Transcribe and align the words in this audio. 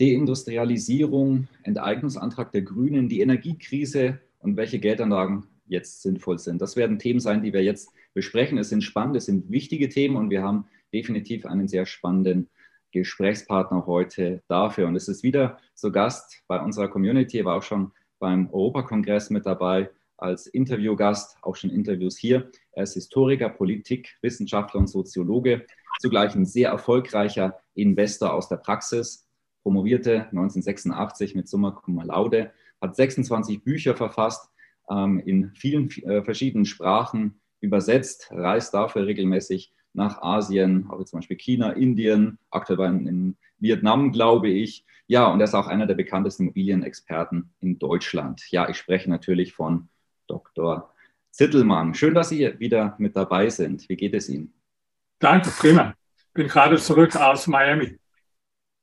Deindustrialisierung, 0.00 1.48
Enteignungsantrag 1.62 2.52
der 2.52 2.62
Grünen, 2.62 3.08
die 3.08 3.20
Energiekrise 3.20 4.20
und 4.40 4.56
welche 4.56 4.78
Geldanlagen 4.78 5.46
jetzt 5.66 6.02
sinnvoll 6.02 6.38
sind. 6.38 6.60
Das 6.60 6.76
werden 6.76 6.98
Themen 6.98 7.20
sein, 7.20 7.42
die 7.42 7.52
wir 7.52 7.62
jetzt 7.62 7.90
besprechen. 8.14 8.58
Es 8.58 8.68
sind 8.68 8.82
spannende, 8.82 9.18
es 9.18 9.26
sind 9.26 9.50
wichtige 9.50 9.88
Themen 9.88 10.16
und 10.16 10.30
wir 10.30 10.42
haben 10.42 10.66
definitiv 10.92 11.46
einen 11.46 11.68
sehr 11.68 11.86
spannenden 11.86 12.48
Gesprächspartner 12.92 13.86
heute 13.86 14.42
dafür. 14.48 14.86
Und 14.86 14.96
es 14.96 15.08
ist 15.08 15.22
wieder 15.22 15.58
zu 15.74 15.90
Gast 15.92 16.42
bei 16.46 16.60
unserer 16.60 16.88
Community, 16.88 17.44
war 17.44 17.56
auch 17.56 17.62
schon 17.62 17.92
beim 18.18 18.48
Europakongress 18.50 19.30
mit 19.30 19.44
dabei 19.44 19.90
als 20.16 20.46
Interviewgast, 20.46 21.36
auch 21.42 21.56
schon 21.56 21.70
Interviews 21.70 22.16
hier. 22.16 22.50
Er 22.72 22.84
ist 22.84 22.94
Historiker, 22.94 23.50
Politik, 23.50 24.16
Wissenschaftler 24.22 24.80
und 24.80 24.88
Soziologe, 24.88 25.66
zugleich 26.00 26.34
ein 26.34 26.46
sehr 26.46 26.70
erfolgreicher 26.70 27.58
Investor 27.74 28.32
aus 28.32 28.48
der 28.48 28.56
Praxis 28.56 29.25
promovierte 29.66 30.26
1986 30.26 31.34
mit 31.34 31.48
Summa 31.48 31.72
Cum 31.72 32.00
Laude, 32.00 32.52
hat 32.80 32.94
26 32.94 33.64
Bücher 33.64 33.96
verfasst, 33.96 34.48
ähm, 34.88 35.18
in 35.18 35.50
vielen 35.56 35.90
äh, 36.04 36.22
verschiedenen 36.22 36.66
Sprachen 36.66 37.40
übersetzt, 37.60 38.28
reist 38.30 38.74
dafür 38.74 39.06
regelmäßig 39.06 39.74
nach 39.92 40.22
Asien, 40.22 40.86
auch 40.88 41.02
zum 41.02 41.18
Beispiel 41.18 41.36
China, 41.36 41.72
Indien, 41.72 42.38
aktuell 42.48 42.80
in 43.08 43.36
Vietnam, 43.58 44.12
glaube 44.12 44.50
ich. 44.50 44.86
Ja, 45.08 45.26
und 45.26 45.40
er 45.40 45.44
ist 45.46 45.54
auch 45.56 45.66
einer 45.66 45.88
der 45.88 45.96
bekanntesten 45.96 46.44
Immobilienexperten 46.44 47.52
in 47.58 47.80
Deutschland. 47.80 48.48
Ja, 48.52 48.68
ich 48.68 48.76
spreche 48.76 49.10
natürlich 49.10 49.52
von 49.52 49.88
Dr. 50.28 50.94
Zittelmann. 51.32 51.92
Schön, 51.92 52.14
dass 52.14 52.28
Sie 52.28 52.54
wieder 52.60 52.94
mit 52.98 53.16
dabei 53.16 53.48
sind. 53.48 53.88
Wie 53.88 53.96
geht 53.96 54.14
es 54.14 54.28
Ihnen? 54.28 54.54
Danke, 55.18 55.50
prima. 55.50 55.92
Bin 56.34 56.46
gerade 56.46 56.76
zurück 56.76 57.16
aus 57.16 57.48
Miami. 57.48 57.98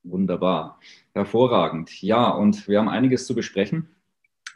Wunderbar. 0.04 0.80
Hervorragend. 1.14 2.02
Ja, 2.02 2.30
und 2.30 2.68
wir 2.68 2.80
haben 2.80 2.90
einiges 2.90 3.26
zu 3.26 3.36
besprechen. 3.36 3.88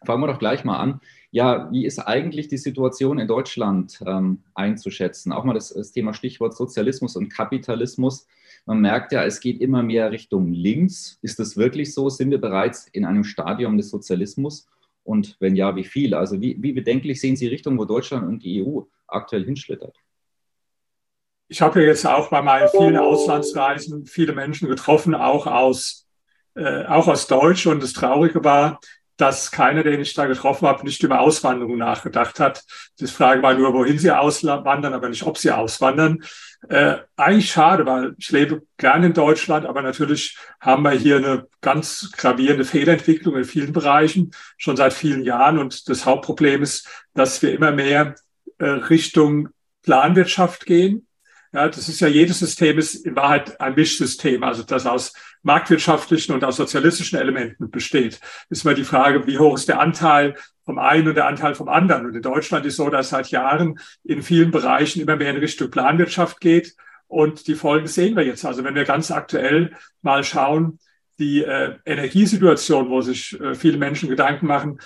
Fangen 0.06 0.22
wir 0.22 0.28
doch 0.28 0.40
gleich 0.40 0.64
mal 0.64 0.78
an. 0.78 1.00
Ja, 1.31 1.72
wie 1.72 1.86
ist 1.86 2.00
eigentlich 2.00 2.48
die 2.48 2.58
Situation 2.58 3.17
in 3.17 3.28
Deutschland 3.28 4.02
ähm, 4.06 4.44
einzuschätzen? 4.53 5.31
Auch 5.31 5.44
mal 5.44 5.53
das, 5.53 5.73
das, 5.73 5.92
Thema 5.92 6.14
Stichwort 6.14 6.56
Sozialismus 6.56 7.16
und 7.16 7.30
Kapitalismus. 7.30 8.28
Man 8.66 8.81
merkt 8.81 9.12
ja, 9.12 9.23
es 9.23 9.40
geht 9.40 9.62
immer 9.62 9.84
mehr 9.84 10.12
Richtung 10.12 10.52
links. 10.52 11.18
Ist 11.22 11.40
das 11.40 11.58
wirklich 11.58 11.94
so? 11.94 12.09
Sind 12.09 12.31
wir 12.31 12.42
bereits 12.42 12.88
in 12.88 13.06
einem 13.06 13.23
Stadium 13.23 13.78
des 13.78 13.90
Sozialismus? 13.90 14.68
Und 15.03 15.38
wenn 15.40 15.56
ja, 15.56 15.75
wie 15.75 15.86
viel? 15.86 16.14
Also 16.14 16.42
wie, 16.42 16.62
wie 16.62 16.73
bedenklich 16.73 17.22
sehen 17.22 17.38
Sie 17.38 17.48
Richtung, 17.48 17.78
wo 17.78 17.86
Deutschland 17.86 18.28
und 18.28 18.44
die 18.44 18.64
EU 18.64 18.81
aktuell 19.08 19.45
hinschlittert? 19.45 19.98
Ich 21.48 21.62
habe 21.62 21.81
ja 21.81 21.88
jetzt 21.88 22.06
auch 22.06 22.30
bei 22.30 22.42
meinen 22.42 22.70
vielen 22.70 22.98
Auslandsreisen 22.98 24.06
viele 24.06 24.34
Menschen 24.34 24.67
getroffen, 24.67 25.16
auch 25.16 25.48
aus, 25.48 26.06
äh, 26.56 26.86
auch 26.86 27.08
aus 27.08 27.28
Deutsch. 27.28 27.67
Und 27.67 27.81
das 27.81 27.94
Traurige 27.94 28.44
war, 28.44 28.80
dass 29.16 29.52
keiner, 29.52 29.84
den 29.84 30.02
ich 30.02 30.14
da 30.14 30.25
getroffen 30.25 30.68
habe, 30.68 30.84
nicht 30.84 31.02
über 31.02 31.22
Auswanderung 31.22 31.78
nachgedacht 31.78 32.40
hat. 32.40 32.64
Die 33.00 33.08
Frage 33.08 33.42
war 33.42 33.53
nur, 33.56 33.73
wohin 33.73 33.98
sie 33.98 34.12
auswandern, 34.12 34.94
aber 34.94 35.09
nicht, 35.09 35.23
ob 35.23 35.38
sie 35.38 35.52
auswandern. 35.52 36.24
Äh, 36.69 36.97
eigentlich 37.16 37.50
schade, 37.50 37.86
weil 37.86 38.13
ich 38.18 38.30
lebe 38.31 38.63
gerne 38.78 39.07
in 39.07 39.13
Deutschland, 39.13 39.66
aber 39.66 39.81
natürlich 39.81 40.38
haben 40.59 40.84
wir 40.84 40.91
hier 40.91 41.18
eine 41.18 41.47
ganz 41.62 42.12
gravierende 42.16 42.66
Fehlentwicklung 42.66 43.38
in 43.38 43.46
vielen 43.46 43.74
Bereichen, 43.74 44.31
schon 44.57 44.75
seit 44.75 44.94
vielen 44.94 45.24
Jahren. 45.24 45.57
Und 45.57 45.88
das 45.90 46.06
Hauptproblem 46.06 46.62
ist, 46.62 46.88
dass 47.13 47.41
wir 47.41 47.53
immer 47.53 47.72
mehr 47.72 48.16
äh, 48.59 48.66
Richtung 48.66 49.50
Planwirtschaft 49.84 50.66
gehen 50.66 51.06
ja, 51.53 51.68
das 51.69 51.90
ist 51.90 52.00
ja 52.00 52.08
jedes 52.08 52.40
System 52.40 52.78
ist 52.78 53.06
in 53.06 53.16
Wahrheit 53.16 53.59
ein 53.62 53.75
Mischsystem, 53.75 54.44
also 54.44 54.63
das 54.63 54.85
aus 54.85 55.13
marktwirtschaftlichen 55.44 56.34
und 56.35 56.44
aus 56.44 56.58
sozialistischen 56.58 57.19
Elementen 57.19 57.69
besteht. 57.69 58.19
Ist 58.50 58.66
mal 58.66 58.75
die 58.75 58.84
Frage, 58.84 59.25
wie 59.28 59.40
hoch 59.40 59.56
ist 59.56 59.69
der 59.69 59.80
Anteil 59.80 60.36
vom 60.66 60.80
einen 60.80 61.07
und 61.07 61.16
der 61.16 61.28
Anteil 61.28 61.56
vom 61.56 61.69
anderen. 61.69 62.06
Und 62.06 62.16
in 62.16 62.22
Deutschland 62.22 62.66
ist 62.66 62.75
so, 62.75 62.90
dass 62.90 63.09
seit 63.09 63.30
Jahren 63.30 63.80
in 64.03 64.22
vielen 64.22 64.52
Bereichen 64.52 65.02
immer 65.02 65.16
mehr 65.16 65.31
in 65.31 65.38
Richtung 65.38 65.72
Planwirtschaft 65.72 66.41
geht. 66.41 66.75
Und 67.07 67.47
die 67.47 67.56
Folgen 67.56 67.88
sehen 67.88 68.18
wir 68.18 68.25
jetzt. 68.25 68.44
Also 68.44 68.66
wenn 68.66 68.75
wir 68.75 68.84
ganz 68.84 69.12
aktuell 69.12 69.72
mal 70.02 70.25
schauen, 70.25 70.80
die 71.19 71.44
äh, 71.44 71.75
Energiesituation, 71.86 72.90
wo 72.90 73.02
sich 73.02 73.40
äh, 73.40 73.56
viele 73.56 73.78
Menschen 73.78 74.09
Gedanken 74.09 74.46
machen, 74.46 74.80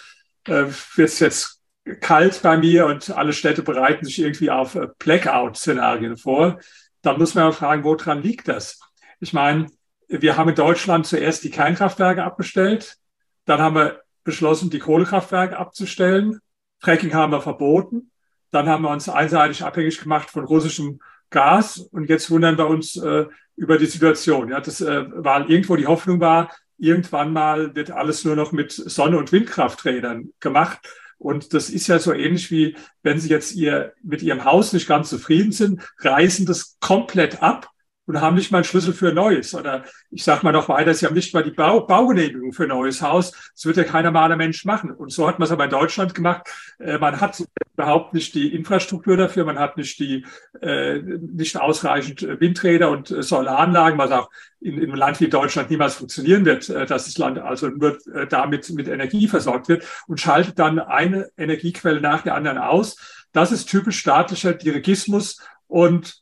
äh, 0.46 0.66
wird 0.96 1.10
es 1.10 1.20
jetzt 1.20 1.61
kalt 2.00 2.42
bei 2.42 2.58
mir 2.58 2.86
und 2.86 3.10
alle 3.12 3.34
Städte 3.34 3.64
bereiten 3.64 4.06
sich 4.06 4.20
irgendwie 4.20 4.52
auf 4.52 4.76
äh, 4.76 4.88
Blackout-Szenarien 5.00 6.18
vor, 6.18 6.60
dann 7.02 7.18
muss 7.18 7.34
man 7.34 7.54
fragen, 7.54 7.84
woran 7.84 8.22
liegt 8.22 8.48
das? 8.48 8.80
Ich 9.20 9.34
meine, 9.34 9.68
wir 10.08 10.38
haben 10.38 10.50
in 10.50 10.56
Deutschland 10.56 11.08
zuerst 11.08 11.44
die 11.44 11.50
Kernkraftwerke 11.50 12.24
abgestellt, 12.24 12.98
dann 13.46 13.60
haben 13.60 13.76
wir 13.76 14.02
beschlossen, 14.24 14.70
die 14.70 14.80
Kohlekraftwerke 14.80 15.58
abzustellen, 15.58 16.40
Fracking 16.80 17.14
haben 17.14 17.32
wir 17.32 17.42
verboten, 17.42 18.12
dann 18.52 18.68
haben 18.68 18.84
wir 18.84 18.90
uns 18.90 19.10
einseitig 19.10 19.64
abhängig 19.64 20.00
gemacht 20.00 20.30
von 20.30 20.46
russischem 20.46 21.00
Gas 21.30 21.78
und 21.80 22.10
jetzt 22.10 22.30
wundern 22.30 22.58
wir 22.58 22.68
uns 22.68 22.98
äh, 22.98 23.26
über 23.56 23.78
die 23.78 23.86
Situation. 23.86 24.50
Ja, 24.50 24.60
das 24.60 24.82
äh, 24.82 25.06
war 25.10 25.50
irgendwo 25.50 25.76
die 25.76 25.88
Hoffnung 25.88 26.20
war, 26.20 26.52
irgendwann 26.78 27.32
mal 27.32 27.74
wird 27.76 27.92
alles 27.92 28.26
nur 28.26 28.36
noch 28.36 28.52
mit 28.52 28.72
Sonne- 28.72 29.18
und 29.18 29.32
Windkrafträdern 29.32 30.32
gemacht. 30.40 30.80
Und 31.22 31.54
das 31.54 31.70
ist 31.70 31.86
ja 31.86 32.00
so 32.00 32.14
ähnlich 32.14 32.50
wie, 32.50 32.76
wenn 33.04 33.20
Sie 33.20 33.30
jetzt 33.30 33.54
ihr, 33.54 33.94
mit 34.02 34.24
Ihrem 34.24 34.44
Haus 34.44 34.74
nicht 34.74 34.88
ganz 34.88 35.10
zufrieden 35.10 35.52
sind, 35.52 35.82
reißen 36.00 36.48
das 36.48 36.78
komplett 36.80 37.44
ab 37.44 37.70
und 38.06 38.20
haben 38.20 38.36
nicht 38.36 38.52
mal 38.52 38.60
einen 38.60 38.66
Schlüssel 38.66 38.94
für 38.94 39.10
ein 39.10 39.16
neues. 39.16 39.54
Oder 39.54 39.84
ich 40.10 40.24
sage 40.24 40.44
mal 40.44 40.52
noch 40.52 40.70
weiter, 40.70 40.94
sie 40.94 41.06
haben 41.06 41.14
nicht 41.14 41.34
mal 41.34 41.44
die 41.44 41.52
Bau 41.52 41.82
Baugenehmigung 41.82 42.52
für 42.52 42.64
ein 42.64 42.70
neues 42.70 43.02
Haus. 43.02 43.32
Das 43.32 43.66
wird 43.66 43.78
ja 43.78 43.84
kein 43.84 44.06
normaler 44.06 44.36
Mensch 44.36 44.66
machen. 44.66 44.92
Und 44.92 45.12
so 45.12 45.28
hat 45.28 45.40
man 45.40 45.46
es 45.46 45.52
aber 45.52 45.66
in 45.66 45.70
Deutschland 45.70 46.14
gemacht. 46.16 46.48
Äh, 46.80 46.98
man 46.98 47.22
hat 47.22 47.42
überhaupt 47.74 48.14
nicht 48.14 48.34
die 48.36 48.54
Infrastruktur 48.54 49.18
dafür, 49.18 49.46
man 49.46 49.60
hat 49.60 49.78
nicht 49.78 50.00
die 50.00 50.26
äh, 50.62 51.00
nicht 51.00 51.60
ausreichend 51.60 52.22
Windräder 52.22 52.90
und 52.92 53.12
äh, 53.12 53.24
Solaranlagen, 53.24 53.98
was 53.98 54.12
auch 54.12 54.30
in, 54.60 54.76
in 54.76 54.84
einem 54.84 54.96
Land 54.96 55.20
wie 55.20 55.30
Deutschland 55.30 55.70
niemals 55.70 55.96
funktionieren 55.96 56.46
wird, 56.46 56.70
äh, 56.70 56.86
dass 56.86 57.06
das 57.06 57.18
Land 57.18 57.40
also 57.40 57.70
nur 57.70 57.98
äh, 58.14 58.28
damit 58.28 58.70
mit 58.72 58.88
Energie 58.88 59.28
versorgt 59.28 59.70
wird 59.70 59.86
und 60.08 60.20
schaltet 60.20 60.60
dann 60.60 60.80
eine 60.80 61.30
Energiequelle 61.38 62.02
nach 62.02 62.24
der 62.24 62.36
anderen 62.36 62.58
aus. 62.58 62.98
Das 63.32 63.52
ist 63.52 63.70
typisch 63.70 64.00
staatlicher 64.00 64.54
Dirigismus 64.54 65.42
und 65.68 66.21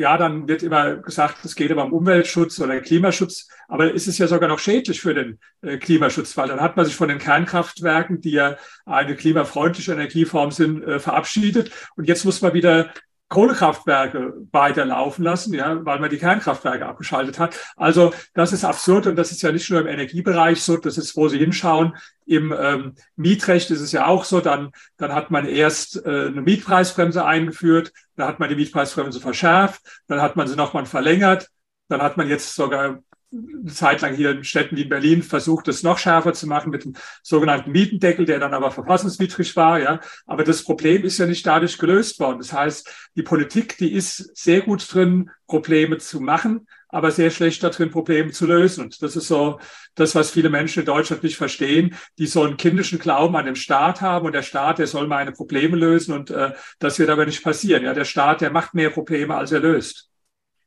ja, 0.00 0.16
dann 0.16 0.48
wird 0.48 0.62
immer 0.62 0.96
gesagt, 0.96 1.44
es 1.44 1.54
geht 1.54 1.70
aber 1.70 1.84
um 1.84 1.92
Umweltschutz 1.92 2.58
oder 2.58 2.80
Klimaschutz, 2.80 3.48
aber 3.68 3.92
ist 3.92 4.08
es 4.08 4.16
ja 4.16 4.26
sogar 4.26 4.48
noch 4.48 4.58
schädlich 4.58 4.98
für 5.00 5.12
den 5.12 5.38
äh, 5.60 5.76
Klimaschutz, 5.76 6.34
weil 6.38 6.48
dann 6.48 6.62
hat 6.62 6.76
man 6.76 6.86
sich 6.86 6.96
von 6.96 7.08
den 7.08 7.18
Kernkraftwerken, 7.18 8.22
die 8.22 8.30
ja 8.30 8.56
eine 8.86 9.14
klimafreundliche 9.14 9.92
Energieform 9.92 10.52
sind, 10.52 10.82
äh, 10.82 10.98
verabschiedet. 11.00 11.70
Und 11.96 12.08
jetzt 12.08 12.24
muss 12.24 12.40
man 12.40 12.54
wieder 12.54 12.90
Kohlekraftwerke 13.30 14.34
weiterlaufen 14.50 15.24
lassen, 15.24 15.54
ja, 15.54 15.84
weil 15.86 16.00
man 16.00 16.10
die 16.10 16.18
Kernkraftwerke 16.18 16.84
abgeschaltet 16.84 17.38
hat. 17.38 17.56
Also 17.76 18.12
das 18.34 18.52
ist 18.52 18.64
absurd 18.64 19.06
und 19.06 19.14
das 19.14 19.30
ist 19.30 19.40
ja 19.40 19.52
nicht 19.52 19.70
nur 19.70 19.80
im 19.80 19.86
Energiebereich 19.86 20.62
so, 20.62 20.76
das 20.76 20.98
ist, 20.98 21.16
wo 21.16 21.28
Sie 21.28 21.38
hinschauen. 21.38 21.96
Im 22.26 22.52
ähm, 22.52 22.96
Mietrecht 23.14 23.70
ist 23.70 23.80
es 23.80 23.92
ja 23.92 24.06
auch 24.06 24.24
so, 24.24 24.40
dann, 24.40 24.72
dann 24.96 25.14
hat 25.14 25.30
man 25.30 25.46
erst 25.46 26.04
äh, 26.04 26.26
eine 26.26 26.42
Mietpreisbremse 26.42 27.24
eingeführt, 27.24 27.92
dann 28.16 28.26
hat 28.26 28.40
man 28.40 28.48
die 28.48 28.56
Mietpreisbremse 28.56 29.20
verschärft, 29.20 29.80
dann 30.08 30.20
hat 30.20 30.34
man 30.34 30.48
sie 30.48 30.56
nochmal 30.56 30.86
verlängert, 30.86 31.50
dann 31.88 32.02
hat 32.02 32.16
man 32.16 32.28
jetzt 32.28 32.56
sogar 32.56 32.98
eine 33.32 33.72
Zeit 33.72 34.00
lang 34.00 34.14
hier 34.14 34.30
in 34.32 34.44
Städten 34.44 34.76
wie 34.76 34.82
in 34.82 34.88
Berlin 34.88 35.22
versucht, 35.22 35.68
das 35.68 35.82
noch 35.82 35.98
schärfer 35.98 36.32
zu 36.32 36.46
machen 36.46 36.70
mit 36.70 36.84
dem 36.84 36.94
sogenannten 37.22 37.70
Mietendeckel, 37.70 38.26
der 38.26 38.40
dann 38.40 38.54
aber 38.54 38.70
verfassungswidrig 38.70 39.54
war. 39.54 39.78
Ja, 39.78 40.00
aber 40.26 40.42
das 40.42 40.64
Problem 40.64 41.04
ist 41.04 41.18
ja 41.18 41.26
nicht 41.26 41.46
dadurch 41.46 41.78
gelöst 41.78 42.18
worden. 42.18 42.38
Das 42.38 42.52
heißt, 42.52 43.10
die 43.16 43.22
Politik, 43.22 43.78
die 43.78 43.92
ist 43.92 44.36
sehr 44.36 44.62
gut 44.62 44.92
drin, 44.92 45.30
Probleme 45.46 45.98
zu 45.98 46.20
machen, 46.20 46.66
aber 46.88 47.10
sehr 47.12 47.30
schlecht 47.30 47.62
darin, 47.62 47.90
Probleme 47.90 48.32
zu 48.32 48.46
lösen. 48.46 48.84
Und 48.84 49.02
das 49.02 49.14
ist 49.14 49.28
so 49.28 49.60
das, 49.94 50.14
was 50.14 50.30
viele 50.30 50.50
Menschen 50.50 50.80
in 50.80 50.86
Deutschland 50.86 51.22
nicht 51.22 51.36
verstehen, 51.36 51.94
die 52.18 52.26
so 52.26 52.42
einen 52.42 52.56
kindischen 52.56 52.98
Glauben 52.98 53.36
an 53.36 53.46
den 53.46 53.56
Staat 53.56 54.00
haben 54.00 54.26
und 54.26 54.32
der 54.32 54.42
Staat, 54.42 54.78
der 54.78 54.86
soll 54.88 55.06
meine 55.06 55.32
Probleme 55.32 55.76
lösen 55.76 56.14
und 56.14 56.30
äh, 56.30 56.52
das 56.80 56.98
wird 56.98 57.10
aber 57.10 57.26
nicht 57.26 57.44
passieren. 57.44 57.84
Ja, 57.84 57.94
der 57.94 58.04
Staat, 58.04 58.40
der 58.40 58.50
macht 58.50 58.74
mehr 58.74 58.90
Probleme, 58.90 59.36
als 59.36 59.52
er 59.52 59.60
löst. 59.60 60.08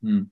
Hm. 0.02 0.30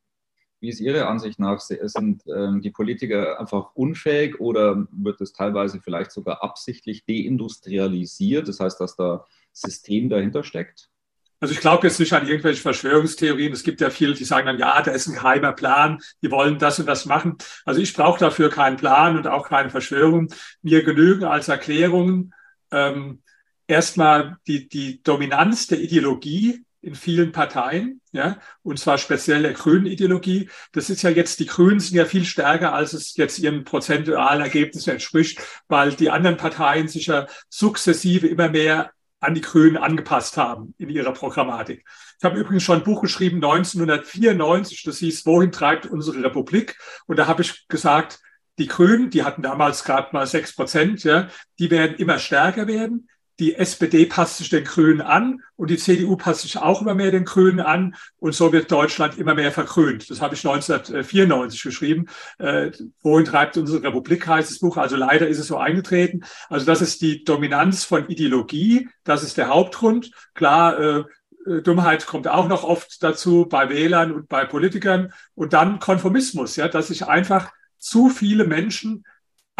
Wie 0.62 0.69
ist 0.69 0.79
Ihre 0.79 1.09
Ansicht 1.09 1.41
nach? 1.41 1.59
Sind 1.59 2.23
ähm, 2.32 2.62
die 2.62 2.70
Politiker 2.70 3.41
einfach 3.41 3.75
unfähig 3.75 4.38
oder 4.38 4.87
wird 4.93 5.20
es 5.20 5.32
teilweise 5.32 5.81
vielleicht 5.81 6.12
sogar 6.12 6.44
absichtlich 6.44 7.05
deindustrialisiert? 7.05 8.47
Das 8.47 8.61
heißt, 8.61 8.81
dass 8.81 8.94
da 8.94 9.26
System 9.53 10.09
dahinter 10.09 10.44
steckt? 10.44 10.88
Also 11.41 11.53
ich 11.53 11.59
glaube 11.59 11.88
jetzt 11.88 11.99
nicht 11.99 12.12
an 12.12 12.29
irgendwelche 12.29 12.62
Verschwörungstheorien. 12.62 13.53
Es 13.53 13.64
gibt 13.64 13.81
ja 13.81 13.91
viele, 13.91 14.14
die 14.14 14.23
sagen 14.23 14.47
dann, 14.47 14.61
ja, 14.61 14.81
da 14.81 14.93
ist 14.93 15.09
ein 15.09 15.14
geheimer 15.14 15.50
Plan, 15.50 15.99
die 16.23 16.31
wollen 16.31 16.61
das 16.61 16.79
und 16.79 16.87
das 16.87 17.06
machen. 17.06 17.38
Also 17.65 17.81
ich 17.81 17.93
brauche 17.93 18.20
dafür 18.20 18.49
keinen 18.49 18.76
Plan 18.76 19.17
und 19.17 19.26
auch 19.26 19.49
keine 19.49 19.69
Verschwörung. 19.69 20.32
Mir 20.62 20.85
genügen 20.85 21.25
als 21.25 21.49
Erklärungen 21.49 22.32
ähm, 22.70 23.20
erstmal 23.67 24.37
die, 24.47 24.69
die 24.69 25.03
Dominanz 25.03 25.67
der 25.67 25.81
Ideologie 25.81 26.65
in 26.82 26.96
vielen 26.96 27.31
Parteien, 27.31 28.00
ja, 28.11 28.38
und 28.62 28.79
zwar 28.79 28.99
speziell 28.99 29.43
der 29.43 29.52
grünen 29.52 29.87
Ideologie. 29.87 30.50
Das 30.73 30.90
ist 30.90 31.02
ja 31.02 31.11
jetzt, 31.11 31.38
die 31.38 31.46
Grünen 31.46 31.79
sind 31.79 31.96
ja 31.96 32.05
viel 32.05 32.25
stärker, 32.25 32.75
als 32.75 32.93
es 32.93 33.17
jetzt 33.17 33.38
ihren 33.38 33.64
prozentualen 33.64 34.43
Ergebnissen 34.43 34.90
entspricht, 34.90 35.40
weil 35.69 35.93
die 35.94 36.11
anderen 36.11 36.37
Parteien 36.37 36.88
sich 36.88 37.06
ja 37.06 37.26
sukzessive 37.49 38.26
immer 38.26 38.49
mehr 38.49 38.90
an 39.20 39.34
die 39.34 39.40
Grünen 39.40 39.76
angepasst 39.76 40.37
haben 40.37 40.75
in 40.79 40.88
ihrer 40.88 41.12
Programmatik. 41.12 41.84
Ich 42.19 42.25
habe 42.25 42.40
übrigens 42.40 42.64
schon 42.64 42.79
ein 42.79 42.84
Buch 42.84 43.00
geschrieben, 43.00 43.37
1994, 43.37 44.82
das 44.82 44.99
hieß, 44.99 45.25
Wohin 45.25 45.52
treibt 45.52 45.87
unsere 45.87 46.23
Republik? 46.25 46.76
Und 47.06 47.17
da 47.19 47.29
habe 47.29 47.43
ich 47.43 47.69
gesagt, 47.69 48.19
die 48.58 48.67
Grünen, 48.67 49.11
die 49.11 49.23
hatten 49.23 49.43
damals 49.43 49.84
gerade 49.84 50.08
mal 50.12 50.26
sechs 50.26 50.55
Prozent, 50.55 51.05
ja, 51.05 51.29
die 51.61 51.70
werden 51.70 51.96
immer 51.96 52.19
stärker 52.19 52.67
werden 52.67 53.08
die 53.38 53.55
SPD 53.55 54.06
passt 54.06 54.38
sich 54.38 54.50
den 54.50 54.64
Grünen 54.64 55.00
an 55.00 55.43
und 55.56 55.70
die 55.70 55.79
CDU 55.79 56.17
passt 56.17 56.43
sich 56.43 56.58
auch 56.58 56.82
immer 56.82 56.94
mehr 56.94 57.11
den 57.11 57.25
Grünen 57.25 57.61
an 57.61 57.94
und 58.19 58.34
so 58.34 58.52
wird 58.52 58.70
Deutschland 58.70 59.19
immer 59.19 59.34
mehr 59.34 59.52
vergrünt. 59.52 60.11
Das 60.11 60.20
habe 60.20 60.34
ich 60.34 60.46
1994 60.46 61.62
geschrieben. 61.62 62.06
Äh, 62.38 62.70
wohin 63.02 63.25
treibt 63.25 63.56
unsere 63.56 63.82
Republik 63.82 64.26
heißt 64.26 64.50
das 64.50 64.58
Buch. 64.58 64.76
Also 64.76 64.96
leider 64.96 65.29
ist 65.29 65.38
es 65.38 65.46
so 65.46 65.56
eingetreten. 65.56 66.25
Also 66.49 66.67
das 66.67 66.82
ist 66.82 67.00
die 67.00 67.25
Dominanz 67.25 67.84
von 67.84 68.08
Ideologie. 68.08 68.88
Das 69.05 69.23
ist 69.23 69.38
der 69.38 69.49
Hauptgrund. 69.49 70.11
Klar, 70.34 70.79
äh, 70.79 71.05
äh 71.46 71.62
Dummheit 71.62 72.06
kommt 72.06 72.29
auch 72.29 72.49
noch 72.49 72.64
oft 72.64 73.02
dazu 73.02 73.46
bei 73.49 73.70
Wählern 73.70 74.12
und 74.12 74.29
bei 74.29 74.44
Politikern. 74.44 75.12
Und 75.34 75.55
dann 75.55 75.81
Konformismus, 75.81 76.56
ja, 76.56 76.69
dass 76.69 76.88
sich 76.88 77.06
einfach 77.06 77.50
zu 77.79 78.11
viele 78.11 78.46
Menschen 78.46 79.05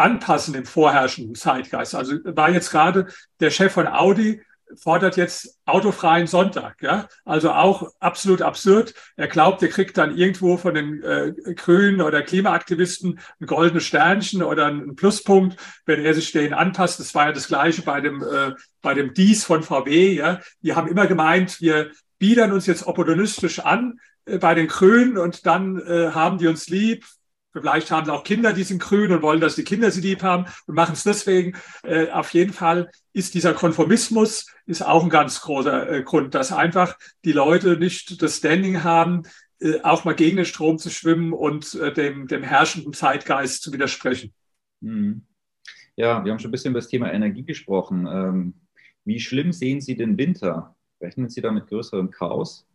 anpassen 0.03 0.53
im 0.53 0.65
vorherrschenden 0.65 1.35
Zeitgeist. 1.35 1.95
Also 1.95 2.15
war 2.23 2.49
jetzt 2.49 2.71
gerade 2.71 3.07
der 3.39 3.49
Chef 3.49 3.71
von 3.71 3.87
Audi 3.87 4.41
fordert 4.75 5.17
jetzt 5.17 5.59
autofreien 5.65 6.27
Sonntag, 6.27 6.81
ja, 6.81 7.07
also 7.25 7.51
auch 7.51 7.91
absolut 7.99 8.41
absurd. 8.41 8.93
Er 9.15 9.27
glaubt, 9.27 9.61
er 9.61 9.67
kriegt 9.69 9.97
dann 9.97 10.17
irgendwo 10.17 10.57
von 10.57 10.73
den 10.73 11.03
äh, 11.03 11.31
Grünen 11.55 12.01
oder 12.01 12.21
Klimaaktivisten 12.21 13.19
ein 13.39 13.45
goldenes 13.45 13.85
Sternchen 13.85 14.43
oder 14.43 14.67
einen 14.67 14.95
Pluspunkt, 14.95 15.57
wenn 15.85 16.03
er 16.03 16.13
sich 16.13 16.31
denen 16.31 16.53
anpasst. 16.53 16.99
Das 16.99 17.13
war 17.13 17.27
ja 17.27 17.31
das 17.31 17.47
Gleiche 17.47 17.81
bei 17.83 18.01
dem 18.01 18.23
äh, 18.23 18.53
bei 18.81 18.93
dem 18.93 19.13
Dies 19.13 19.45
von 19.45 19.63
VW, 19.63 20.13
ja. 20.13 20.39
Die 20.61 20.75
haben 20.75 20.87
immer 20.87 21.07
gemeint, 21.07 21.61
wir 21.61 21.91
biedern 22.19 22.51
uns 22.51 22.65
jetzt 22.65 22.87
opportunistisch 22.87 23.59
an 23.59 23.99
äh, 24.25 24.37
bei 24.37 24.55
den 24.55 24.67
Grünen 24.67 25.17
und 25.17 25.45
dann 25.45 25.79
äh, 25.79 26.11
haben 26.11 26.37
die 26.37 26.47
uns 26.47 26.67
lieb, 26.69 27.05
Vielleicht 27.53 27.91
haben 27.91 28.05
sie 28.05 28.13
auch 28.13 28.23
Kinder, 28.23 28.51
die 28.51 28.63
sind 28.63 28.81
grün 28.81 29.11
und 29.11 29.21
wollen, 29.21 29.39
dass 29.39 29.55
die 29.55 29.63
Kinder 29.63 29.91
sie 29.91 30.01
lieb 30.01 30.23
haben 30.23 30.45
und 30.65 30.75
machen 30.75 30.93
es 30.93 31.03
deswegen. 31.03 31.55
Äh, 31.83 32.09
auf 32.09 32.33
jeden 32.33 32.51
Fall 32.51 32.89
ist 33.13 33.35
dieser 33.35 33.53
Konformismus 33.53 34.47
ist 34.65 34.83
auch 34.83 35.03
ein 35.03 35.09
ganz 35.09 35.41
großer 35.41 35.89
äh, 35.89 36.03
Grund, 36.03 36.33
dass 36.33 36.51
einfach 36.51 36.97
die 37.25 37.31
Leute 37.31 37.77
nicht 37.77 38.21
das 38.21 38.37
Standing 38.37 38.83
haben, 38.83 39.23
äh, 39.59 39.81
auch 39.81 40.03
mal 40.03 40.15
gegen 40.15 40.37
den 40.37 40.45
Strom 40.45 40.79
zu 40.79 40.89
schwimmen 40.89 41.31
und 41.31 41.75
äh, 41.75 41.93
dem, 41.93 42.27
dem 42.27 42.41
herrschenden 42.41 42.93
Zeitgeist 42.93 43.61
zu 43.61 43.71
widersprechen. 43.71 44.33
Mhm. 44.81 45.25
Ja, 45.95 46.25
wir 46.25 46.31
haben 46.31 46.39
schon 46.39 46.49
ein 46.49 46.51
bisschen 46.51 46.71
über 46.71 46.79
das 46.79 46.89
Thema 46.89 47.13
Energie 47.13 47.43
gesprochen. 47.43 48.07
Ähm, 48.07 48.53
wie 49.05 49.19
schlimm 49.19 49.51
sehen 49.51 49.79
Sie 49.79 49.95
den 49.95 50.17
Winter? 50.17 50.75
Rechnen 50.99 51.29
Sie 51.29 51.41
da 51.41 51.51
mit 51.51 51.67
größerem 51.67 52.09
Chaos? 52.09 52.65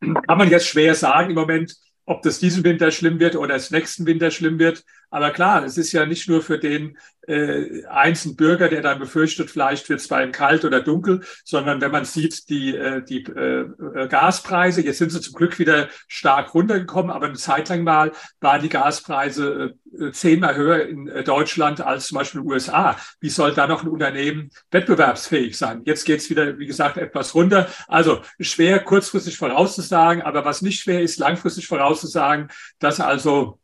Kann 0.00 0.38
man 0.38 0.50
jetzt 0.50 0.66
schwer 0.66 0.94
sagen. 0.94 1.30
Im 1.30 1.36
Moment 1.36 1.76
ob 2.10 2.22
das 2.22 2.40
diesen 2.40 2.64
Winter 2.64 2.90
schlimm 2.90 3.20
wird 3.20 3.36
oder 3.36 3.54
es 3.54 3.70
nächsten 3.70 4.04
Winter 4.04 4.32
schlimm 4.32 4.58
wird. 4.58 4.84
Aber 5.10 5.30
klar, 5.30 5.64
es 5.64 5.76
ist 5.76 5.92
ja 5.92 6.06
nicht 6.06 6.28
nur 6.28 6.42
für 6.42 6.58
den 6.58 6.96
äh, 7.26 7.84
einzelnen 7.86 8.36
Bürger, 8.36 8.68
der 8.68 8.82
dann 8.82 8.98
befürchtet, 8.98 9.50
vielleicht 9.50 9.88
wird 9.88 10.00
es 10.00 10.08
bei 10.08 10.24
ihm 10.24 10.32
kalt 10.32 10.64
oder 10.64 10.80
dunkel, 10.80 11.22
sondern 11.44 11.80
wenn 11.80 11.90
man 11.90 12.04
sieht, 12.04 12.48
die, 12.48 12.74
äh, 12.74 13.02
die 13.02 13.22
äh, 13.24 14.08
Gaspreise, 14.08 14.82
jetzt 14.82 14.98
sind 14.98 15.12
sie 15.12 15.20
zum 15.20 15.34
Glück 15.34 15.58
wieder 15.58 15.88
stark 16.08 16.54
runtergekommen, 16.54 17.10
aber 17.10 17.26
eine 17.26 17.36
Zeit 17.36 17.68
lang 17.68 17.84
mal 17.84 18.12
waren 18.40 18.62
die 18.62 18.68
Gaspreise 18.68 19.74
äh, 19.98 20.10
zehnmal 20.12 20.56
höher 20.56 20.86
in 20.86 21.06
äh, 21.08 21.22
Deutschland 21.22 21.80
als 21.80 22.08
zum 22.08 22.18
Beispiel 22.18 22.40
in 22.40 22.46
den 22.46 22.52
USA. 22.52 22.96
Wie 23.20 23.30
soll 23.30 23.54
da 23.54 23.66
noch 23.66 23.82
ein 23.82 23.88
Unternehmen 23.88 24.50
wettbewerbsfähig 24.70 25.56
sein? 25.56 25.82
Jetzt 25.84 26.04
geht 26.06 26.20
es 26.20 26.30
wieder, 26.30 26.58
wie 26.58 26.66
gesagt, 26.66 26.96
etwas 26.96 27.34
runter. 27.34 27.68
Also 27.86 28.22
schwer 28.40 28.80
kurzfristig 28.80 29.36
vorauszusagen, 29.36 30.22
aber 30.22 30.44
was 30.44 30.62
nicht 30.62 30.80
schwer 30.80 31.02
ist, 31.02 31.18
langfristig 31.18 31.66
vorauszusagen, 31.66 32.48
dass 32.78 32.98
also 32.98 33.59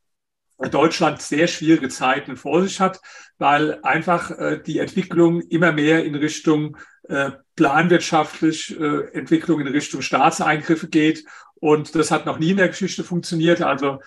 Deutschland 0.58 1.20
sehr 1.20 1.46
schwierige 1.48 1.88
Zeiten 1.88 2.36
vor 2.36 2.62
sich 2.62 2.80
hat, 2.80 3.00
weil 3.38 3.80
einfach 3.82 4.30
äh, 4.30 4.60
die 4.64 4.78
Entwicklung 4.78 5.42
immer 5.42 5.72
mehr 5.72 6.04
in 6.04 6.14
Richtung 6.14 6.76
äh, 7.08 7.32
planwirtschaftlich 7.56 8.78
äh, 8.78 9.12
Entwicklung 9.12 9.60
in 9.60 9.68
Richtung 9.68 10.02
Staatseingriffe 10.02 10.88
geht. 10.88 11.24
Und 11.56 11.94
das 11.94 12.10
hat 12.10 12.26
noch 12.26 12.38
nie 12.38 12.50
in 12.50 12.56
der 12.56 12.68
Geschichte 12.68 13.04
funktioniert. 13.04 13.62
Also 13.62 13.98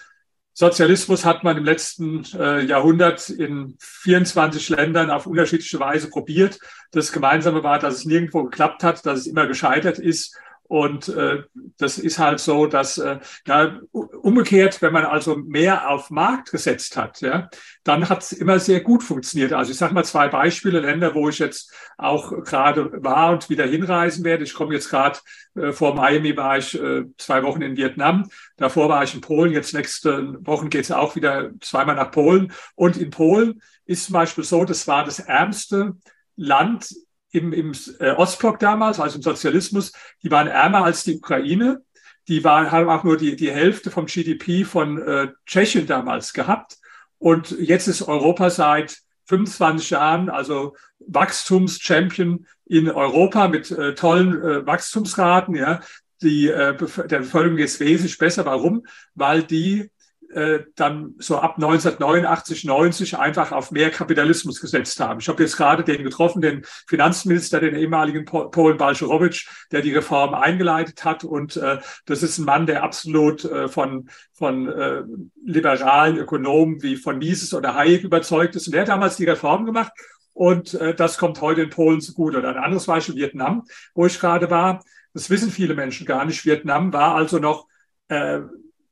Sozialismus 0.53 1.23
hat 1.23 1.43
man 1.43 1.57
im 1.57 1.63
letzten 1.63 2.25
äh, 2.37 2.65
Jahrhundert 2.65 3.29
in 3.29 3.75
24 3.79 4.69
Ländern 4.69 5.09
auf 5.09 5.25
unterschiedliche 5.25 5.79
Weise 5.79 6.09
probiert. 6.09 6.59
Das 6.91 7.11
Gemeinsame 7.11 7.63
war, 7.63 7.79
dass 7.79 7.95
es 7.95 8.05
nirgendwo 8.05 8.43
geklappt 8.43 8.83
hat, 8.83 9.05
dass 9.05 9.19
es 9.19 9.27
immer 9.27 9.47
gescheitert 9.47 9.99
ist. 9.99 10.35
Und 10.69 11.09
äh, 11.09 11.41
das 11.79 11.97
ist 11.97 12.19
halt 12.19 12.39
so, 12.39 12.67
dass 12.67 12.99
äh, 12.99 13.17
ja, 13.47 13.79
umgekehrt, 13.91 14.83
wenn 14.83 14.93
man 14.93 15.03
also 15.03 15.35
mehr 15.35 15.89
auf 15.89 16.11
Markt 16.11 16.51
gesetzt 16.51 16.95
hat, 16.95 17.21
ja, 17.21 17.49
dann 17.83 18.07
hat 18.07 18.21
es 18.21 18.33
immer 18.33 18.59
sehr 18.59 18.81
gut 18.81 19.01
funktioniert. 19.01 19.51
Also 19.51 19.71
ich 19.71 19.79
sage 19.79 19.95
mal 19.95 20.05
zwei 20.05 20.27
Beispiele, 20.27 20.79
Länder, 20.79 21.15
wo 21.15 21.27
ich 21.27 21.39
jetzt 21.39 21.73
auch 21.97 22.43
gerade 22.43 23.03
war 23.03 23.31
und 23.31 23.49
wieder 23.49 23.65
hinreisen 23.65 24.23
werde. 24.23 24.43
Ich 24.43 24.53
komme 24.53 24.75
jetzt 24.75 24.91
gerade 24.91 25.17
äh, 25.55 25.71
vor 25.71 25.95
Miami 25.95 26.37
war 26.37 26.59
ich 26.59 26.79
äh, 26.79 27.05
zwei 27.17 27.41
Wochen 27.41 27.63
in 27.63 27.75
Vietnam, 27.75 28.29
davor 28.55 28.89
war 28.89 29.03
ich 29.03 29.15
in 29.15 29.21
Polen, 29.21 29.51
jetzt 29.51 29.73
nächste 29.73 30.37
Wochen 30.45 30.69
geht 30.69 30.83
es 30.83 30.91
auch 30.91 31.15
wieder 31.15 31.49
zweimal 31.61 31.95
nach 31.95 32.11
Polen. 32.11 32.53
Und 32.75 32.95
in 32.95 33.09
Polen 33.09 33.59
ist 33.85 34.05
zum 34.05 34.13
Beispiel 34.13 34.43
so, 34.43 34.65
das 34.65 34.87
war 34.87 35.03
das 35.03 35.17
ärmste 35.17 35.95
Land 36.35 36.93
im, 37.31 37.53
im 37.53 37.73
äh, 37.99 38.11
Ostblock 38.11 38.59
damals, 38.59 38.99
also 38.99 39.17
im 39.17 39.21
Sozialismus, 39.21 39.91
die 40.23 40.31
waren 40.31 40.47
ärmer 40.47 40.83
als 40.83 41.03
die 41.03 41.17
Ukraine. 41.17 41.83
Die 42.27 42.43
waren, 42.43 42.71
haben 42.71 42.89
auch 42.89 43.03
nur 43.03 43.17
die, 43.17 43.35
die 43.35 43.51
Hälfte 43.51 43.91
vom 43.91 44.05
GDP 44.05 44.63
von 44.63 45.01
äh, 45.01 45.29
Tschechien 45.45 45.87
damals 45.87 46.33
gehabt. 46.33 46.77
Und 47.17 47.51
jetzt 47.51 47.87
ist 47.87 48.03
Europa 48.03 48.49
seit 48.49 48.99
25 49.25 49.91
Jahren, 49.91 50.29
also 50.29 50.75
Wachstumschampion 50.99 52.45
in 52.65 52.89
Europa 52.89 53.47
mit 53.47 53.71
äh, 53.71 53.95
tollen 53.95 54.41
äh, 54.41 54.65
Wachstumsraten. 54.65 55.55
Ja, 55.55 55.81
die 56.21 56.47
äh, 56.47 56.75
der 56.75 57.19
Bevölkerung 57.19 57.57
geht 57.57 57.67
es 57.67 57.79
wesentlich 57.79 58.17
besser. 58.17 58.45
Warum? 58.45 58.85
Weil 59.15 59.43
die 59.43 59.89
äh, 60.33 60.59
dann 60.75 61.15
so 61.17 61.37
ab 61.37 61.55
1989, 61.55 62.63
90 62.63 63.17
einfach 63.17 63.51
auf 63.51 63.71
mehr 63.71 63.89
Kapitalismus 63.89 64.61
gesetzt 64.61 64.99
haben. 64.99 65.19
Ich 65.19 65.27
habe 65.27 65.41
jetzt 65.41 65.57
gerade 65.57 65.83
den 65.83 66.03
getroffen, 66.03 66.41
den 66.41 66.63
Finanzminister, 66.87 67.59
den 67.59 67.75
ehemaligen 67.75 68.25
Polen 68.25 68.77
Balcerowicz, 68.77 69.45
der 69.71 69.81
die 69.81 69.93
Reform 69.93 70.33
eingeleitet 70.33 71.03
hat. 71.03 71.23
Und 71.23 71.57
äh, 71.57 71.79
das 72.05 72.23
ist 72.23 72.37
ein 72.37 72.45
Mann, 72.45 72.67
der 72.67 72.83
absolut 72.83 73.43
äh, 73.45 73.67
von, 73.67 74.09
von 74.33 74.67
äh, 74.67 75.03
liberalen 75.43 76.17
Ökonomen 76.17 76.81
wie 76.83 76.95
von 76.95 77.17
Mises 77.17 77.53
oder 77.53 77.75
Hayek 77.75 78.03
überzeugt 78.03 78.55
ist. 78.55 78.67
Und 78.67 78.73
der 78.73 78.81
hat 78.81 78.89
damals 78.89 79.17
die 79.17 79.25
Reform 79.25 79.65
gemacht. 79.65 79.91
Und 80.33 80.75
äh, 80.75 80.93
das 80.93 81.17
kommt 81.17 81.41
heute 81.41 81.63
in 81.63 81.69
Polen 81.69 82.01
zugute. 82.01 82.37
Oder 82.37 82.49
ein 82.49 82.63
anderes 82.63 82.85
Beispiel 82.85 83.15
Vietnam, 83.15 83.63
wo 83.95 84.05
ich 84.05 84.19
gerade 84.19 84.49
war. 84.49 84.83
Das 85.13 85.29
wissen 85.29 85.49
viele 85.49 85.73
Menschen 85.73 86.05
gar 86.05 86.23
nicht. 86.23 86.45
Vietnam 86.45 86.93
war 86.93 87.15
also 87.15 87.39
noch 87.39 87.67
äh, 88.09 88.41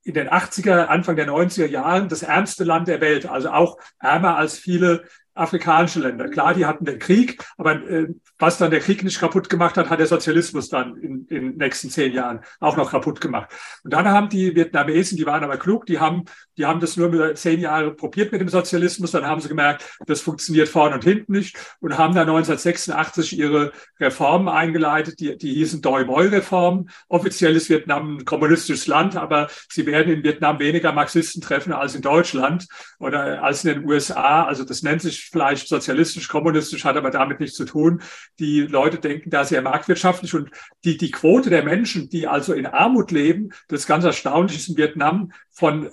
in 0.08 0.14
den 0.14 0.30
80er, 0.30 0.86
Anfang 0.86 1.18
der 1.18 1.28
90er 1.28 1.68
Jahren 1.68 2.08
das 2.08 2.24
ärmste 2.24 2.64
Land 2.64 2.88
der 2.88 3.02
Welt, 3.02 3.26
also 3.26 3.50
auch 3.50 3.78
ärmer 4.00 4.38
als 4.38 4.58
viele 4.58 5.04
afrikanische 5.34 6.00
Länder. 6.00 6.30
Klar, 6.30 6.54
die 6.54 6.66
hatten 6.66 6.86
den 6.86 6.98
Krieg, 6.98 7.44
aber 7.58 7.74
äh, 7.88 8.08
was 8.40 8.58
dann 8.58 8.72
der 8.72 8.80
Krieg 8.80 9.04
nicht 9.04 9.20
kaputt 9.20 9.50
gemacht 9.50 9.78
hat, 9.78 9.90
hat 9.90 10.00
der 10.00 10.08
Sozialismus 10.08 10.70
dann 10.70 10.96
in, 10.98 11.28
in 11.28 11.44
den 11.44 11.58
nächsten 11.58 11.90
zehn 11.90 12.14
Jahren 12.14 12.40
auch 12.60 12.78
noch 12.78 12.92
kaputt 12.92 13.22
gemacht. 13.22 13.52
Und 13.84 13.94
dann 13.94 14.08
haben 14.08 14.30
die 14.30 14.56
Vietnamesen, 14.56 15.18
die 15.18 15.26
waren 15.26 15.44
aber 15.44 15.58
klug, 15.58 15.86
die 15.86 16.00
haben 16.00 16.24
Die 16.58 16.66
haben 16.66 16.80
das 16.80 16.98
nur 16.98 17.36
zehn 17.36 17.60
Jahre 17.60 17.94
probiert 17.94 18.32
mit 18.32 18.42
dem 18.42 18.50
Sozialismus, 18.50 19.12
dann 19.12 19.26
haben 19.26 19.42
sie 19.42 19.48
gemerkt, 19.48 19.84
das 20.06 20.22
funktioniert 20.22 20.70
vorne 20.70 20.96
und 20.96 21.04
hinten 21.04 21.34
nicht 21.34 21.58
und 21.80 21.98
haben 21.98 22.16
dann 22.16 22.28
1986 22.28 23.38
ihre 23.38 23.72
Reformen 24.00 24.50
eingeleitet, 24.50 25.20
die, 25.20 25.38
die 25.38 25.54
hießen 25.54 25.82
Doi 25.82 26.06
Moi-Reformen. 26.06 26.90
Offiziell 27.10 27.56
ist 27.56 27.70
Vietnam 27.70 28.18
ein 28.18 28.26
kommunistisches 28.26 28.88
Land, 28.88 29.16
aber 29.16 29.48
sie 29.70 29.86
werden 29.86 30.14
in 30.14 30.24
Vietnam 30.24 30.60
weniger 30.60 30.92
Marxisten 30.92 31.42
treffen 31.42 31.74
als 31.74 31.96
in 31.96 32.02
Deutschland 32.02 32.68
oder 33.00 33.44
als 33.44 33.64
in 33.64 33.74
den 33.74 33.90
USA. 33.90 34.44
Also 34.44 34.64
das 34.64 34.82
nennt 34.82 35.02
sich 35.02 35.30
vielleicht 35.32 35.68
sozialistisch, 35.68 36.28
kommunistisch, 36.28 36.86
hat 36.86 36.98
aber 36.98 37.12
damit 37.12 37.40
nichts 37.40 37.56
zu 37.56 37.66
tun. 37.66 38.02
Die 38.40 38.62
Leute 38.62 38.98
denken 38.98 39.30
da 39.30 39.46
sehr 39.46 39.62
marktwirtschaftlich 39.62 40.34
und 40.34 40.50
die, 40.84 40.98
die 40.98 41.12
Quote 41.12 41.50
der 41.50 41.64
Menschen, 41.64 42.10
die 42.10 42.28
also 42.28 42.54
in 42.54 42.66
Armut 42.66 43.12
leben, 43.12 43.50
das 43.68 43.82
ist 43.82 43.88
ganz 43.88 44.04
erstaunlich, 44.04 44.58
ist 44.58 44.70
in 44.70 44.78
Vietnam 44.78 45.32
von, 45.58 45.90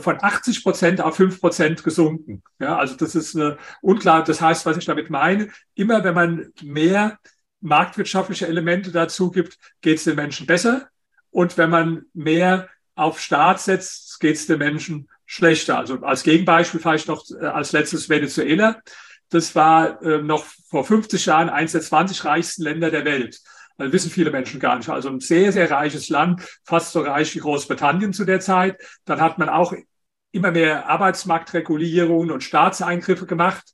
von 0.00 0.18
80 0.22 0.62
Prozent 0.62 1.02
auf 1.02 1.16
5 1.16 1.38
Prozent 1.38 1.84
gesunken. 1.84 2.42
Ja, 2.58 2.78
also 2.78 2.96
das 2.96 3.14
ist 3.14 3.36
eine 3.36 3.58
unklar. 3.82 4.24
Das 4.24 4.40
heißt, 4.40 4.64
was 4.64 4.78
ich 4.78 4.86
damit 4.86 5.10
meine, 5.10 5.50
immer 5.74 6.02
wenn 6.02 6.14
man 6.14 6.52
mehr 6.62 7.18
marktwirtschaftliche 7.60 8.46
Elemente 8.46 8.90
dazu 8.90 9.30
gibt, 9.30 9.58
geht 9.82 9.98
es 9.98 10.04
den 10.04 10.16
Menschen 10.16 10.46
besser. 10.46 10.88
Und 11.30 11.58
wenn 11.58 11.68
man 11.68 12.06
mehr 12.14 12.70
auf 12.94 13.20
Staat 13.20 13.60
setzt, 13.60 14.18
geht 14.18 14.36
es 14.36 14.46
den 14.46 14.58
Menschen 14.58 15.10
schlechter. 15.26 15.76
Also 15.76 16.00
als 16.00 16.22
Gegenbeispiel 16.22 16.80
vielleicht 16.80 17.08
noch 17.08 17.22
äh, 17.38 17.44
als 17.44 17.72
letztes 17.72 18.08
Venezuela. 18.08 18.80
Das 19.28 19.54
war 19.54 20.00
äh, 20.00 20.22
noch 20.22 20.46
vor 20.70 20.86
50 20.86 21.26
Jahren 21.26 21.50
eines 21.50 21.72
der 21.72 21.82
20 21.82 22.24
reichsten 22.24 22.62
Länder 22.62 22.90
der 22.90 23.04
Welt. 23.04 23.42
Das 23.82 23.92
wissen 23.92 24.10
viele 24.10 24.30
Menschen 24.30 24.60
gar 24.60 24.76
nicht. 24.76 24.88
Also 24.88 25.08
ein 25.08 25.20
sehr, 25.20 25.52
sehr 25.52 25.70
reiches 25.70 26.08
Land, 26.08 26.42
fast 26.64 26.92
so 26.92 27.00
reich 27.00 27.34
wie 27.34 27.40
Großbritannien 27.40 28.12
zu 28.12 28.24
der 28.24 28.40
Zeit. 28.40 28.80
Dann 29.04 29.20
hat 29.20 29.38
man 29.38 29.48
auch 29.48 29.74
immer 30.30 30.50
mehr 30.50 30.88
Arbeitsmarktregulierungen 30.88 32.30
und 32.30 32.42
Staatseingriffe 32.42 33.26
gemacht. 33.26 33.64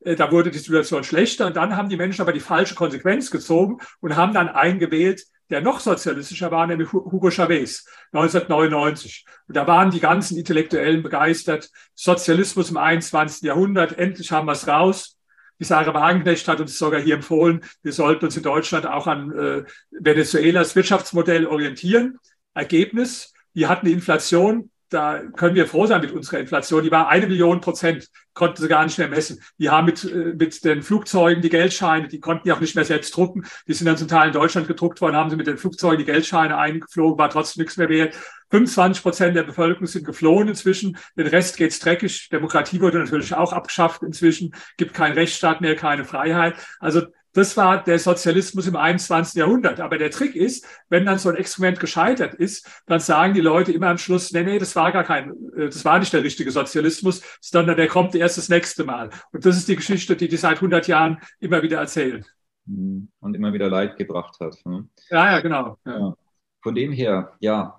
Äh, 0.00 0.16
da 0.16 0.32
wurde 0.32 0.50
die 0.50 0.58
Situation 0.58 1.04
schlechter. 1.04 1.46
Und 1.46 1.56
dann 1.56 1.76
haben 1.76 1.88
die 1.88 1.96
Menschen 1.96 2.22
aber 2.22 2.32
die 2.32 2.40
falsche 2.40 2.74
Konsequenz 2.74 3.30
gezogen 3.30 3.78
und 4.00 4.16
haben 4.16 4.34
dann 4.34 4.48
eingewählt, 4.48 5.24
der 5.50 5.60
noch 5.60 5.80
sozialistischer 5.80 6.50
war, 6.50 6.66
nämlich 6.66 6.92
Hugo 6.92 7.30
Chavez 7.30 7.86
1999. 8.12 9.24
Und 9.46 9.56
da 9.56 9.66
waren 9.66 9.90
die 9.90 10.00
ganzen 10.00 10.36
Intellektuellen 10.36 11.02
begeistert. 11.02 11.70
Sozialismus 11.94 12.70
im 12.70 12.76
21. 12.76 13.42
Jahrhundert, 13.42 13.98
endlich 13.98 14.30
haben 14.30 14.46
wir 14.46 14.52
es 14.52 14.66
raus. 14.68 15.17
Die 15.60 15.64
Sarah 15.64 15.94
Wagenknecht 15.94 16.46
hat 16.48 16.60
uns 16.60 16.78
sogar 16.78 17.00
hier 17.00 17.16
empfohlen, 17.16 17.64
wir 17.82 17.92
sollten 17.92 18.26
uns 18.26 18.36
in 18.36 18.42
Deutschland 18.42 18.86
auch 18.86 19.06
an 19.06 19.32
äh, 19.32 19.64
Venezuelas 19.90 20.76
Wirtschaftsmodell 20.76 21.46
orientieren. 21.46 22.18
Ergebnis, 22.54 23.32
wir 23.54 23.68
hatten 23.68 23.86
die 23.86 23.92
Inflation 23.92 24.70
da 24.90 25.20
können 25.36 25.54
wir 25.54 25.66
froh 25.66 25.86
sein 25.86 26.00
mit 26.00 26.12
unserer 26.12 26.38
Inflation. 26.38 26.82
Die 26.82 26.90
war 26.90 27.08
eine 27.08 27.26
Million 27.26 27.60
Prozent, 27.60 28.08
konnten 28.32 28.62
sie 28.62 28.68
gar 28.68 28.84
nicht 28.84 28.98
mehr 28.98 29.08
messen. 29.08 29.42
Die 29.58 29.68
haben 29.68 29.84
mit, 29.86 30.04
äh, 30.04 30.34
mit 30.38 30.64
den 30.64 30.82
Flugzeugen 30.82 31.42
die 31.42 31.50
Geldscheine, 31.50 32.08
die 32.08 32.20
konnten 32.20 32.44
die 32.44 32.52
auch 32.52 32.60
nicht 32.60 32.74
mehr 32.74 32.84
selbst 32.84 33.14
drucken. 33.16 33.44
Die 33.66 33.74
sind 33.74 33.86
dann 33.86 33.96
zum 33.96 34.08
Teil 34.08 34.28
in 34.28 34.32
Deutschland 34.32 34.66
gedruckt 34.66 35.00
worden, 35.00 35.16
haben 35.16 35.30
sie 35.30 35.36
mit 35.36 35.46
den 35.46 35.58
Flugzeugen 35.58 35.98
die 35.98 36.04
Geldscheine 36.04 36.56
eingeflogen, 36.56 37.18
war 37.18 37.30
trotzdem 37.30 37.62
nichts 37.62 37.76
mehr 37.76 37.88
wert. 37.88 38.14
25 38.50 39.02
Prozent 39.02 39.36
der 39.36 39.42
Bevölkerung 39.42 39.86
sind 39.86 40.04
geflohen 40.04 40.48
inzwischen. 40.48 40.96
Den 41.16 41.26
Rest 41.26 41.56
geht's 41.56 41.78
dreckig. 41.78 42.28
Demokratie 42.30 42.80
wurde 42.80 42.98
natürlich 42.98 43.34
auch 43.34 43.52
abgeschafft 43.52 44.02
inzwischen. 44.02 44.54
Gibt 44.76 44.94
keinen 44.94 45.14
Rechtsstaat 45.14 45.60
mehr, 45.60 45.76
keine 45.76 46.04
Freiheit. 46.04 46.54
Also 46.80 47.02
das 47.38 47.56
war 47.56 47.84
der 47.84 47.98
Sozialismus 47.98 48.66
im 48.66 48.76
21. 48.76 49.34
Jahrhundert. 49.38 49.80
Aber 49.80 49.98
der 49.98 50.10
Trick 50.10 50.34
ist, 50.34 50.66
wenn 50.88 51.06
dann 51.06 51.18
so 51.18 51.28
ein 51.28 51.36
Experiment 51.36 51.78
gescheitert 51.78 52.34
ist, 52.34 52.68
dann 52.86 53.00
sagen 53.00 53.34
die 53.34 53.40
Leute 53.40 53.70
immer 53.70 53.88
am 53.88 53.98
Schluss, 53.98 54.32
nee, 54.32 54.42
nee, 54.42 54.58
das 54.58 54.74
war 54.74 54.92
gar 54.92 55.04
kein, 55.04 55.30
äh, 55.56 55.66
das 55.66 55.84
war 55.84 55.98
nicht 55.98 56.12
der 56.12 56.24
richtige 56.24 56.50
Sozialismus, 56.50 57.22
sondern 57.40 57.76
der 57.76 57.86
kommt 57.86 58.14
erst 58.14 58.38
das 58.38 58.48
nächste 58.48 58.84
Mal. 58.84 59.10
Und 59.32 59.44
das 59.44 59.56
ist 59.56 59.68
die 59.68 59.76
Geschichte, 59.76 60.16
die 60.16 60.28
die 60.28 60.36
seit 60.36 60.56
100 60.56 60.88
Jahren 60.88 61.18
immer 61.38 61.62
wieder 61.62 61.78
erzählen. 61.78 62.24
Mhm. 62.66 63.08
Und 63.20 63.34
immer 63.34 63.52
wieder 63.52 63.68
Leid 63.68 63.96
gebracht 63.96 64.40
hat. 64.40 64.56
Ne? 64.64 64.88
Ja, 65.10 65.32
ja, 65.32 65.40
genau. 65.40 65.78
Ja. 65.84 66.14
Von 66.60 66.74
dem 66.74 66.92
her, 66.92 67.34
ja, 67.38 67.77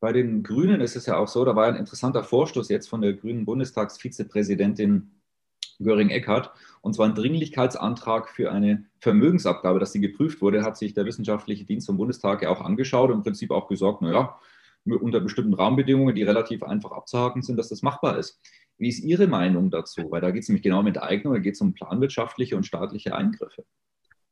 bei 0.00 0.12
den 0.12 0.42
Grünen 0.42 0.80
ist 0.80 0.96
es 0.96 1.06
ja 1.06 1.16
auch 1.16 1.28
so, 1.28 1.44
da 1.44 1.56
war 1.56 1.66
ein 1.66 1.76
interessanter 1.76 2.22
Vorstoß 2.22 2.68
jetzt 2.68 2.88
von 2.88 3.00
der 3.00 3.14
grünen 3.14 3.44
Bundestagsvizepräsidentin 3.44 5.10
Göring-Eckardt, 5.80 6.50
und 6.80 6.94
zwar 6.94 7.06
ein 7.06 7.14
Dringlichkeitsantrag 7.14 8.28
für 8.28 8.50
eine 8.50 8.84
Vermögensabgabe, 9.00 9.78
dass 9.78 9.92
die 9.92 10.00
geprüft 10.00 10.40
wurde, 10.40 10.62
hat 10.62 10.76
sich 10.76 10.94
der 10.94 11.04
wissenschaftliche 11.04 11.64
Dienst 11.64 11.86
vom 11.86 11.96
Bundestag 11.96 12.42
ja 12.42 12.50
auch 12.50 12.60
angeschaut 12.60 13.10
und 13.10 13.18
im 13.18 13.22
Prinzip 13.22 13.50
auch 13.50 13.68
gesagt, 13.68 14.02
naja, 14.02 14.38
unter 14.84 15.20
bestimmten 15.20 15.54
Rahmenbedingungen, 15.54 16.14
die 16.14 16.22
relativ 16.22 16.62
einfach 16.62 16.92
abzuhaken 16.92 17.42
sind, 17.42 17.56
dass 17.56 17.68
das 17.68 17.82
machbar 17.82 18.18
ist. 18.18 18.40
Wie 18.78 18.88
ist 18.88 19.00
Ihre 19.00 19.26
Meinung 19.26 19.70
dazu? 19.70 20.10
Weil 20.10 20.20
da 20.20 20.30
geht 20.30 20.44
es 20.44 20.48
nämlich 20.48 20.62
genau 20.62 20.82
mit 20.82 20.96
der 20.96 21.02
Eignung, 21.04 21.34
da 21.34 21.40
geht 21.40 21.54
es 21.54 21.60
um 21.60 21.74
planwirtschaftliche 21.74 22.56
und 22.56 22.64
staatliche 22.64 23.14
Eingriffe 23.14 23.64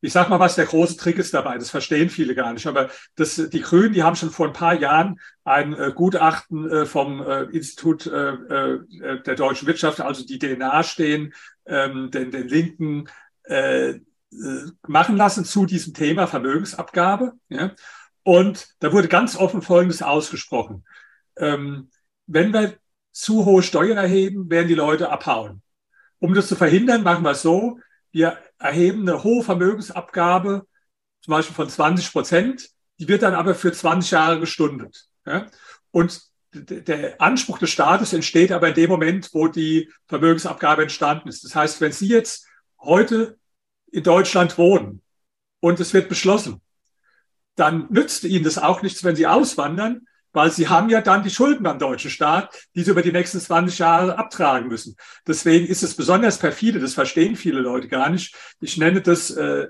ich 0.00 0.12
sag 0.12 0.28
mal, 0.28 0.38
was 0.38 0.56
der 0.56 0.66
große 0.66 0.96
Trick 0.96 1.18
ist 1.18 1.32
dabei. 1.34 1.58
Das 1.58 1.70
verstehen 1.70 2.10
viele 2.10 2.34
gar 2.34 2.52
nicht. 2.52 2.66
Aber 2.66 2.90
das, 3.16 3.36
die 3.36 3.60
Grünen, 3.60 3.94
die 3.94 4.02
haben 4.02 4.16
schon 4.16 4.30
vor 4.30 4.46
ein 4.46 4.52
paar 4.52 4.74
Jahren 4.74 5.18
ein 5.44 5.72
äh, 5.72 5.92
Gutachten 5.94 6.70
äh, 6.70 6.86
vom 6.86 7.22
äh, 7.22 7.44
Institut 7.44 8.06
äh, 8.06 8.30
äh, 8.30 9.22
der 9.22 9.34
deutschen 9.34 9.66
Wirtschaft, 9.66 10.00
also 10.00 10.24
die 10.24 10.38
DNA 10.38 10.82
stehen, 10.82 11.32
ähm, 11.66 12.10
den, 12.10 12.30
den 12.30 12.48
Linken, 12.48 13.08
äh, 13.44 13.90
äh, 13.90 14.66
machen 14.86 15.16
lassen 15.16 15.44
zu 15.44 15.66
diesem 15.66 15.94
Thema 15.94 16.26
Vermögensabgabe. 16.26 17.32
Ja? 17.48 17.72
Und 18.22 18.68
da 18.80 18.92
wurde 18.92 19.08
ganz 19.08 19.36
offen 19.36 19.62
Folgendes 19.62 20.02
ausgesprochen. 20.02 20.84
Ähm, 21.36 21.90
wenn 22.26 22.52
wir 22.52 22.74
zu 23.12 23.44
hohe 23.44 23.62
Steuern 23.62 23.96
erheben, 23.96 24.50
werden 24.50 24.68
die 24.68 24.74
Leute 24.74 25.10
abhauen. 25.10 25.62
Um 26.18 26.34
das 26.34 26.48
zu 26.48 26.56
verhindern, 26.56 27.02
machen 27.02 27.24
wir 27.24 27.30
es 27.30 27.42
so, 27.42 27.78
wir 28.16 28.38
erheben 28.58 29.02
eine 29.06 29.22
hohe 29.24 29.44
Vermögensabgabe, 29.44 30.66
zum 31.20 31.30
Beispiel 31.30 31.54
von 31.54 31.68
20 31.68 32.12
Prozent, 32.12 32.70
die 32.98 33.08
wird 33.08 33.20
dann 33.20 33.34
aber 33.34 33.54
für 33.54 33.70
20 33.70 34.10
Jahre 34.10 34.40
gestundet. 34.40 35.06
Ja? 35.26 35.48
Und 35.90 36.22
der 36.50 37.20
Anspruch 37.20 37.58
des 37.58 37.68
Staates 37.68 38.14
entsteht 38.14 38.52
aber 38.52 38.68
in 38.68 38.74
dem 38.74 38.88
Moment, 38.88 39.28
wo 39.34 39.48
die 39.48 39.92
Vermögensabgabe 40.06 40.84
entstanden 40.84 41.28
ist. 41.28 41.44
Das 41.44 41.54
heißt, 41.54 41.82
wenn 41.82 41.92
Sie 41.92 42.08
jetzt 42.08 42.46
heute 42.80 43.38
in 43.92 44.02
Deutschland 44.02 44.56
wohnen 44.56 45.02
und 45.60 45.78
es 45.78 45.92
wird 45.92 46.08
beschlossen, 46.08 46.62
dann 47.54 47.86
nützt 47.90 48.24
Ihnen 48.24 48.44
das 48.44 48.56
auch 48.56 48.80
nichts, 48.80 49.04
wenn 49.04 49.16
Sie 49.16 49.26
auswandern, 49.26 50.08
weil 50.36 50.50
sie 50.50 50.68
haben 50.68 50.90
ja 50.90 51.00
dann 51.00 51.22
die 51.22 51.30
Schulden 51.30 51.62
beim 51.62 51.78
deutschen 51.78 52.10
Staat, 52.10 52.54
die 52.74 52.82
sie 52.82 52.90
über 52.90 53.00
die 53.00 53.10
nächsten 53.10 53.40
20 53.40 53.78
Jahre 53.78 54.18
abtragen 54.18 54.68
müssen. 54.68 54.94
Deswegen 55.26 55.66
ist 55.66 55.82
es 55.82 55.96
besonders 55.96 56.36
perfide, 56.36 56.78
das 56.78 56.92
verstehen 56.92 57.36
viele 57.36 57.60
Leute 57.60 57.88
gar 57.88 58.10
nicht. 58.10 58.36
Ich 58.60 58.76
nenne 58.76 59.00
das 59.00 59.30
äh, 59.30 59.68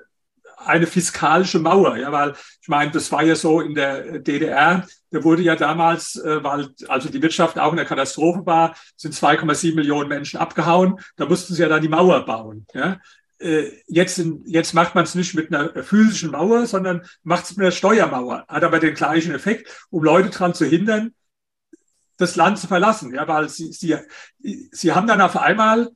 eine 0.56 0.88
fiskalische 0.88 1.60
Mauer, 1.60 1.96
ja, 1.96 2.10
weil 2.10 2.34
ich 2.60 2.66
meine, 2.66 2.90
das 2.90 3.12
war 3.12 3.22
ja 3.22 3.36
so 3.36 3.60
in 3.60 3.76
der 3.76 4.18
DDR, 4.18 4.84
da 5.12 5.22
wurde 5.22 5.42
ja 5.42 5.54
damals, 5.54 6.16
äh, 6.16 6.42
weil 6.42 6.70
also 6.88 7.10
die 7.10 7.22
Wirtschaft 7.22 7.60
auch 7.60 7.70
in 7.70 7.76
der 7.76 7.86
Katastrophe 7.86 8.44
war, 8.44 8.74
sind 8.96 9.14
2,7 9.14 9.76
Millionen 9.76 10.08
Menschen 10.08 10.40
abgehauen, 10.40 10.98
da 11.14 11.26
mussten 11.26 11.54
sie 11.54 11.62
ja 11.62 11.68
dann 11.68 11.82
die 11.82 11.88
Mauer 11.88 12.24
bauen. 12.24 12.66
Ja. 12.74 12.98
Äh, 13.38 13.70
jetzt, 13.86 14.22
jetzt 14.44 14.74
macht 14.74 14.94
man 14.94 15.04
es 15.04 15.14
nicht 15.14 15.34
mit 15.34 15.52
einer 15.52 15.82
physischen 15.82 16.30
Mauer, 16.30 16.66
sondern 16.66 17.06
macht 17.22 17.44
es 17.44 17.56
mit 17.56 17.64
einer 17.64 17.72
Steuermauer. 17.72 18.46
Hat 18.48 18.64
aber 18.64 18.78
den 18.78 18.94
gleichen 18.94 19.34
Effekt, 19.34 19.86
um 19.90 20.02
Leute 20.02 20.30
daran 20.30 20.54
zu 20.54 20.64
hindern, 20.64 21.14
das 22.16 22.36
Land 22.36 22.58
zu 22.58 22.66
verlassen. 22.66 23.14
Ja, 23.14 23.28
weil 23.28 23.48
sie, 23.48 23.72
sie, 23.72 23.96
sie 24.40 24.92
haben 24.92 25.06
dann 25.06 25.20
auf 25.20 25.36
einmal 25.36 25.90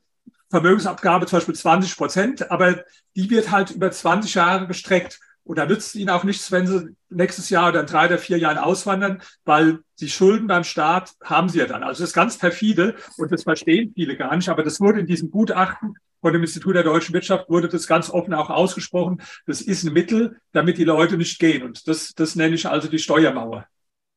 Vermögensabgabe 0.50 1.26
zum 1.26 1.38
Beispiel 1.38 1.54
20 1.54 1.96
Prozent, 1.96 2.50
aber 2.50 2.84
die 3.16 3.30
wird 3.30 3.50
halt 3.50 3.70
über 3.70 3.90
20 3.90 4.34
Jahre 4.34 4.66
gestreckt. 4.66 5.20
Und 5.44 5.56
da 5.56 5.66
nützt 5.66 5.94
ihnen 5.94 6.10
auch 6.10 6.24
nichts, 6.24 6.52
wenn 6.52 6.66
sie 6.66 6.94
nächstes 7.08 7.50
Jahr 7.50 7.70
oder 7.70 7.80
in 7.80 7.86
drei 7.86 8.06
oder 8.06 8.18
vier 8.18 8.38
Jahren 8.38 8.58
auswandern, 8.58 9.22
weil 9.44 9.80
die 9.98 10.10
Schulden 10.10 10.46
beim 10.46 10.64
Staat 10.64 11.14
haben 11.24 11.48
sie 11.48 11.58
ja 11.58 11.66
dann. 11.66 11.82
Also 11.82 12.02
das 12.02 12.10
ist 12.10 12.14
ganz 12.14 12.36
perfide 12.36 12.94
und 13.16 13.32
das 13.32 13.44
verstehen 13.44 13.92
viele 13.94 14.16
gar 14.16 14.36
nicht. 14.36 14.48
Aber 14.48 14.62
das 14.62 14.80
wurde 14.80 15.00
in 15.00 15.06
diesem 15.06 15.30
Gutachten 15.30 15.94
von 16.20 16.32
dem 16.32 16.42
Institut 16.42 16.74
der 16.74 16.82
deutschen 16.82 17.14
Wirtschaft 17.14 17.48
wurde 17.48 17.68
das 17.68 17.86
ganz 17.86 18.10
offen 18.10 18.34
auch 18.34 18.50
ausgesprochen. 18.50 19.22
Das 19.46 19.60
ist 19.60 19.84
ein 19.84 19.92
Mittel, 19.92 20.36
damit 20.52 20.78
die 20.78 20.84
Leute 20.84 21.16
nicht 21.16 21.38
gehen. 21.38 21.62
Und 21.62 21.88
das, 21.88 22.12
das 22.14 22.36
nenne 22.36 22.54
ich 22.54 22.68
also 22.68 22.88
die 22.88 22.98
Steuermauer. 22.98 23.66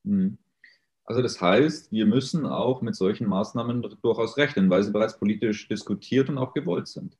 Hm. 0.06 0.38
Also 1.06 1.22
das 1.22 1.42
heißt, 1.42 1.92
wir 1.92 2.06
müssen 2.06 2.46
auch 2.46 2.82
mit 2.82 2.96
solchen 2.96 3.28
Maßnahmen 3.28 3.82
durchaus 4.02 4.38
rechnen, 4.38 4.70
weil 4.70 4.84
sie 4.84 4.92
bereits 4.92 5.18
politisch 5.18 5.68
diskutiert 5.68 6.30
und 6.30 6.38
auch 6.38 6.54
gewollt 6.54 6.88
sind. 6.88 7.18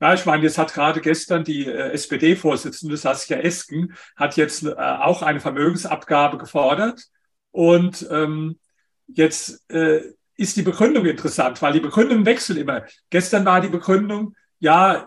Ja, 0.00 0.12
ich 0.12 0.26
meine, 0.26 0.42
jetzt 0.42 0.58
hat 0.58 0.74
gerade 0.74 1.00
gestern 1.00 1.44
die 1.44 1.66
äh, 1.66 1.92
SPD-Vorsitzende 1.92 2.96
Saskia 2.96 3.38
Esken 3.38 3.94
hat 4.14 4.36
jetzt 4.36 4.64
äh, 4.64 4.74
auch 4.74 5.22
eine 5.22 5.40
Vermögensabgabe 5.40 6.38
gefordert. 6.38 7.02
Und 7.50 8.06
ähm, 8.10 8.58
jetzt 9.06 9.70
äh, 9.70 10.02
ist 10.36 10.56
die 10.56 10.62
Begründung 10.62 11.06
interessant, 11.06 11.60
weil 11.62 11.72
die 11.72 11.80
Begründungen 11.80 12.26
wechseln 12.26 12.58
immer. 12.58 12.84
Gestern 13.10 13.44
war 13.44 13.60
die 13.60 13.68
Begründung, 13.68 14.34
ja, 14.58 15.06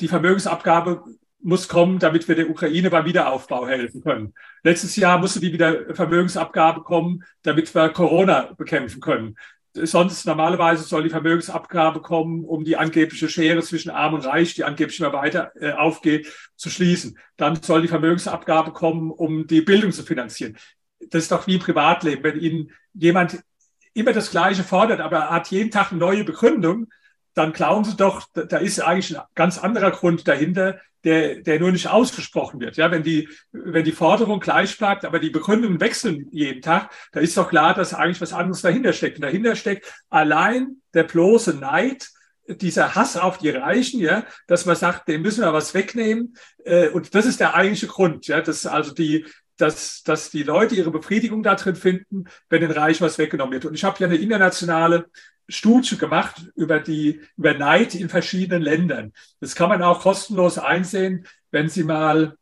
die 0.00 0.08
Vermögensabgabe 0.08 1.04
muss 1.40 1.68
kommen, 1.68 1.98
damit 1.98 2.26
wir 2.28 2.34
der 2.34 2.50
Ukraine 2.50 2.90
beim 2.90 3.04
Wiederaufbau 3.04 3.66
helfen 3.66 4.02
können. 4.02 4.34
Letztes 4.62 4.96
Jahr 4.96 5.18
musste 5.18 5.40
die 5.40 5.52
wieder 5.52 5.94
Vermögensabgabe 5.94 6.82
kommen, 6.82 7.24
damit 7.42 7.74
wir 7.74 7.88
Corona 7.90 8.52
bekämpfen 8.56 9.00
können. 9.00 9.36
sonst 9.74 10.26
normalerweise 10.26 10.82
soll 10.82 11.04
die 11.04 11.10
Vermögensabgabe 11.10 12.00
kommen, 12.00 12.44
um 12.44 12.64
die 12.64 12.76
angebliche 12.76 13.28
Schere 13.28 13.62
zwischen 13.62 13.90
Arm 13.90 14.14
und 14.14 14.26
Reich, 14.26 14.54
die 14.54 14.64
angeblich 14.64 14.98
immer 14.98 15.12
weiter 15.12 15.52
äh, 15.60 15.72
aufgeht, 15.72 16.26
zu 16.56 16.68
schließen. 16.68 17.18
Dann 17.36 17.62
soll 17.62 17.82
die 17.82 17.88
Vermögensabgabe 17.88 18.72
kommen, 18.72 19.10
um 19.10 19.46
die 19.46 19.60
Bildung 19.60 19.92
zu 19.92 20.02
finanzieren. 20.02 20.56
Das 20.98 21.22
ist 21.22 21.32
doch 21.32 21.46
wie 21.46 21.54
im 21.54 21.60
Privatleben. 21.60 22.24
Wenn 22.24 22.40
Ihnen 22.40 22.70
jemand 22.92 23.38
immer 23.98 24.12
das 24.12 24.30
Gleiche 24.30 24.64
fordert, 24.64 25.00
aber 25.00 25.30
hat 25.30 25.50
jeden 25.50 25.70
Tag 25.70 25.90
eine 25.90 26.00
neue 26.00 26.24
Begründung, 26.24 26.88
dann 27.34 27.52
glauben 27.52 27.84
Sie 27.84 27.96
doch, 27.96 28.26
da 28.32 28.56
ist 28.56 28.80
eigentlich 28.80 29.16
ein 29.16 29.24
ganz 29.34 29.58
anderer 29.58 29.90
Grund 29.92 30.26
dahinter, 30.26 30.80
der, 31.04 31.36
der 31.36 31.60
nur 31.60 31.70
nicht 31.70 31.88
ausgesprochen 31.88 32.60
wird. 32.60 32.76
Ja, 32.76 32.90
wenn 32.90 33.04
die, 33.04 33.28
wenn 33.52 33.84
die 33.84 33.92
Forderung 33.92 34.40
gleich 34.40 34.76
bleibt, 34.76 35.04
aber 35.04 35.20
die 35.20 35.30
Begründungen 35.30 35.80
wechseln 35.80 36.26
jeden 36.32 36.62
Tag, 36.62 36.90
da 37.12 37.20
ist 37.20 37.36
doch 37.36 37.48
klar, 37.48 37.74
dass 37.74 37.94
eigentlich 37.94 38.20
was 38.20 38.32
anderes 38.32 38.62
dahinter 38.62 38.92
steckt. 38.92 39.18
Und 39.18 39.22
dahinter 39.22 39.54
steckt 39.54 39.92
allein 40.10 40.82
der 40.94 41.04
bloße 41.04 41.54
Neid, 41.54 42.08
dieser 42.48 42.94
Hass 42.94 43.16
auf 43.16 43.38
die 43.38 43.50
Reichen, 43.50 44.00
ja, 44.00 44.24
dass 44.46 44.66
man 44.66 44.74
sagt, 44.74 45.06
dem 45.08 45.22
müssen 45.22 45.44
wir 45.44 45.52
was 45.52 45.74
wegnehmen. 45.74 46.34
Äh, 46.64 46.88
und 46.88 47.14
das 47.14 47.26
ist 47.26 47.40
der 47.40 47.54
eigentliche 47.54 47.86
Grund, 47.86 48.26
ja, 48.26 48.40
dass 48.40 48.66
also 48.66 48.92
die, 48.92 49.26
dass, 49.58 50.02
dass 50.02 50.30
die 50.30 50.42
Leute 50.42 50.74
ihre 50.74 50.90
Befriedigung 50.90 51.42
darin 51.42 51.76
finden, 51.76 52.24
wenn 52.48 52.62
den 52.62 52.70
Reichen 52.70 53.04
was 53.04 53.18
weggenommen 53.18 53.52
wird. 53.52 53.66
Und 53.66 53.74
ich 53.74 53.84
habe 53.84 53.98
ja 54.00 54.06
eine 54.06 54.16
internationale 54.16 55.10
Studie 55.48 55.96
gemacht 55.96 56.50
über 56.54 56.78
die, 56.78 57.20
über 57.36 57.54
Neid 57.54 57.94
in 57.94 58.08
verschiedenen 58.08 58.62
Ländern. 58.62 59.12
Das 59.40 59.54
kann 59.54 59.68
man 59.68 59.82
auch 59.82 60.00
kostenlos 60.02 60.58
einsehen, 60.58 61.26
wenn 61.50 61.68
Sie 61.68 61.84
mal 61.84 62.36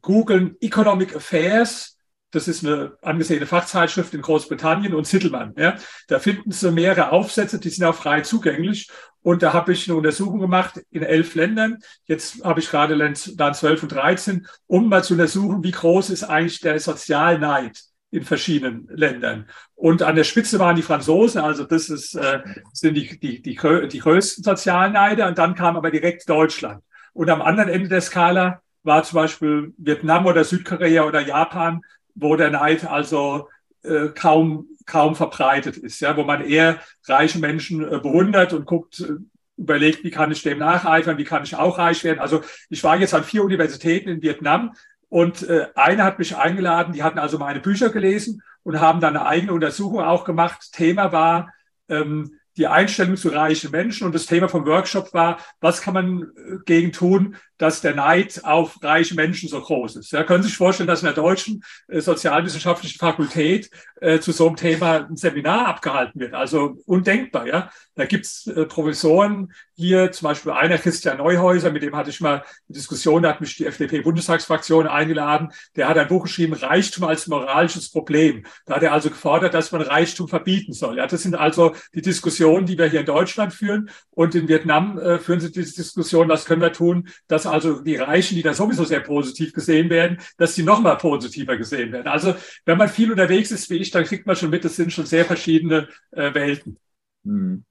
googeln 0.00 0.56
Economic 0.60 1.14
Affairs. 1.14 1.98
Das 2.32 2.46
ist 2.46 2.64
eine 2.64 2.92
angesehene 3.02 3.46
Fachzeitschrift 3.46 4.14
in 4.14 4.22
Großbritannien 4.22 4.94
und 4.94 5.06
Sittelmann. 5.06 5.52
Ja. 5.56 5.76
Da 6.08 6.18
finden 6.18 6.52
Sie 6.52 6.70
mehrere 6.70 7.10
Aufsätze, 7.10 7.58
die 7.58 7.70
sind 7.70 7.84
auch 7.84 7.94
frei 7.94 8.20
zugänglich. 8.20 8.88
Und 9.22 9.42
da 9.42 9.52
habe 9.52 9.72
ich 9.72 9.88
eine 9.88 9.98
Untersuchung 9.98 10.40
gemacht 10.40 10.80
in 10.90 11.02
elf 11.02 11.34
Ländern. 11.34 11.78
Jetzt 12.06 12.42
habe 12.42 12.60
ich 12.60 12.70
gerade 12.70 12.96
dann 12.96 13.54
zwölf 13.54 13.82
und 13.82 13.92
dreizehn, 13.92 14.46
um 14.66 14.88
mal 14.88 15.04
zu 15.04 15.14
untersuchen, 15.14 15.62
wie 15.62 15.72
groß 15.72 16.10
ist 16.10 16.24
eigentlich 16.24 16.60
der 16.60 16.78
Sozialneid 16.78 17.78
in 18.12 18.24
verschiedenen 18.24 18.88
Ländern. 18.88 19.48
Und 19.74 20.02
an 20.02 20.16
der 20.16 20.24
Spitze 20.24 20.58
waren 20.58 20.76
die 20.76 20.82
Franzosen, 20.82 21.40
also 21.42 21.64
das 21.64 21.88
ist, 21.88 22.14
äh, 22.14 22.40
sind 22.72 22.94
die, 22.94 23.20
die, 23.20 23.42
die, 23.42 23.58
die 23.88 23.98
größten 23.98 24.42
sozialen 24.42 24.94
Neider. 24.94 25.28
Und 25.28 25.38
dann 25.38 25.54
kam 25.54 25.76
aber 25.76 25.90
direkt 25.90 26.28
Deutschland. 26.28 26.82
Und 27.12 27.28
am 27.28 27.42
anderen 27.42 27.68
Ende 27.68 27.88
der 27.88 28.00
Skala 28.00 28.62
war 28.82 29.02
zum 29.02 29.16
Beispiel 29.16 29.74
Vietnam 29.76 30.26
oder 30.26 30.44
Südkorea 30.44 31.04
oder 31.04 31.20
Japan, 31.20 31.82
wo 32.20 32.36
der 32.36 32.50
Neid 32.50 32.84
also 32.84 33.48
äh, 33.82 34.08
kaum, 34.08 34.66
kaum 34.86 35.14
verbreitet 35.16 35.76
ist, 35.76 36.00
ja, 36.00 36.16
wo 36.16 36.24
man 36.24 36.44
eher 36.44 36.78
reiche 37.06 37.38
Menschen 37.38 37.82
äh, 37.82 37.98
bewundert 37.98 38.52
und 38.52 38.66
guckt, 38.66 39.00
äh, 39.00 39.14
überlegt, 39.56 40.04
wie 40.04 40.10
kann 40.10 40.32
ich 40.32 40.42
dem 40.42 40.58
nacheifern, 40.58 41.18
wie 41.18 41.24
kann 41.24 41.44
ich 41.44 41.54
auch 41.54 41.78
reich 41.78 42.02
werden. 42.02 42.18
Also 42.18 42.42
ich 42.70 42.82
war 42.82 42.96
jetzt 42.96 43.14
an 43.14 43.24
vier 43.24 43.44
Universitäten 43.44 44.08
in 44.08 44.22
Vietnam 44.22 44.74
und 45.08 45.48
äh, 45.48 45.66
eine 45.74 46.04
hat 46.04 46.18
mich 46.18 46.36
eingeladen, 46.36 46.94
die 46.94 47.02
hatten 47.02 47.18
also 47.18 47.38
meine 47.38 47.60
Bücher 47.60 47.90
gelesen 47.90 48.42
und 48.62 48.80
haben 48.80 49.00
dann 49.00 49.16
eine 49.16 49.26
eigene 49.26 49.52
Untersuchung 49.52 50.00
auch 50.00 50.24
gemacht. 50.24 50.70
Thema 50.72 51.12
war 51.12 51.52
ähm, 51.88 52.38
die 52.56 52.66
Einstellung 52.66 53.16
zu 53.16 53.28
reichen 53.28 53.70
Menschen 53.70 54.06
und 54.06 54.14
das 54.14 54.26
Thema 54.26 54.48
vom 54.48 54.66
Workshop 54.66 55.12
war, 55.12 55.38
was 55.60 55.82
kann 55.82 55.94
man 55.94 56.22
äh, 56.22 56.56
gegen 56.64 56.92
tun, 56.92 57.36
dass 57.60 57.82
der 57.82 57.94
Neid 57.94 58.40
auf 58.44 58.82
reiche 58.82 59.14
Menschen 59.14 59.48
so 59.48 59.60
groß 59.60 59.96
ist. 59.96 60.12
Ja, 60.12 60.24
können 60.24 60.42
Sie 60.42 60.48
sich 60.48 60.56
vorstellen, 60.56 60.86
dass 60.86 61.02
in 61.02 61.06
der 61.06 61.14
deutschen 61.14 61.62
äh, 61.88 62.00
sozialwissenschaftlichen 62.00 62.98
Fakultät 62.98 63.70
äh, 64.00 64.18
zu 64.18 64.32
so 64.32 64.46
einem 64.46 64.56
Thema 64.56 65.06
ein 65.06 65.16
Seminar 65.16 65.66
abgehalten 65.66 66.18
wird? 66.20 66.32
Also 66.32 66.78
undenkbar. 66.86 67.46
Ja, 67.46 67.70
da 67.96 68.06
gibt's 68.06 68.46
äh, 68.46 68.64
Professoren 68.64 69.52
hier, 69.74 70.10
zum 70.10 70.28
Beispiel 70.28 70.52
einer 70.52 70.78
Christian 70.78 71.18
Neuhäuser, 71.18 71.70
mit 71.70 71.82
dem 71.82 71.94
hatte 71.96 72.10
ich 72.10 72.20
mal 72.20 72.36
eine 72.36 72.44
Diskussion, 72.68 73.22
da 73.22 73.30
hat 73.30 73.40
mich 73.42 73.56
die 73.56 73.66
FDP-Bundestagsfraktion 73.66 74.86
eingeladen. 74.86 75.52
Der 75.76 75.88
hat 75.88 75.98
ein 75.98 76.08
Buch 76.08 76.24
geschrieben, 76.24 76.54
Reichtum 76.54 77.04
als 77.04 77.26
moralisches 77.26 77.90
Problem. 77.90 78.44
Da 78.64 78.76
hat 78.76 78.82
er 78.82 78.92
also 78.92 79.10
gefordert, 79.10 79.52
dass 79.52 79.70
man 79.72 79.82
Reichtum 79.82 80.28
verbieten 80.28 80.72
soll. 80.72 80.96
Ja, 80.96 81.06
das 81.06 81.22
sind 81.22 81.34
also 81.34 81.74
die 81.94 82.02
Diskussionen, 82.02 82.64
die 82.64 82.78
wir 82.78 82.86
hier 82.86 83.00
in 83.00 83.06
Deutschland 83.06 83.52
führen. 83.52 83.90
Und 84.10 84.34
in 84.34 84.48
Vietnam 84.48 84.98
äh, 84.98 85.18
führen 85.18 85.40
sie 85.40 85.52
diese 85.52 85.74
Diskussion, 85.74 86.28
was 86.28 86.46
können 86.46 86.62
wir 86.62 86.72
tun, 86.72 87.08
dass 87.28 87.46
also 87.50 87.80
die 87.80 87.96
Reichen, 87.96 88.36
die 88.36 88.42
da 88.42 88.54
sowieso 88.54 88.84
sehr 88.84 89.00
positiv 89.00 89.52
gesehen 89.52 89.90
werden, 89.90 90.18
dass 90.38 90.54
die 90.54 90.62
noch 90.62 90.80
mal 90.80 90.96
positiver 90.96 91.56
gesehen 91.56 91.92
werden. 91.92 92.08
Also 92.08 92.34
wenn 92.64 92.78
man 92.78 92.88
viel 92.88 93.10
unterwegs 93.10 93.50
ist 93.50 93.68
wie 93.70 93.76
ich, 93.76 93.90
dann 93.90 94.04
kriegt 94.04 94.26
man 94.26 94.36
schon 94.36 94.50
mit, 94.50 94.64
es 94.64 94.76
sind 94.76 94.92
schon 94.92 95.06
sehr 95.06 95.24
verschiedene 95.24 95.88
äh, 96.12 96.32
Welten. 96.34 96.78
Hm. 97.24 97.64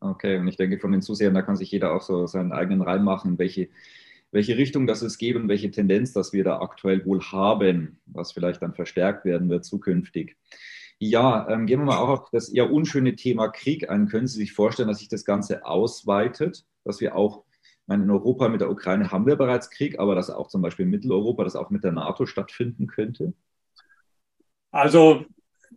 Okay, 0.00 0.38
und 0.38 0.48
ich 0.48 0.56
denke, 0.56 0.80
von 0.80 0.90
den 0.90 1.00
Zusehern, 1.00 1.34
da 1.34 1.42
kann 1.42 1.56
sich 1.56 1.70
jeder 1.70 1.94
auch 1.94 2.02
so 2.02 2.26
seinen 2.26 2.52
eigenen 2.52 2.82
Reim 2.82 3.04
machen, 3.04 3.38
welche, 3.38 3.68
welche 4.32 4.56
Richtung 4.56 4.88
das 4.88 5.02
es 5.02 5.16
und 5.20 5.48
welche 5.48 5.70
Tendenz, 5.70 6.12
dass 6.12 6.32
wir 6.32 6.42
da 6.42 6.58
aktuell 6.60 7.04
wohl 7.04 7.22
haben, 7.22 8.00
was 8.06 8.32
vielleicht 8.32 8.62
dann 8.62 8.74
verstärkt 8.74 9.24
werden 9.24 9.48
wird 9.48 9.64
zukünftig. 9.64 10.36
Ja, 10.98 11.48
ähm, 11.48 11.66
gehen 11.66 11.80
wir 11.80 11.86
mal 11.86 11.98
auch 11.98 12.08
auf 12.08 12.30
das 12.30 12.48
eher 12.48 12.70
unschöne 12.70 13.16
Thema 13.16 13.48
Krieg 13.48 13.90
ein. 13.90 14.08
Können 14.08 14.26
Sie 14.26 14.38
sich 14.38 14.52
vorstellen, 14.52 14.88
dass 14.88 14.98
sich 14.98 15.08
das 15.08 15.24
Ganze 15.24 15.64
ausweitet, 15.66 16.64
dass 16.84 17.00
wir 17.00 17.16
auch 17.16 17.44
meine, 17.92 18.04
in 18.04 18.10
Europa 18.10 18.48
mit 18.48 18.60
der 18.60 18.70
Ukraine 18.70 19.10
haben 19.10 19.26
wir 19.26 19.36
bereits 19.36 19.70
Krieg, 19.70 19.98
aber 19.98 20.14
dass 20.14 20.30
auch 20.30 20.48
zum 20.48 20.62
Beispiel 20.62 20.84
in 20.84 20.90
Mitteleuropa 20.90 21.44
das 21.44 21.56
auch 21.56 21.70
mit 21.70 21.84
der 21.84 21.92
NATO 21.92 22.26
stattfinden 22.26 22.86
könnte? 22.86 23.34
Also 24.70 25.26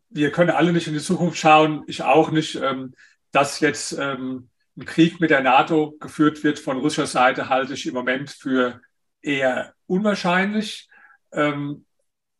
wir 0.09 0.31
können 0.31 0.51
alle 0.51 0.71
nicht 0.71 0.87
in 0.87 0.93
die 0.93 0.99
Zukunft 0.99 1.37
schauen, 1.37 1.83
ich 1.87 2.03
auch 2.03 2.31
nicht. 2.31 2.55
Ähm, 2.55 2.93
dass 3.35 3.59
jetzt 3.59 3.91
ähm, 3.99 4.47
ein 4.77 4.85
Krieg 4.85 5.19
mit 5.19 5.29
der 5.29 5.41
NATO 5.41 5.91
geführt 5.99 6.41
wird 6.45 6.57
von 6.57 6.77
russischer 6.77 7.05
Seite, 7.05 7.49
halte 7.49 7.73
ich 7.73 7.85
im 7.85 7.93
Moment 7.93 8.29
für 8.29 8.79
eher 9.21 9.73
unwahrscheinlich. 9.87 10.87
Ähm, 11.33 11.85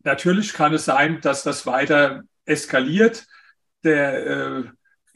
natürlich 0.03 0.53
kann 0.53 0.73
es 0.73 0.85
sein, 0.85 1.19
dass 1.19 1.43
das 1.43 1.65
weiter 1.65 2.23
eskaliert. 2.45 3.25
Der 3.83 4.25
äh, 4.25 4.63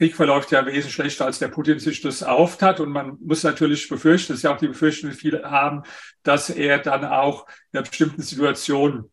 Krieg 0.00 0.16
verläuft 0.16 0.50
ja 0.50 0.64
wesentlich 0.64 0.94
schlechter, 0.94 1.26
als 1.26 1.40
der 1.40 1.48
Putin 1.48 1.78
sich 1.78 2.00
das 2.00 2.22
hat. 2.22 2.80
Und 2.80 2.88
man 2.88 3.18
muss 3.20 3.42
natürlich 3.42 3.86
befürchten, 3.86 4.32
das 4.32 4.38
ist 4.38 4.44
ja 4.44 4.54
auch 4.54 4.58
die 4.58 4.68
Befürchtung, 4.68 5.10
die 5.10 5.16
viele 5.16 5.42
haben, 5.42 5.82
dass 6.22 6.48
er 6.48 6.78
dann 6.78 7.04
auch 7.04 7.46
in 7.70 7.78
einer 7.78 7.86
bestimmten 7.86 8.22
Situation 8.22 9.10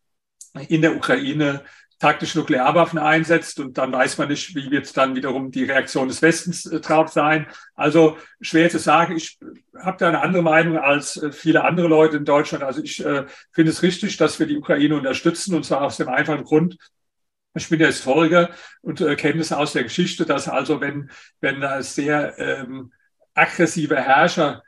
in 0.69 0.81
der 0.81 0.95
Ukraine 0.95 1.65
taktische 1.99 2.37
Nuklearwaffen 2.37 2.99
einsetzt 2.99 3.59
und 3.59 3.77
dann 3.77 3.91
weiß 3.91 4.17
man 4.17 4.29
nicht, 4.29 4.55
wie 4.55 4.71
wird 4.71 4.95
dann 4.95 5.15
wiederum 5.15 5.51
die 5.51 5.65
Reaktion 5.65 6.07
des 6.07 6.21
Westens 6.21 6.65
äh, 6.67 6.79
drauf 6.79 7.09
sein. 7.09 7.47
Also 7.75 8.17
schwer 8.39 8.69
zu 8.69 8.79
sagen. 8.79 9.17
Ich 9.17 9.39
habe 9.77 9.97
da 9.97 10.07
eine 10.07 10.21
andere 10.21 10.43
Meinung 10.43 10.77
als 10.77 11.17
äh, 11.17 11.33
viele 11.33 11.65
andere 11.65 11.87
Leute 11.87 12.17
in 12.17 12.23
Deutschland. 12.23 12.63
Also 12.63 12.81
ich 12.81 13.03
äh, 13.03 13.25
finde 13.51 13.71
es 13.71 13.81
richtig, 13.81 14.15
dass 14.15 14.39
wir 14.39 14.45
die 14.45 14.57
Ukraine 14.57 14.95
unterstützen 14.95 15.53
und 15.53 15.65
zwar 15.65 15.81
aus 15.81 15.97
dem 15.97 16.07
einfachen 16.07 16.45
Grund, 16.45 16.77
ich 17.55 17.69
bin 17.69 17.79
ja 17.79 17.87
Historiker 17.87 18.49
und 18.81 19.01
äh, 19.01 19.15
kenne 19.15 19.41
es 19.41 19.51
aus 19.51 19.73
der 19.73 19.83
Geschichte, 19.83 20.25
dass 20.25 20.47
also 20.47 20.79
wenn, 20.81 21.09
wenn 21.41 21.61
da 21.61 21.81
sehr 21.81 22.37
ähm, 22.37 22.91
aggressive 23.33 23.95
Herrscher 23.95 24.63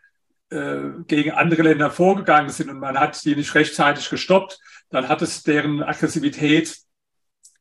äh, 0.49 1.03
gegen 1.07 1.31
andere 1.31 1.63
Länder 1.63 1.91
vorgegangen 1.91 2.49
sind 2.49 2.69
und 2.69 2.79
man 2.79 2.99
hat 2.99 3.23
die 3.25 3.35
nicht 3.35 3.53
rechtzeitig 3.55 4.09
gestoppt, 4.09 4.59
dann 4.89 5.07
hat 5.07 5.21
es 5.21 5.43
deren 5.43 5.83
Aggressivität 5.83 6.77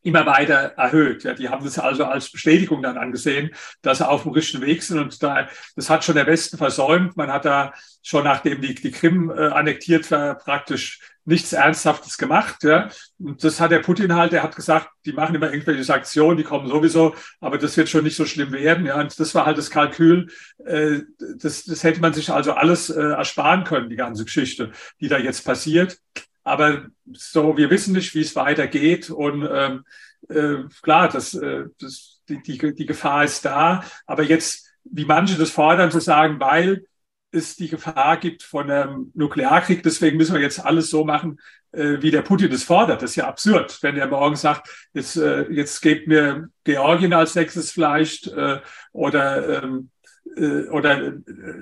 immer 0.02 0.26
weiter 0.26 0.74
erhöht. 0.76 1.24
Ja, 1.24 1.34
die 1.34 1.48
haben 1.48 1.64
das 1.64 1.78
also 1.78 2.04
als 2.04 2.30
Bestätigung 2.30 2.82
dann 2.82 2.96
angesehen, 2.96 3.50
dass 3.82 3.98
sie 3.98 4.08
auf 4.08 4.22
dem 4.22 4.32
richtigen 4.32 4.64
Weg 4.64 4.82
sind. 4.82 4.98
Und 4.98 5.22
da, 5.22 5.48
das 5.76 5.90
hat 5.90 6.04
schon 6.04 6.14
der 6.14 6.26
Westen 6.26 6.56
versäumt. 6.56 7.16
Man 7.16 7.32
hat 7.32 7.44
da 7.44 7.74
schon 8.02 8.24
nachdem 8.24 8.60
die, 8.60 8.74
die 8.74 8.90
Krim 8.90 9.30
äh, 9.30 9.48
annektiert 9.48 10.10
war, 10.10 10.36
praktisch 10.36 11.00
nichts 11.28 11.52
Ernsthaftes 11.52 12.16
gemacht. 12.16 12.64
Ja. 12.64 12.88
Und 13.18 13.44
das 13.44 13.60
hat 13.60 13.70
der 13.70 13.80
Putin 13.80 14.14
halt, 14.14 14.32
der 14.32 14.42
hat 14.42 14.56
gesagt, 14.56 14.88
die 15.04 15.12
machen 15.12 15.34
immer 15.34 15.52
irgendwelche 15.52 15.84
Sanktionen, 15.84 16.38
die 16.38 16.44
kommen 16.44 16.68
sowieso, 16.68 17.14
aber 17.40 17.58
das 17.58 17.76
wird 17.76 17.88
schon 17.88 18.04
nicht 18.04 18.16
so 18.16 18.24
schlimm 18.24 18.52
werden. 18.52 18.86
Ja. 18.86 18.98
Und 19.00 19.18
das 19.20 19.34
war 19.34 19.46
halt 19.46 19.58
das 19.58 19.70
Kalkül. 19.70 20.28
Äh, 20.64 21.00
das, 21.36 21.64
das 21.64 21.84
hätte 21.84 22.00
man 22.00 22.14
sich 22.14 22.30
also 22.30 22.52
alles 22.52 22.90
äh, 22.90 23.00
ersparen 23.00 23.64
können, 23.64 23.90
die 23.90 23.96
ganze 23.96 24.24
Geschichte, 24.24 24.72
die 25.00 25.08
da 25.08 25.18
jetzt 25.18 25.44
passiert. 25.44 25.98
Aber 26.44 26.86
so, 27.12 27.56
wir 27.58 27.68
wissen 27.70 27.92
nicht, 27.92 28.14
wie 28.14 28.22
es 28.22 28.34
weitergeht. 28.34 29.10
Und 29.10 29.46
ähm, 29.50 29.84
äh, 30.28 30.64
klar, 30.82 31.10
das, 31.10 31.34
äh, 31.34 31.64
das, 31.78 32.20
die, 32.28 32.42
die, 32.42 32.74
die 32.74 32.86
Gefahr 32.86 33.24
ist 33.24 33.44
da. 33.44 33.84
Aber 34.06 34.22
jetzt, 34.22 34.66
wie 34.84 35.04
manche 35.04 35.36
das 35.36 35.50
fordern, 35.50 35.90
zu 35.90 36.00
sagen, 36.00 36.40
weil 36.40 36.86
es 37.30 37.56
die 37.56 37.68
Gefahr 37.68 38.16
gibt 38.16 38.42
von 38.42 38.70
einem 38.70 39.10
Nuklearkrieg, 39.14 39.82
deswegen 39.82 40.16
müssen 40.16 40.34
wir 40.34 40.40
jetzt 40.40 40.64
alles 40.64 40.90
so 40.90 41.04
machen, 41.04 41.38
äh, 41.72 41.98
wie 42.00 42.10
der 42.10 42.22
Putin 42.22 42.50
das 42.50 42.64
fordert. 42.64 43.02
Das 43.02 43.10
ist 43.10 43.16
ja 43.16 43.28
absurd, 43.28 43.78
wenn 43.82 43.96
er 43.96 44.06
morgen 44.06 44.36
sagt, 44.36 44.68
jetzt, 44.94 45.16
äh, 45.16 45.42
jetzt 45.50 45.80
gebt 45.82 46.08
mir 46.08 46.48
Georgien 46.64 47.12
als 47.12 47.34
nächstes 47.34 47.70
vielleicht 47.70 48.28
äh, 48.28 48.60
oder 48.92 49.62
ähm, 49.62 49.90
äh, 50.36 50.68
oder 50.68 51.08
äh, 51.08 51.12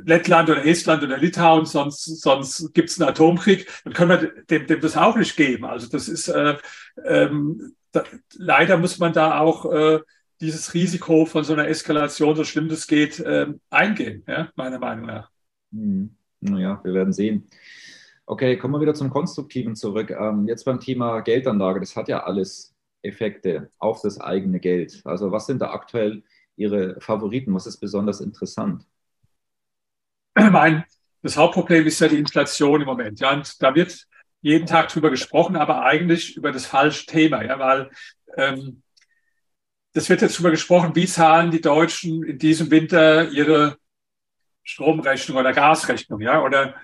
Lettland 0.05 0.51
oder 0.51 0.65
Estland 0.65 1.03
oder 1.03 1.19
Litauen, 1.19 1.67
sonst, 1.67 2.05
sonst 2.05 2.73
gibt 2.75 2.91
es 2.91 3.01
einen 3.01 3.11
Atomkrieg, 3.11 3.69
dann 3.85 3.93
können 3.93 4.11
wir 4.11 4.45
dem, 4.45 4.67
dem 4.67 4.81
das 4.81 4.97
auch 4.97 5.17
nicht 5.17 5.37
geben. 5.37 5.65
Also 5.65 5.89
das 5.89 6.09
ist 6.09 6.29
äh, 6.29 6.57
ähm, 7.05 7.75
da, 7.93 8.05
leider 8.35 8.77
muss 8.79 8.99
man 8.99 9.13
da 9.13 9.41
auch 9.41 9.73
äh, 9.73 10.01
dieses 10.41 10.75
Risiko 10.75 11.25
von 11.25 11.45
so 11.45 11.55
einer 11.55 11.69
Eskalation, 11.69 12.37
so 12.37 12.45
schlimm 12.45 12.69
das 12.69 12.87
geht, 12.87 13.23
ähm, 13.25 13.61
eingehen, 13.71 14.23
ja, 14.29 14.51
meiner 14.55 14.79
Meinung 14.79 15.07
nach. 15.07 15.31
Hm. 15.77 16.17
Naja, 16.41 16.81
wir 16.85 16.95
werden 16.95 17.13
sehen. 17.13 17.49
Okay, 18.25 18.57
kommen 18.57 18.75
wir 18.75 18.81
wieder 18.81 18.95
zum 18.95 19.11
Konstruktiven 19.11 19.77
zurück. 19.77 20.11
Ähm, 20.11 20.49
jetzt 20.49 20.65
beim 20.65 20.81
Thema 20.81 21.21
Geldanlage, 21.21 21.81
das 21.81 21.95
hat 21.97 22.09
ja 22.09 22.25
alles 22.25 22.75
Effekte 23.03 23.71
auf 23.79 24.01
das 24.03 24.21
eigene 24.21 24.59
Geld. 24.59 25.01
Also 25.05 25.31
was 25.33 25.47
sind 25.47 25.61
da 25.61 25.71
aktuell 25.71 26.25
Ihre 26.57 27.01
Favoriten? 27.01 27.55
Was 27.55 27.67
ist 27.67 27.79
besonders 27.79 28.21
interessant? 28.21 28.85
Mein, 30.35 30.85
das 31.23 31.37
Hauptproblem 31.37 31.87
ist 31.87 32.01
ja 32.01 32.09
die 32.09 32.19
Inflation 32.19 32.81
im 32.81 32.87
Moment. 32.87 33.21
Ja, 33.21 33.33
und 33.33 33.63
da 33.63 33.75
wird 33.75 34.07
jeden 34.41 34.67
Tag 34.67 34.89
drüber 34.89 35.11
gesprochen, 35.11 35.57
aber 35.57 35.83
eigentlich 35.83 36.37
über 36.37 36.53
das 36.53 36.67
falsche 36.67 37.07
Thema, 37.07 37.45
ja, 37.45 37.59
weil 37.59 37.91
ähm, 38.37 38.83
das 39.93 40.09
wird 40.09 40.23
jetzt 40.23 40.39
drüber 40.39 40.51
gesprochen, 40.51 40.95
wie 40.95 41.07
zahlen 41.07 41.51
die 41.51 41.61
Deutschen 41.61 42.23
in 42.23 42.39
diesem 42.39 42.71
Winter 42.71 43.31
ihre 43.31 43.79
Stromrechnung 44.67 45.39
oder 45.39 45.53
Gasrechnung, 45.53 46.21
ja, 46.21 46.43
oder 46.43 46.75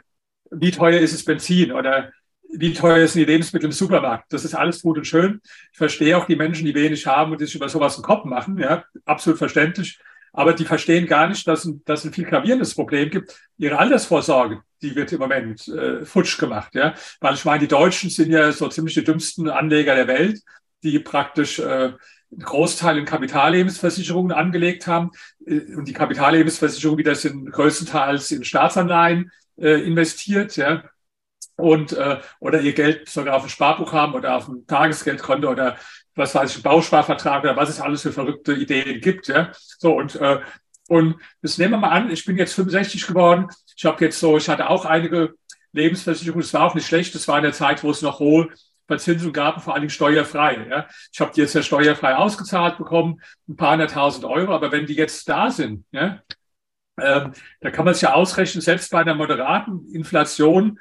wie 0.50 0.70
teuer 0.70 1.00
ist 1.00 1.12
es 1.12 1.24
Benzin 1.24 1.72
oder 1.72 2.12
wie 2.54 2.72
teuer 2.72 3.06
sind 3.08 3.26
die 3.26 3.32
Lebensmittel 3.32 3.66
im 3.66 3.72
Supermarkt. 3.72 4.32
Das 4.32 4.44
ist 4.44 4.54
alles 4.54 4.82
gut 4.82 4.98
und 4.98 5.06
schön. 5.06 5.40
Ich 5.72 5.78
verstehe 5.78 6.16
auch 6.16 6.26
die 6.26 6.36
Menschen, 6.36 6.64
die 6.64 6.74
wenig 6.74 7.06
haben 7.06 7.32
und 7.32 7.40
die 7.40 7.46
sich 7.46 7.56
über 7.56 7.68
sowas 7.68 7.96
einen 7.96 8.04
Kopf 8.04 8.24
machen, 8.24 8.58
ja, 8.58 8.84
absolut 9.04 9.38
verständlich. 9.38 9.98
Aber 10.32 10.54
die 10.54 10.64
verstehen 10.64 11.06
gar 11.06 11.28
nicht, 11.28 11.46
dass, 11.46 11.68
dass 11.84 12.04
ein 12.04 12.12
viel 12.12 12.24
gravierendes 12.24 12.74
Problem 12.74 13.10
gibt. 13.10 13.36
Ihre 13.58 13.78
Altersvorsorge, 13.78 14.62
die 14.80 14.94
wird 14.94 15.12
im 15.12 15.18
Moment 15.18 15.68
äh, 15.68 16.06
futsch 16.06 16.38
gemacht. 16.38 16.74
Ja? 16.74 16.94
Weil 17.20 17.34
ich 17.34 17.44
meine, 17.44 17.60
die 17.60 17.68
Deutschen 17.68 18.08
sind 18.08 18.30
ja 18.30 18.50
so 18.52 18.68
ziemlich 18.68 18.94
die 18.94 19.04
dümmsten 19.04 19.50
Anleger 19.50 19.94
der 19.94 20.06
Welt, 20.06 20.40
die 20.82 20.98
praktisch 21.00 21.58
äh, 21.58 21.92
Großteil 22.38 22.98
in 22.98 23.04
Kapitallebensversicherungen 23.04 24.32
angelegt 24.32 24.86
haben. 24.86 25.10
Äh, 25.46 25.74
und 25.74 25.86
die 25.86 25.92
Kapitallebensversicherungen 25.92 26.98
wieder 26.98 27.14
sind 27.14 27.50
größtenteils 27.50 28.30
in 28.30 28.44
Staatsanleihen 28.44 29.30
äh, 29.56 29.82
investiert. 29.82 30.56
Ja? 30.56 30.84
und 31.56 31.92
äh, 31.92 32.18
oder 32.40 32.60
ihr 32.60 32.72
Geld 32.72 33.08
sogar 33.08 33.36
auf 33.36 33.42
dem 33.42 33.48
Sparbuch 33.48 33.92
haben 33.92 34.14
oder 34.14 34.36
auf 34.36 34.46
dem 34.46 34.66
Tagesgeldkonto 34.66 35.50
oder 35.50 35.76
was 36.14 36.34
weiß 36.34 36.56
ich, 36.56 36.62
Bausparvertrag 36.62 37.44
oder 37.44 37.56
was 37.56 37.68
es 37.68 37.80
alles 37.80 38.02
für 38.02 38.12
verrückte 38.12 38.52
Ideen 38.52 39.00
gibt. 39.00 39.28
Ja? 39.28 39.52
So 39.78 39.94
und 39.94 40.16
äh, 40.16 40.40
und 40.88 41.16
das 41.40 41.58
nehmen 41.58 41.74
wir 41.74 41.78
mal 41.78 41.90
an, 41.90 42.10
ich 42.10 42.24
bin 42.24 42.36
jetzt 42.36 42.54
65 42.54 43.06
geworden. 43.06 43.46
Ich 43.76 43.84
habe 43.84 44.04
jetzt 44.04 44.18
so, 44.18 44.36
ich 44.36 44.48
hatte 44.48 44.68
auch 44.68 44.84
einige 44.84 45.34
Lebensversicherungen, 45.72 46.42
das 46.42 46.52
war 46.52 46.64
auch 46.64 46.74
nicht 46.74 46.86
schlecht, 46.86 47.14
das 47.14 47.28
war 47.28 47.38
in 47.38 47.44
der 47.44 47.52
Zeit, 47.52 47.82
wo 47.82 47.90
es 47.90 48.02
noch 48.02 48.18
hohe 48.18 48.48
Verzinsung 48.92 49.32
gab, 49.32 49.62
vor 49.62 49.74
Dingen 49.74 49.90
steuerfrei. 49.90 50.66
Ja? 50.68 50.86
Ich 51.12 51.20
habe 51.20 51.32
die 51.34 51.40
jetzt 51.40 51.54
ja 51.54 51.62
steuerfrei 51.62 52.16
ausgezahlt 52.16 52.78
bekommen, 52.78 53.20
ein 53.48 53.56
paar 53.56 53.72
hunderttausend 53.72 54.24
Euro, 54.24 54.54
aber 54.54 54.72
wenn 54.72 54.86
die 54.86 54.94
jetzt 54.94 55.28
da 55.28 55.50
sind, 55.50 55.84
ja, 55.92 56.20
ähm, 57.00 57.32
da 57.60 57.70
kann 57.70 57.84
man 57.84 57.92
es 57.92 58.00
ja 58.00 58.12
ausrechnen, 58.12 58.60
selbst 58.60 58.90
bei 58.90 59.00
einer 59.00 59.14
moderaten 59.14 59.88
Inflation 59.92 60.78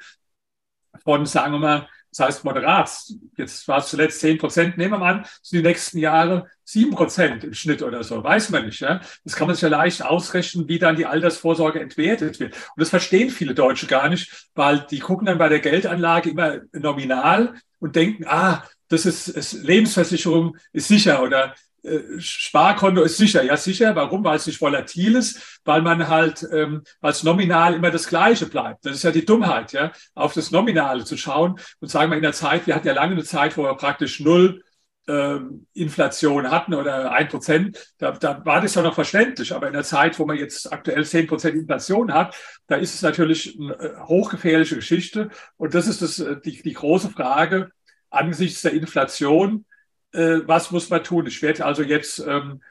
von, 1.02 1.24
sagen 1.26 1.52
wir 1.52 1.58
mal, 1.58 1.88
das 2.14 2.26
heißt 2.26 2.44
moderat, 2.44 2.90
jetzt 3.38 3.66
war 3.68 3.78
es 3.78 3.88
zuletzt 3.88 4.20
10 4.20 4.36
Prozent, 4.36 4.76
nehmen 4.76 4.92
wir 4.92 4.98
mal 4.98 5.14
an, 5.14 5.26
sind 5.40 5.60
die 5.60 5.66
nächsten 5.66 5.96
Jahre 5.96 6.46
7 6.64 6.90
Prozent 6.90 7.42
im 7.42 7.54
Schnitt 7.54 7.82
oder 7.82 8.04
so, 8.04 8.22
weiß 8.22 8.50
man 8.50 8.66
nicht. 8.66 8.80
Ja? 8.80 9.00
Das 9.24 9.34
kann 9.34 9.46
man 9.46 9.56
sich 9.56 9.62
ja 9.62 9.70
leicht 9.70 10.04
ausrechnen, 10.04 10.68
wie 10.68 10.78
dann 10.78 10.96
die 10.96 11.06
Altersvorsorge 11.06 11.80
entwertet 11.80 12.38
wird. 12.38 12.54
Und 12.54 12.76
das 12.76 12.90
verstehen 12.90 13.30
viele 13.30 13.54
Deutsche 13.54 13.86
gar 13.86 14.10
nicht, 14.10 14.50
weil 14.54 14.86
die 14.90 14.98
gucken 14.98 15.24
dann 15.24 15.38
bei 15.38 15.48
der 15.48 15.60
Geldanlage 15.60 16.30
immer 16.30 16.60
nominal 16.72 17.54
und 17.82 17.96
denken, 17.96 18.24
ah, 18.26 18.62
das 18.88 19.06
ist, 19.06 19.28
ist 19.28 19.54
Lebensversicherung 19.54 20.56
ist 20.72 20.88
sicher 20.88 21.22
oder 21.22 21.54
äh, 21.82 21.98
Sparkonto 22.18 23.02
ist 23.02 23.16
sicher. 23.16 23.42
Ja, 23.42 23.56
sicher. 23.56 23.96
Warum? 23.96 24.22
Weil 24.22 24.36
es 24.36 24.46
nicht 24.46 24.60
volatil 24.60 25.16
ist, 25.16 25.60
weil 25.64 25.82
man 25.82 26.08
halt, 26.08 26.46
ähm, 26.52 26.82
es 27.00 27.24
nominal 27.24 27.74
immer 27.74 27.90
das 27.90 28.06
Gleiche 28.06 28.46
bleibt. 28.46 28.86
Das 28.86 28.94
ist 28.94 29.02
ja 29.02 29.10
die 29.10 29.24
Dummheit, 29.24 29.72
ja, 29.72 29.90
auf 30.14 30.32
das 30.34 30.52
Nominale 30.52 31.04
zu 31.04 31.16
schauen 31.16 31.58
und 31.80 31.88
sagen 31.88 32.12
wir 32.12 32.16
in 32.16 32.22
der 32.22 32.32
Zeit, 32.32 32.66
wir 32.66 32.76
hatten 32.76 32.86
ja 32.86 32.94
lange 32.94 33.12
eine 33.12 33.24
Zeit, 33.24 33.56
wo 33.56 33.64
wir 33.64 33.74
praktisch 33.74 34.20
null 34.20 34.62
Inflation 35.04 36.48
hatten 36.48 36.74
oder 36.74 37.10
ein 37.10 37.26
Prozent, 37.26 37.92
da, 37.98 38.12
da 38.12 38.44
war 38.44 38.60
das 38.60 38.76
ja 38.76 38.82
noch 38.82 38.94
verständlich. 38.94 39.52
Aber 39.52 39.66
in 39.66 39.72
der 39.72 39.82
Zeit, 39.82 40.16
wo 40.20 40.26
man 40.26 40.36
jetzt 40.36 40.72
aktuell 40.72 41.04
zehn 41.04 41.26
Prozent 41.26 41.56
Inflation 41.56 42.14
hat, 42.14 42.36
da 42.68 42.76
ist 42.76 42.94
es 42.94 43.02
natürlich 43.02 43.58
eine 43.58 43.74
äh, 43.74 43.98
hochgefährliche 43.98 44.76
Geschichte. 44.76 45.30
Und 45.56 45.74
das 45.74 45.88
ist 45.88 46.02
das, 46.02 46.20
äh, 46.20 46.36
die, 46.44 46.62
die 46.62 46.72
große 46.72 47.10
Frage 47.10 47.72
angesichts 48.10 48.62
der 48.62 48.74
Inflation 48.74 49.64
äh, 50.12 50.40
was 50.46 50.70
muss 50.70 50.90
man 50.90 51.02
tun? 51.02 51.26
Ich 51.26 51.42
werde 51.42 51.64
also 51.64 51.82
jetzt 51.82 52.18
ähm, 52.20 52.62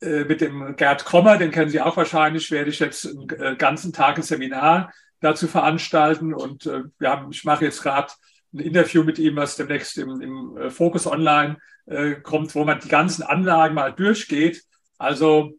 äh, 0.00 0.24
mit 0.24 0.40
dem 0.40 0.76
Gerd 0.76 1.04
Kommer, 1.04 1.36
den 1.38 1.50
kennen 1.50 1.70
Sie 1.70 1.80
auch 1.80 1.96
wahrscheinlich, 1.96 2.50
werde 2.50 2.70
ich 2.70 2.78
jetzt 2.78 3.06
einen 3.06 3.28
äh, 3.30 3.56
ganzen 3.56 3.92
Tag 3.92 4.16
ein 4.16 4.22
Seminar 4.22 4.92
dazu 5.20 5.48
veranstalten 5.48 6.34
und 6.34 6.66
äh, 6.66 6.84
wir 6.98 7.10
haben, 7.10 7.30
ich 7.30 7.44
mache 7.44 7.64
jetzt 7.64 7.82
gerade 7.82 8.12
ein 8.54 8.60
Interview 8.60 9.02
mit 9.02 9.18
ihm, 9.18 9.36
was 9.36 9.56
demnächst 9.56 9.98
im, 9.98 10.20
im 10.20 10.56
äh, 10.56 10.70
Focus 10.70 11.06
Online 11.06 11.58
äh, 11.86 12.14
kommt, 12.14 12.54
wo 12.54 12.64
man 12.64 12.80
die 12.80 12.88
ganzen 12.88 13.22
Anlagen 13.22 13.74
mal 13.74 13.92
durchgeht. 13.92 14.62
Also 14.98 15.52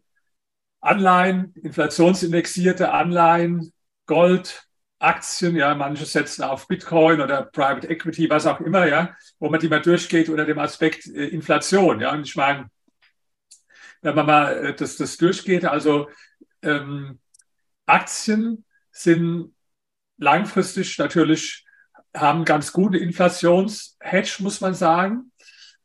Anleihen, 0.80 1.52
inflationsindexierte 1.62 2.92
Anleihen, 2.92 3.72
Gold, 4.06 4.66
Aktien, 4.98 5.56
ja, 5.56 5.74
manche 5.74 6.06
setzen 6.06 6.42
auf 6.42 6.68
Bitcoin 6.68 7.20
oder 7.20 7.42
Private 7.42 7.88
Equity, 7.88 8.30
was 8.30 8.46
auch 8.46 8.60
immer, 8.60 8.86
ja, 8.86 9.14
wo 9.38 9.50
man 9.50 9.60
die 9.60 9.68
mal 9.68 9.82
durchgeht 9.82 10.30
unter 10.30 10.46
dem 10.46 10.58
Aspekt 10.58 11.06
äh, 11.06 11.26
Inflation, 11.26 12.00
ja. 12.00 12.12
Und 12.12 12.26
ich 12.26 12.34
meine, 12.34 12.70
wenn 14.00 14.14
man 14.14 14.26
mal 14.26 14.64
äh, 14.64 14.74
das, 14.74 14.96
das 14.96 15.18
durchgeht, 15.18 15.66
also 15.66 16.08
ähm, 16.62 17.18
Aktien 17.84 18.64
sind 18.90 19.54
langfristig 20.16 20.96
natürlich, 20.98 21.65
haben 22.16 22.44
ganz 22.44 22.72
gute 22.72 22.98
Inflationshedge, 22.98 24.42
muss 24.42 24.60
man 24.60 24.74
sagen. 24.74 25.32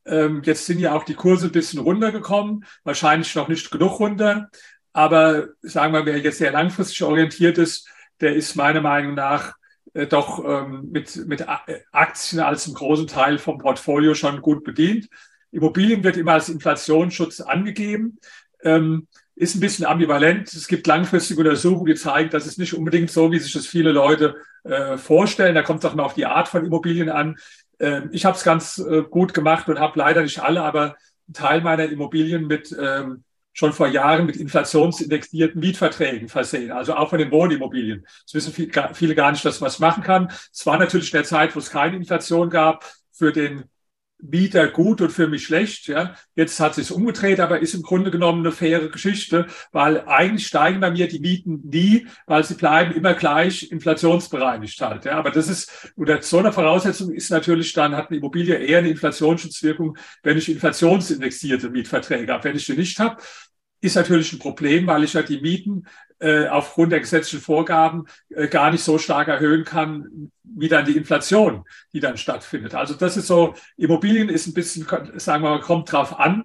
Ähm, 0.06 0.42
jetzt 0.44 0.66
sind 0.66 0.80
ja 0.80 0.94
auch 0.94 1.04
die 1.04 1.14
Kurse 1.14 1.48
ein 1.48 1.52
bisschen 1.52 1.80
runtergekommen, 1.80 2.66
wahrscheinlich 2.84 3.36
noch 3.36 3.48
nicht 3.48 3.70
genug 3.70 4.00
runter. 4.00 4.50
Aber 4.94 5.50
sagen 5.62 5.94
wir, 5.94 6.06
wer 6.06 6.18
jetzt 6.20 6.40
sehr 6.40 6.52
langfristig 6.52 7.04
orientiert 7.04 7.58
ist, 7.58 7.88
der 8.20 8.36
ist 8.36 8.56
meiner 8.56 8.82
Meinung 8.82 9.14
nach 9.14 9.54
äh, 9.94 10.08
doch 10.08 10.44
ähm, 10.46 10.90
mit, 10.92 11.16
mit 11.28 11.46
Aktien 11.92 12.42
als 12.42 12.66
einem 12.66 12.76
großen 12.76 13.08
Teil 13.08 13.38
vom 13.38 13.58
Portfolio 13.58 14.14
schon 14.14 14.42
gut 14.42 14.64
bedient. 14.64 15.08
Immobilien 15.52 16.04
wird 16.04 16.18
immer 16.18 16.34
als 16.34 16.50
Inflationsschutz 16.50 17.42
angegeben, 17.42 18.20
ähm, 18.64 19.08
ist 19.36 19.56
ein 19.56 19.60
bisschen 19.60 19.86
ambivalent. 19.86 20.54
Es 20.54 20.68
gibt 20.68 20.88
langfristige 20.88 21.40
Untersuchungen, 21.42 21.86
die 21.86 21.96
zeigen, 21.96 22.30
dass 22.30 22.46
es 22.46 22.58
nicht 22.58 22.74
unbedingt 22.74 23.10
so, 23.10 23.32
wie 23.32 23.40
sich 23.40 23.54
das 23.54 23.66
viele 23.66 23.92
Leute 23.92 24.36
äh, 24.64 24.98
vorstellen. 24.98 25.56
Da 25.56 25.64
kommt 25.64 25.84
es 25.84 25.90
auch 25.90 25.96
mal 25.96 26.04
auf 26.04 26.14
die 26.14 26.26
Art 26.26 26.48
von 26.48 26.66
Immobilien 26.66 27.10
an. 27.10 27.38
Ähm, 27.80 28.10
ich 28.12 28.26
habe 28.26 28.38
es 28.38 28.44
ganz 28.44 28.78
äh, 28.78 29.04
gut 29.04 29.34
gemacht 29.34 29.68
und 29.70 29.80
habe 29.80 29.98
leider 29.98 30.22
nicht 30.22 30.40
alle, 30.42 30.62
aber 30.62 30.96
einen 31.28 31.34
Teil 31.34 31.62
meiner 31.62 31.86
Immobilien 31.86 32.48
mit 32.48 32.76
ähm, 32.80 33.24
schon 33.54 33.74
vor 33.74 33.88
Jahren 33.88 34.26
mit 34.26 34.38
inflationsindexierten 34.38 35.60
Mietverträgen 35.60 36.30
versehen, 36.30 36.72
also 36.72 36.96
auch 36.96 37.10
von 37.10 37.20
den 37.20 37.32
Wohnimmobilien. 37.32 38.06
Das 38.26 38.34
wissen 38.34 38.54
viele 38.54 39.16
gar 39.16 39.32
nicht, 39.32 39.44
dass 39.44 39.60
man 39.60 39.70
es 39.70 39.80
machen 39.80 40.04
kann. 40.04 40.32
Es 40.54 40.66
war 40.66 40.78
natürlich 40.78 41.12
in 41.12 41.18
der 41.18 41.26
Zeit, 41.26 41.56
wo 41.56 41.60
es 41.60 41.70
keine 41.70 41.98
Inflation 41.98 42.50
gab, 42.50 42.86
für 43.12 43.34
den 43.34 43.66
Mieter 44.22 44.68
gut 44.68 45.02
und 45.02 45.12
für 45.12 45.28
mich 45.28 45.46
schlecht. 45.46 45.88
Ja. 45.88 46.16
Jetzt 46.36 46.60
hat 46.60 46.76
sich 46.76 46.92
umgedreht, 46.92 47.40
aber 47.40 47.60
ist 47.60 47.74
im 47.74 47.82
Grunde 47.82 48.12
genommen 48.12 48.46
eine 48.46 48.52
faire 48.52 48.90
Geschichte, 48.90 49.48
weil 49.72 50.02
eigentlich 50.08 50.48
steigen 50.48 50.80
bei 50.80 50.92
mir 50.92 51.08
die 51.08 51.20
Mieten 51.20 51.62
nie, 51.64 52.08
weil 52.26 52.44
sie 52.44 52.56
bleiben 52.56 52.94
immer 52.94 53.14
gleich 53.14 53.72
inflationsbereinigt 53.72 54.80
halt. 54.82 55.06
Ja. 55.06 55.14
Aber 55.14 55.32
das 55.32 55.48
ist, 55.48 55.92
unter 55.96 56.22
so 56.22 56.40
einer 56.40 56.54
Voraussetzung 56.54 57.12
ist 57.12 57.30
natürlich 57.30 57.74
dann, 57.74 57.96
hat 57.96 58.10
eine 58.10 58.18
Immobilie 58.18 58.56
eher 58.56 58.80
eine 58.80 58.90
Inflationsschutzwirkung, 58.90 59.98
wenn 60.24 60.38
ich 60.38 60.50
inflationsindexierte 60.50 61.70
Mietverträge 61.70 62.32
habe. 62.32 62.44
Wenn 62.44 62.56
ich 62.56 62.66
die 62.66 62.74
nicht 62.74 63.00
habe, 63.00 63.22
ist 63.82 63.96
natürlich 63.96 64.32
ein 64.32 64.40
Problem, 64.40 64.88
weil 64.88 65.04
ich 65.04 65.14
ja 65.14 65.24
die 65.24 65.42
Mieten 65.42 65.88
äh, 66.20 66.48
aufgrund 66.48 66.92
der 66.92 67.00
gesetzlichen 67.00 67.44
Vorgaben 67.44 68.06
äh, 68.30 68.48
gar 68.48 68.72
nicht 68.72 68.84
so 68.84 69.00
stark 69.00 69.28
erhöhen 69.28 69.66
kann, 69.66 70.32
wie 70.44 70.70
dann 70.70 70.86
die 70.86 70.96
Inflation, 70.96 71.66
die 71.94 72.00
dann 72.00 72.18
stattfindet. 72.18 72.76
Also 72.76 72.94
das 72.94 73.18
ist 73.18 73.28
so, 73.28 73.56
Immobilien 73.76 74.30
ist 74.30 74.48
ein 74.48 74.54
bisschen, 74.54 74.86
sagen 75.16 75.44
wir 75.44 75.50
mal, 75.50 75.62
kommt 75.62 75.92
drauf 75.92 76.20
an. 76.20 76.44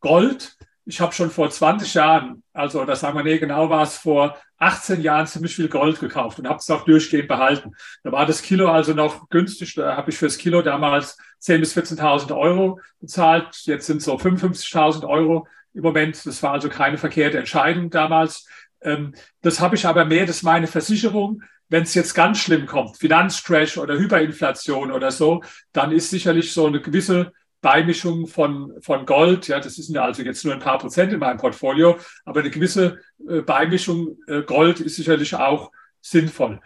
Gold, 0.00 0.56
ich 0.86 1.00
habe 1.02 1.12
schon 1.12 1.30
vor 1.30 1.50
20 1.50 1.92
Jahren, 1.92 2.42
also 2.54 2.86
das 2.86 3.00
sagen 3.00 3.18
wir 3.18 3.22
nee, 3.22 3.38
genau 3.38 3.68
war 3.68 3.82
es 3.82 3.98
vor 3.98 4.38
18 4.56 5.02
Jahren 5.02 5.26
ziemlich 5.26 5.54
viel 5.54 5.68
Gold 5.68 6.00
gekauft 6.00 6.38
und 6.38 6.48
habe 6.48 6.58
es 6.58 6.70
auch 6.70 6.84
durchgehend 6.84 7.28
behalten. 7.28 7.72
Da 8.02 8.12
war 8.12 8.24
das 8.24 8.40
Kilo 8.40 8.70
also 8.70 8.94
noch 8.94 9.28
günstig, 9.28 9.74
da 9.74 9.96
habe 9.96 10.10
ich 10.10 10.16
fürs 10.16 10.38
Kilo 10.38 10.62
damals 10.62 11.18
10.000 11.42 11.58
bis 11.58 11.76
14.000 11.76 12.34
Euro 12.34 12.80
bezahlt, 13.00 13.48
jetzt 13.64 13.86
sind 13.86 14.00
so 14.00 14.16
55.000 14.16 15.06
Euro 15.06 15.46
im 15.78 15.84
Moment. 15.84 16.26
Das 16.26 16.42
war 16.42 16.52
also 16.52 16.68
keine 16.68 16.98
verkehrte 16.98 17.38
Entscheidung 17.38 17.88
damals. 17.88 18.46
Ähm, 18.82 19.14
das 19.40 19.60
habe 19.60 19.76
ich 19.76 19.86
aber 19.86 20.04
mehr, 20.04 20.26
das 20.26 20.36
ist 20.36 20.42
meine 20.42 20.66
Versicherung. 20.66 21.42
Wenn 21.70 21.82
es 21.82 21.94
jetzt 21.94 22.14
ganz 22.14 22.38
schlimm 22.38 22.66
kommt, 22.66 22.96
Finanzcrash 22.96 23.78
oder 23.78 23.98
Hyperinflation 23.98 24.90
oder 24.90 25.10
so, 25.10 25.42
dann 25.72 25.92
ist 25.92 26.10
sicherlich 26.10 26.52
so 26.52 26.66
eine 26.66 26.80
gewisse 26.80 27.32
Beimischung 27.60 28.26
von, 28.26 28.72
von 28.80 29.04
Gold, 29.04 29.48
ja, 29.48 29.58
das 29.60 29.74
sind 29.74 29.94
ja 29.94 30.04
also 30.04 30.22
jetzt 30.22 30.44
nur 30.44 30.54
ein 30.54 30.60
paar 30.60 30.78
Prozent 30.78 31.12
in 31.12 31.18
meinem 31.18 31.38
Portfolio, 31.38 31.98
aber 32.24 32.40
eine 32.40 32.50
gewisse 32.50 33.00
äh, 33.28 33.40
Beimischung 33.42 34.16
äh, 34.28 34.42
Gold 34.42 34.80
ist 34.80 34.96
sicherlich 34.96 35.34
auch 35.34 35.72
sinnvoll. 36.00 36.60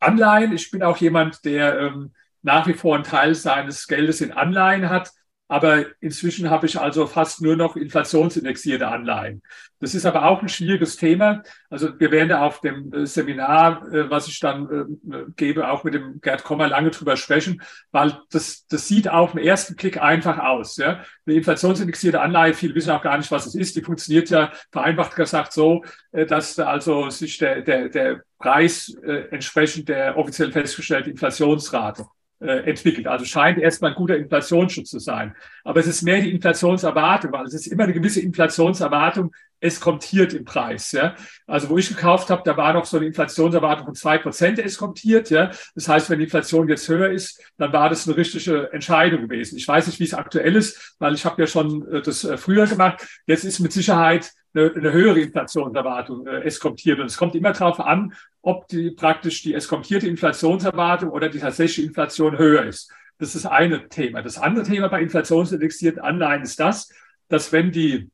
Anleihen, 0.00 0.52
ich 0.52 0.70
bin 0.70 0.82
auch 0.82 0.96
jemand, 0.98 1.44
der 1.44 1.78
ähm, 1.78 2.12
nach 2.42 2.66
wie 2.66 2.74
vor 2.74 2.94
einen 2.94 3.04
Teil 3.04 3.34
seines 3.34 3.86
Geldes 3.86 4.20
in 4.20 4.32
Anleihen 4.32 4.90
hat. 4.90 5.10
Aber 5.48 5.86
inzwischen 6.00 6.50
habe 6.50 6.66
ich 6.66 6.78
also 6.78 7.06
fast 7.06 7.40
nur 7.40 7.56
noch 7.56 7.74
inflationsindexierte 7.74 8.86
Anleihen. 8.86 9.42
Das 9.80 9.94
ist 9.94 10.04
aber 10.04 10.26
auch 10.26 10.42
ein 10.42 10.48
schwieriges 10.48 10.96
Thema. 10.96 11.42
Also 11.70 11.98
wir 11.98 12.10
werden 12.10 12.32
auf 12.32 12.60
dem 12.60 12.92
äh, 12.92 13.06
Seminar, 13.06 13.86
äh, 13.92 14.10
was 14.10 14.28
ich 14.28 14.40
dann 14.40 14.98
äh, 15.10 15.24
gebe, 15.36 15.70
auch 15.70 15.84
mit 15.84 15.94
dem 15.94 16.20
Gerd 16.20 16.44
Kommer 16.44 16.68
lange 16.68 16.90
drüber 16.90 17.16
sprechen, 17.16 17.62
weil 17.92 18.18
das, 18.30 18.66
das 18.66 18.88
sieht 18.88 19.08
auf 19.08 19.32
den 19.32 19.42
ersten 19.42 19.76
Blick 19.76 20.02
einfach 20.02 20.38
aus. 20.38 20.76
Ja? 20.76 21.04
Eine 21.26 21.36
inflationsindexierte 21.36 22.20
Anleihe, 22.20 22.52
viele 22.52 22.74
wissen 22.74 22.90
auch 22.90 23.02
gar 23.02 23.16
nicht, 23.16 23.30
was 23.30 23.46
es 23.46 23.54
ist. 23.54 23.76
Die 23.76 23.82
funktioniert 23.82 24.28
ja 24.28 24.52
vereinfacht 24.70 25.16
gesagt 25.16 25.52
so, 25.52 25.84
dass 26.12 26.58
also 26.58 27.08
sich 27.10 27.38
der, 27.38 27.62
der, 27.62 27.88
der 27.88 28.22
Preis 28.38 28.94
entsprechend 29.30 29.88
der 29.88 30.16
offiziell 30.16 30.52
festgestellten 30.52 31.10
Inflationsrate 31.10 32.06
entwickelt. 32.40 33.06
Also 33.06 33.24
scheint 33.24 33.58
erstmal 33.58 33.90
ein 33.90 33.96
guter 33.96 34.16
Inflationsschutz 34.16 34.90
zu 34.90 34.98
sein. 35.00 35.34
Aber 35.64 35.80
es 35.80 35.86
ist 35.86 36.02
mehr 36.02 36.20
die 36.20 36.30
Inflationserwartung, 36.30 37.32
weil 37.32 37.44
es 37.46 37.54
ist 37.54 37.66
immer 37.66 37.84
eine 37.84 37.92
gewisse 37.92 38.20
Inflationserwartung, 38.20 39.32
es 39.60 39.80
komtiert 39.80 40.34
im 40.34 40.44
Preis. 40.44 40.92
Ja? 40.92 41.14
Also 41.46 41.68
wo 41.68 41.78
ich 41.78 41.88
gekauft 41.88 42.30
habe, 42.30 42.42
da 42.44 42.56
war 42.56 42.72
noch 42.72 42.84
so 42.84 42.96
eine 42.96 43.06
Inflationserwartung 43.06 43.86
von 43.86 43.94
zwei 43.94 44.18
Prozent 44.18 44.58
es 44.58 44.78
komtiert. 44.78 45.30
Ja? 45.30 45.50
Das 45.74 45.88
heißt, 45.88 46.10
wenn 46.10 46.18
die 46.18 46.24
Inflation 46.24 46.68
jetzt 46.68 46.88
höher 46.88 47.10
ist, 47.10 47.42
dann 47.56 47.72
war 47.72 47.88
das 47.88 48.06
eine 48.06 48.16
richtige 48.16 48.72
Entscheidung 48.72 49.22
gewesen. 49.22 49.56
Ich 49.56 49.66
weiß 49.66 49.86
nicht, 49.86 49.98
wie 50.00 50.04
es 50.04 50.14
aktuell 50.14 50.56
ist, 50.56 50.96
weil 50.98 51.14
ich 51.14 51.24
habe 51.24 51.42
ja 51.42 51.46
schon 51.46 51.86
äh, 51.92 52.02
das 52.02 52.24
äh, 52.24 52.36
früher 52.36 52.66
gemacht. 52.66 53.06
Jetzt 53.26 53.44
ist 53.44 53.58
mit 53.58 53.72
Sicherheit 53.72 54.32
eine, 54.58 54.74
eine 54.74 54.92
höhere 54.92 55.20
Inflationserwartung 55.20 56.26
äh, 56.26 56.40
eskomtiert. 56.40 57.00
Und 57.00 57.06
es 57.06 57.16
kommt 57.16 57.34
immer 57.34 57.52
darauf 57.52 57.80
an, 57.80 58.14
ob 58.42 58.68
die 58.68 58.90
praktisch 58.90 59.42
die 59.42 59.54
eskomtierte 59.54 60.08
Inflationserwartung 60.08 61.10
oder 61.10 61.28
die 61.28 61.38
tatsächliche 61.38 61.86
Inflation 61.86 62.38
höher 62.38 62.64
ist. 62.64 62.92
Das 63.18 63.34
ist 63.34 63.44
das 63.44 63.50
eine 63.50 63.88
Thema. 63.88 64.22
Das 64.22 64.38
andere 64.38 64.64
Thema 64.64 64.88
bei 64.88 65.02
inflationsindexierten 65.02 66.00
Anleihen 66.00 66.42
ist 66.42 66.60
das, 66.60 66.92
dass 67.28 67.52
wenn 67.52 67.72
die, 67.72 68.10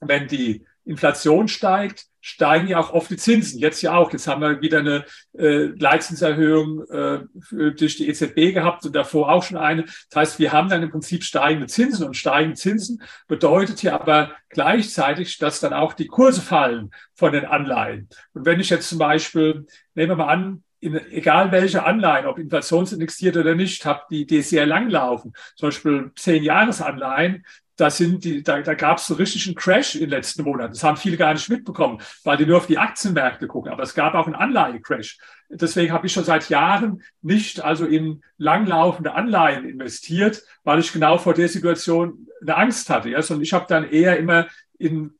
wenn 0.00 0.28
die 0.28 0.64
Inflation 0.84 1.48
steigt, 1.48 2.06
steigen 2.22 2.68
ja 2.68 2.78
auch 2.78 2.92
oft 2.92 3.10
die 3.10 3.16
Zinsen. 3.16 3.58
Jetzt 3.58 3.82
ja 3.82 3.94
auch. 3.94 4.12
Jetzt 4.12 4.26
haben 4.28 4.40
wir 4.40 4.62
wieder 4.62 4.78
eine 4.78 5.04
äh, 5.36 5.64
Leitzinserhöhung 5.76 6.88
äh, 6.88 7.18
durch 7.50 7.96
die 7.96 8.08
EZB 8.08 8.54
gehabt 8.54 8.86
und 8.86 8.94
davor 8.94 9.30
auch 9.30 9.42
schon 9.42 9.58
eine. 9.58 9.82
Das 9.82 10.16
heißt, 10.16 10.38
wir 10.38 10.52
haben 10.52 10.70
dann 10.70 10.82
im 10.82 10.90
Prinzip 10.90 11.24
steigende 11.24 11.66
Zinsen 11.66 12.06
und 12.06 12.16
steigende 12.16 12.56
Zinsen 12.56 13.02
bedeutet 13.26 13.82
ja 13.82 14.00
aber 14.00 14.30
gleichzeitig, 14.48 15.38
dass 15.38 15.60
dann 15.60 15.72
auch 15.72 15.92
die 15.94 16.06
Kurse 16.06 16.40
fallen 16.40 16.92
von 17.14 17.32
den 17.32 17.44
Anleihen. 17.44 18.08
Und 18.32 18.46
wenn 18.46 18.60
ich 18.60 18.70
jetzt 18.70 18.88
zum 18.88 18.98
Beispiel, 18.98 19.66
nehmen 19.94 20.12
wir 20.12 20.16
mal 20.16 20.28
an, 20.32 20.62
in, 20.82 20.96
egal 21.10 21.52
welche 21.52 21.84
Anleihen, 21.84 22.26
ob 22.26 22.38
inflationsindexiert 22.38 23.36
oder 23.36 23.54
nicht, 23.54 23.84
habe, 23.84 24.02
die, 24.10 24.26
die 24.26 24.42
sehr 24.42 24.66
lang 24.66 24.90
laufen, 24.90 25.32
zum 25.56 25.68
Beispiel 25.68 26.10
zehn 26.16 26.42
Jahresanleihen, 26.42 27.44
da 27.76 27.90
sind 27.90 28.24
die, 28.24 28.42
da, 28.42 28.60
da 28.60 28.74
gab 28.74 28.98
es 28.98 29.06
so 29.06 29.14
richtig 29.14 29.46
einen 29.46 29.54
Crash 29.54 29.94
in 29.94 30.02
den 30.02 30.10
letzten 30.10 30.42
Monaten. 30.42 30.72
Das 30.72 30.84
haben 30.84 30.96
viele 30.96 31.16
gar 31.16 31.32
nicht 31.32 31.48
mitbekommen, 31.48 32.00
weil 32.22 32.36
die 32.36 32.46
nur 32.46 32.58
auf 32.58 32.66
die 32.66 32.78
Aktienmärkte 32.78 33.46
gucken. 33.46 33.72
Aber 33.72 33.82
es 33.82 33.94
gab 33.94 34.14
auch 34.14 34.26
einen 34.26 34.34
Anleihecrash. 34.34 35.18
Deswegen 35.48 35.92
habe 35.92 36.06
ich 36.06 36.12
schon 36.12 36.24
seit 36.24 36.48
Jahren 36.48 37.02
nicht 37.22 37.62
also 37.62 37.86
in 37.86 38.22
langlaufende 38.36 39.14
Anleihen 39.14 39.68
investiert, 39.68 40.42
weil 40.64 40.80
ich 40.80 40.92
genau 40.92 41.18
vor 41.18 41.34
der 41.34 41.48
Situation 41.48 42.28
eine 42.42 42.56
Angst 42.56 42.90
hatte. 42.90 43.08
Ja? 43.08 43.22
Sondern 43.22 43.42
ich 43.42 43.52
habe 43.52 43.66
dann 43.68 43.88
eher 43.88 44.18
immer 44.18 44.48
in 44.78 45.14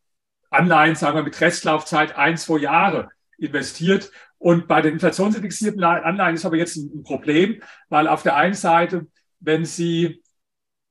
Anleihen, 0.51 0.95
sagen 0.95 1.17
wir 1.17 1.23
mit 1.23 1.41
Restlaufzeit 1.41 2.17
ein, 2.17 2.37
zwei 2.37 2.59
Jahre 2.59 3.09
investiert. 3.39 4.11
Und 4.39 4.69
bei 4.69 4.83
den 4.83 4.95
inflationsindexierten 4.95 5.83
Anleihen 5.83 6.35
ist 6.35 6.45
aber 6.45 6.57
jetzt 6.57 6.77
ein 6.77 7.03
Problem, 7.03 7.63
weil 7.89 8.09
auf 8.09 8.23
der 8.23 8.37
einen 8.37 8.55
Seite, 8.55 9.07
wenn 9.41 9.65
Sie 9.65 10.23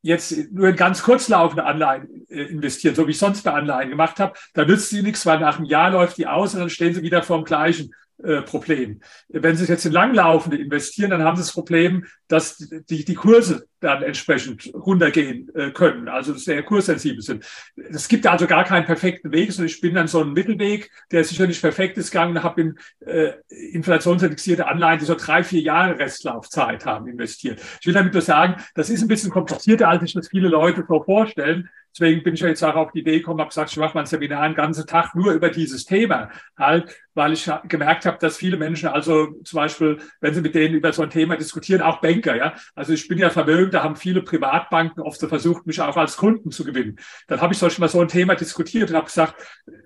jetzt 0.02 0.52
nur 0.52 0.70
in 0.70 0.76
ganz 0.76 1.04
kurzlaufende 1.04 1.64
Anleihen 1.64 2.26
äh, 2.30 2.44
investieren, 2.44 2.96
so 2.96 3.08
wie 3.08 3.12
ich 3.12 3.20
sonst 3.20 3.44
bei 3.44 3.54
Anleihen 3.54 3.90
gemacht 3.90 4.20
habe, 4.20 4.34
da 4.54 4.66
nützt 4.66 4.90
sie 4.90 5.02
nichts, 5.02 5.26
weil 5.26 5.40
nach 5.40 5.58
einem 5.58 5.66
Jahr 5.66 5.92
läuft 5.92 6.18
die 6.18 6.28
aus 6.28 6.54
und 6.54 6.62
dann 6.62 6.70
stehen 6.70 6.94
sie 6.94 7.04
wieder 7.04 7.24
vor 7.24 7.38
dem 7.38 7.46
gleichen 7.46 7.94
äh, 8.24 8.42
Problem. 8.42 9.02
Wenn 9.30 9.56
Sie 9.56 9.66
jetzt 9.66 9.86
in 9.86 9.92
langlaufende 9.92 10.58
investieren, 10.58 11.12
dann 11.12 11.24
haben 11.24 11.38
Sie 11.38 11.44
das 11.44 11.54
Problem, 11.54 12.06
dass 12.28 12.58
die, 12.58 13.04
die 13.04 13.16
Kurse 13.16 13.68
dann 13.80 14.04
entsprechend 14.04 14.72
runtergehen 14.74 15.50
äh, 15.56 15.72
können, 15.72 16.08
also 16.08 16.34
sehr 16.36 16.64
kurssensibel 16.64 17.22
sind. 17.22 17.46
Es 17.76 18.08
gibt 18.08 18.28
also 18.28 18.48
gar 18.48 18.64
keinen 18.64 18.86
perfekten 18.86 19.32
Weg, 19.32 19.52
sondern 19.52 19.70
ich 19.70 19.82
bin 19.82 19.96
dann 19.96 20.08
so 20.08 20.22
ein 20.22 20.34
Mittelweg, 20.34 20.92
der 21.12 21.24
sicher 21.24 21.48
nicht 21.48 21.62
perfekt 21.62 21.98
ist 21.98 22.12
gegangen 22.12 22.44
habe 22.44 22.62
in 22.62 22.80
äh, 23.06 23.34
inflationsindexierte 23.50 24.68
Anleihen, 24.68 25.00
die 25.00 25.06
so 25.06 25.16
drei, 25.16 25.44
vier 25.44 25.62
Jahre 25.62 25.98
Restlaufzeit 25.98 26.86
haben, 26.86 27.08
investiert. 27.08 27.60
Ich 27.80 27.88
will 27.88 27.94
damit 27.94 28.14
nur 28.14 28.22
sagen, 28.22 28.62
das 28.76 28.90
ist 28.90 29.02
ein 29.02 29.08
bisschen 29.08 29.32
komplizierter, 29.32 29.90
als 29.90 30.04
sich 30.04 30.14
das 30.14 30.30
viele 30.30 30.48
Leute 30.48 30.86
so 30.88 31.04
vorstellen. 31.04 31.70
Deswegen 31.94 32.24
bin 32.24 32.34
ich 32.34 32.40
ja 32.40 32.48
jetzt 32.48 32.64
auch 32.64 32.76
auf 32.76 32.92
die 32.92 33.00
Idee 33.00 33.20
gekommen, 33.20 33.40
habe 33.40 33.50
gesagt, 33.50 33.72
ich 33.72 33.78
mache 33.78 33.94
mal 33.94 34.02
ein 34.02 34.06
Seminar 34.06 34.42
einen 34.42 34.56
ganzen 34.56 34.88
Tag 34.88 35.14
nur 35.14 35.34
über 35.34 35.50
dieses 35.50 35.86
Thema, 35.86 36.30
halt, 36.58 36.96
weil 37.14 37.34
ich 37.34 37.52
gemerkt 37.68 38.06
habe, 38.06 38.18
dass 38.20 38.38
viele 38.38 38.56
Menschen, 38.56 38.88
also 38.88 39.28
zum 39.44 39.58
Beispiel, 39.58 39.98
wenn 40.22 40.34
sie 40.34 40.42
mit 40.42 40.56
denen 40.56 40.76
über 40.76 40.94
so 40.94 41.02
ein 41.02 41.10
Thema 41.10 41.36
diskutieren, 41.36 41.82
auch 41.82 42.00
Banker, 42.00 42.36
ja, 42.36 42.54
also 42.76 42.94
ich 42.94 43.08
bin 43.08 43.18
ja 43.18 43.30
vermögend, 43.30 43.74
da 43.74 43.84
haben 43.84 43.98
viele 43.98 44.22
Privatbanken 44.22 45.04
oft 45.04 45.20
so 45.20 45.28
versucht, 45.28 45.68
mich 45.68 45.82
auch 45.82 45.98
als 45.98 46.16
Kunden 46.16 46.52
zu 46.52 46.64
gewinnen. 46.64 46.98
Dann 47.28 47.42
habe 47.42 47.54
ich 47.54 47.60
solch 47.60 47.78
mal 47.78 47.90
so 47.90 48.00
ein 48.00 48.08
Thema 48.08 48.36
diskutiert 48.36 48.90
und 48.90 48.96
habe 48.96 49.08
gesagt, 49.08 49.36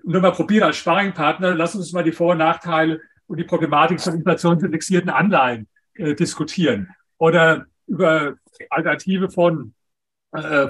nur 0.04 0.20
mal 0.20 0.32
probieren 0.32 0.64
als 0.64 0.76
Sparringpartner, 0.76 1.54
lass 1.54 1.74
uns 1.74 1.92
mal 1.92 2.04
die 2.04 2.12
Vor- 2.12 2.32
und 2.32 2.38
Nachteile 2.38 3.00
und 3.26 3.38
die 3.38 3.44
Problematik 3.44 4.00
von 4.00 4.14
inflationsindexierten 4.14 5.10
Anleihen 5.10 5.66
äh, 5.94 6.14
diskutieren 6.14 6.88
oder 7.18 7.66
über 7.86 8.34
Alternative 8.70 9.30
von 9.30 9.74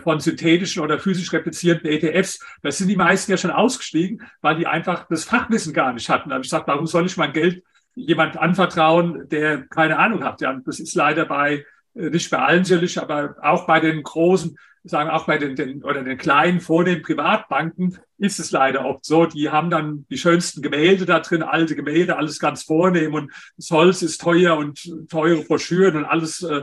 von 0.02 0.20
synthetischen 0.20 0.82
oder 0.82 0.98
physisch 0.98 1.32
replizierenden 1.32 1.90
ETFs, 1.90 2.44
da 2.62 2.70
sind 2.70 2.88
die 2.88 2.96
meisten 2.96 3.30
ja 3.30 3.36
schon 3.36 3.50
ausgestiegen, 3.50 4.22
weil 4.40 4.56
die 4.56 4.66
einfach 4.66 5.06
das 5.08 5.24
Fachwissen 5.24 5.72
gar 5.72 5.92
nicht 5.92 6.08
hatten. 6.08 6.30
Habe 6.30 6.42
ich 6.42 6.50
gesagt, 6.50 6.68
warum 6.68 6.86
soll 6.86 7.06
ich 7.06 7.16
mein 7.16 7.32
Geld 7.32 7.62
jemand 7.94 8.36
anvertrauen, 8.36 9.28
der 9.28 9.66
keine 9.68 9.98
Ahnung 9.98 10.24
hat? 10.24 10.40
Ja, 10.40 10.58
das 10.64 10.80
ist 10.80 10.94
leider 10.94 11.24
bei 11.24 11.64
äh, 11.96 12.10
nicht 12.10 12.30
bei 12.30 12.38
allen 12.38 12.64
sicherlich, 12.64 13.00
aber 13.00 13.36
auch 13.42 13.66
bei 13.66 13.80
den 13.80 14.02
großen 14.02 14.56
sagen 14.88 15.10
auch 15.10 15.26
bei 15.26 15.38
den, 15.38 15.56
den 15.56 15.82
oder 15.82 16.02
den 16.02 16.18
kleinen 16.18 16.60
vornehmen 16.60 17.02
Privatbanken 17.02 17.98
ist 18.18 18.38
es 18.38 18.50
leider 18.50 18.84
oft 18.84 19.04
so, 19.04 19.26
die 19.26 19.50
haben 19.50 19.68
dann 19.68 20.06
die 20.08 20.16
schönsten 20.16 20.62
Gemälde 20.62 21.04
da 21.04 21.20
drin, 21.20 21.42
alte 21.42 21.76
Gemälde, 21.76 22.16
alles 22.16 22.38
ganz 22.38 22.62
vornehm 22.62 23.12
und 23.14 23.30
das 23.56 23.70
Holz 23.70 24.00
ist 24.00 24.20
teuer 24.20 24.56
und 24.56 25.08
teure 25.10 25.42
Broschüren 25.42 25.96
und 25.96 26.04
alles 26.06 26.42
äh, 26.42 26.62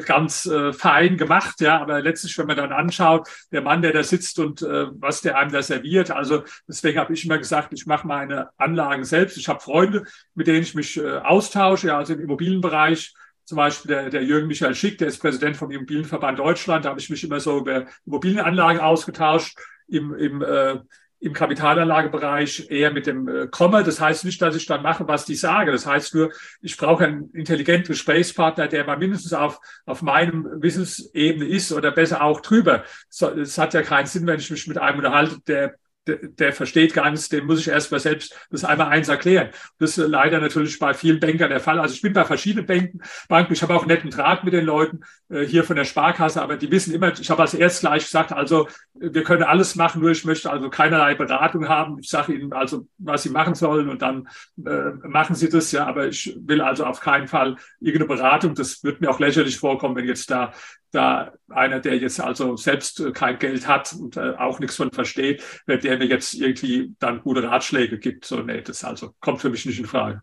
ganz 0.00 0.46
äh, 0.46 0.72
fein 0.72 1.16
gemacht, 1.16 1.60
ja, 1.60 1.80
aber 1.80 2.02
letztlich, 2.02 2.36
wenn 2.38 2.48
man 2.48 2.56
dann 2.56 2.72
anschaut, 2.72 3.28
der 3.52 3.62
Mann, 3.62 3.82
der 3.82 3.92
da 3.92 4.02
sitzt 4.02 4.38
und 4.40 4.62
äh, 4.62 4.86
was 4.92 5.20
der 5.20 5.38
einem 5.38 5.52
da 5.52 5.62
serviert, 5.62 6.10
also 6.10 6.42
deswegen 6.66 6.98
habe 6.98 7.14
ich 7.14 7.24
immer 7.24 7.38
gesagt, 7.38 7.72
ich 7.72 7.86
mache 7.86 8.06
meine 8.06 8.48
Anlagen 8.56 9.04
selbst. 9.04 9.36
Ich 9.36 9.48
habe 9.48 9.60
Freunde, 9.60 10.04
mit 10.34 10.46
denen 10.46 10.62
ich 10.62 10.74
mich 10.74 10.96
äh, 10.96 11.18
austausche, 11.18 11.88
ja, 11.88 11.98
also 11.98 12.14
im 12.14 12.20
Immobilienbereich 12.20 13.14
zum 13.48 13.56
Beispiel 13.56 13.88
der, 13.88 14.10
der 14.10 14.22
Jürgen 14.24 14.46
Michael 14.46 14.74
Schick, 14.74 14.98
der 14.98 15.08
ist 15.08 15.20
Präsident 15.20 15.56
vom 15.56 15.70
Immobilienverband 15.70 16.38
Deutschland. 16.38 16.84
Da 16.84 16.90
habe 16.90 17.00
ich 17.00 17.08
mich 17.08 17.24
immer 17.24 17.40
so 17.40 17.60
über 17.60 17.86
Immobilienanlagen 18.04 18.78
ausgetauscht. 18.78 19.58
Im, 19.86 20.14
im, 20.14 20.42
äh, 20.42 20.76
im 21.20 21.32
Kapitalanlagebereich 21.32 22.66
eher 22.68 22.92
mit 22.92 23.06
dem 23.06 23.26
äh, 23.26 23.46
Komma. 23.46 23.82
Das 23.82 24.02
heißt 24.02 24.26
nicht, 24.26 24.42
dass 24.42 24.54
ich 24.54 24.66
dann 24.66 24.82
mache, 24.82 25.08
was 25.08 25.24
die 25.24 25.34
sage. 25.34 25.72
Das 25.72 25.86
heißt 25.86 26.14
nur, 26.14 26.30
ich 26.60 26.76
brauche 26.76 27.06
einen 27.06 27.30
intelligenten 27.30 27.88
Gesprächspartner, 27.88 28.68
der 28.68 28.84
mal 28.84 28.98
mindestens 28.98 29.32
auf, 29.32 29.60
auf 29.86 30.02
meinem 30.02 30.46
Wissensebene 30.60 31.46
ist 31.46 31.72
oder 31.72 31.90
besser 31.90 32.22
auch 32.22 32.42
drüber. 32.42 32.84
Es 33.08 33.56
hat 33.56 33.72
ja 33.72 33.80
keinen 33.80 34.06
Sinn, 34.06 34.26
wenn 34.26 34.40
ich 34.40 34.50
mich 34.50 34.66
mit 34.66 34.76
einem 34.76 34.98
unterhalte, 34.98 35.40
der 35.46 35.76
der, 36.08 36.52
versteht 36.52 36.94
gar 36.94 37.10
nichts, 37.10 37.28
dem 37.28 37.46
muss 37.46 37.60
ich 37.60 37.68
erst 37.68 37.92
mal 37.92 38.00
selbst 38.00 38.34
das 38.50 38.64
einmal 38.64 38.88
eins 38.88 39.08
erklären. 39.08 39.50
Das 39.78 39.96
ist 39.96 40.08
leider 40.08 40.40
natürlich 40.40 40.78
bei 40.78 40.94
vielen 40.94 41.20
Bankern 41.20 41.50
der 41.50 41.60
Fall. 41.60 41.78
Also 41.78 41.94
ich 41.94 42.02
bin 42.02 42.12
bei 42.12 42.24
verschiedenen 42.24 42.66
Banken, 42.66 43.00
Banken, 43.28 43.52
ich 43.52 43.62
habe 43.62 43.74
auch 43.74 43.86
netten 43.86 44.10
Draht 44.10 44.44
mit 44.44 44.54
den 44.54 44.64
Leuten 44.64 45.00
hier 45.28 45.62
von 45.62 45.76
der 45.76 45.84
Sparkasse, 45.84 46.40
aber 46.40 46.56
die 46.56 46.70
wissen 46.70 46.94
immer, 46.94 47.12
ich 47.12 47.28
habe 47.28 47.42
als 47.42 47.52
erst 47.52 47.80
gleich 47.80 48.04
gesagt, 48.04 48.32
also 48.32 48.66
wir 48.94 49.22
können 49.22 49.42
alles 49.42 49.76
machen, 49.76 50.00
nur 50.00 50.10
ich 50.10 50.24
möchte 50.24 50.50
also 50.50 50.70
keinerlei 50.70 51.14
Beratung 51.14 51.68
haben. 51.68 51.98
Ich 51.98 52.08
sage 52.08 52.32
ihnen 52.32 52.52
also, 52.52 52.88
was 52.96 53.24
sie 53.24 53.30
machen 53.30 53.54
sollen 53.54 53.90
und 53.90 54.00
dann 54.00 54.28
äh, 54.64 54.90
machen 55.06 55.36
sie 55.36 55.50
das 55.50 55.70
ja, 55.72 55.86
aber 55.86 56.08
ich 56.08 56.34
will 56.40 56.62
also 56.62 56.84
auf 56.84 57.00
keinen 57.00 57.28
Fall 57.28 57.56
irgendeine 57.78 58.16
Beratung. 58.16 58.54
Das 58.54 58.82
wird 58.82 59.00
mir 59.00 59.10
auch 59.10 59.20
lächerlich 59.20 59.58
vorkommen, 59.58 59.96
wenn 59.96 60.06
jetzt 60.06 60.30
da 60.30 60.52
da 60.90 61.32
einer, 61.48 61.80
der 61.80 61.98
jetzt 61.98 62.20
also 62.20 62.56
selbst 62.56 63.00
äh, 63.00 63.12
kein 63.12 63.38
Geld 63.38 63.66
hat 63.68 63.92
und 63.92 64.16
äh, 64.16 64.34
auch 64.38 64.58
nichts 64.58 64.76
von 64.76 64.90
versteht, 64.90 65.42
der 65.66 65.98
mir 65.98 66.06
jetzt 66.06 66.34
irgendwie 66.34 66.94
dann 66.98 67.20
gute 67.20 67.42
Ratschläge 67.42 67.98
gibt. 67.98 68.24
So, 68.24 68.40
nee, 68.40 68.62
das 68.62 68.84
also 68.84 69.14
kommt 69.20 69.40
für 69.40 69.50
mich 69.50 69.66
nicht 69.66 69.78
in 69.78 69.86
Frage. 69.86 70.22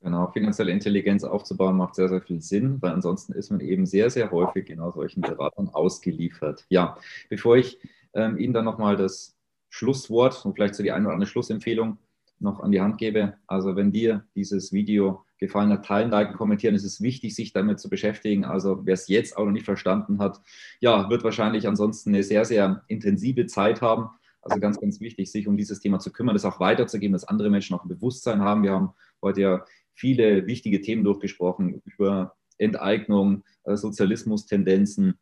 Genau, 0.00 0.30
finanzielle 0.30 0.70
Intelligenz 0.70 1.24
aufzubauen 1.24 1.76
macht 1.76 1.96
sehr, 1.96 2.08
sehr 2.08 2.20
viel 2.20 2.40
Sinn, 2.40 2.80
weil 2.80 2.92
ansonsten 2.92 3.32
ist 3.32 3.50
man 3.50 3.60
eben 3.60 3.84
sehr, 3.84 4.10
sehr 4.10 4.30
häufig 4.30 4.66
genau 4.66 4.92
solchen 4.92 5.22
Beratern 5.22 5.68
ausgeliefert. 5.70 6.64
Ja, 6.68 6.96
bevor 7.28 7.56
ich 7.56 7.78
ähm, 8.14 8.38
Ihnen 8.38 8.52
dann 8.52 8.64
nochmal 8.64 8.96
das 8.96 9.36
Schlusswort 9.70 10.44
und 10.44 10.54
vielleicht 10.54 10.76
so 10.76 10.82
die 10.82 10.92
eine 10.92 11.06
oder 11.06 11.14
andere 11.14 11.28
Schlussempfehlung 11.28 11.98
noch 12.38 12.60
an 12.60 12.70
die 12.70 12.80
Hand 12.80 12.98
gebe. 12.98 13.34
Also 13.48 13.74
wenn 13.74 13.90
dir 13.90 14.24
dieses 14.36 14.72
Video 14.72 15.24
gefallen 15.38 15.70
hat, 15.70 15.84
teilen, 15.84 16.10
liken, 16.10 16.36
kommentieren. 16.36 16.74
Es 16.74 16.84
ist 16.84 17.00
wichtig, 17.00 17.34
sich 17.34 17.52
damit 17.52 17.80
zu 17.80 17.88
beschäftigen. 17.88 18.44
Also 18.44 18.80
wer 18.84 18.94
es 18.94 19.08
jetzt 19.08 19.36
auch 19.36 19.44
noch 19.44 19.52
nicht 19.52 19.64
verstanden 19.64 20.18
hat, 20.18 20.40
ja, 20.80 21.08
wird 21.10 21.24
wahrscheinlich 21.24 21.66
ansonsten 21.66 22.10
eine 22.10 22.22
sehr, 22.22 22.44
sehr 22.44 22.82
intensive 22.88 23.46
Zeit 23.46 23.80
haben. 23.80 24.10
Also 24.42 24.60
ganz, 24.60 24.80
ganz 24.80 25.00
wichtig, 25.00 25.30
sich 25.30 25.46
um 25.46 25.56
dieses 25.56 25.80
Thema 25.80 25.98
zu 25.98 26.12
kümmern, 26.12 26.34
das 26.34 26.44
auch 26.44 26.60
weiterzugeben, 26.60 27.12
dass 27.12 27.24
andere 27.24 27.50
Menschen 27.50 27.76
auch 27.76 27.84
ein 27.84 27.88
Bewusstsein 27.88 28.40
haben. 28.40 28.62
Wir 28.62 28.72
haben 28.72 28.90
heute 29.22 29.40
ja 29.40 29.64
viele 29.98 30.46
wichtige 30.46 30.80
Themen 30.80 31.04
durchgesprochen 31.04 31.82
über 31.84 32.36
Enteignung, 32.56 33.44
äh, 33.64 33.76
Sozialismus-Tendenzen, 33.76 35.18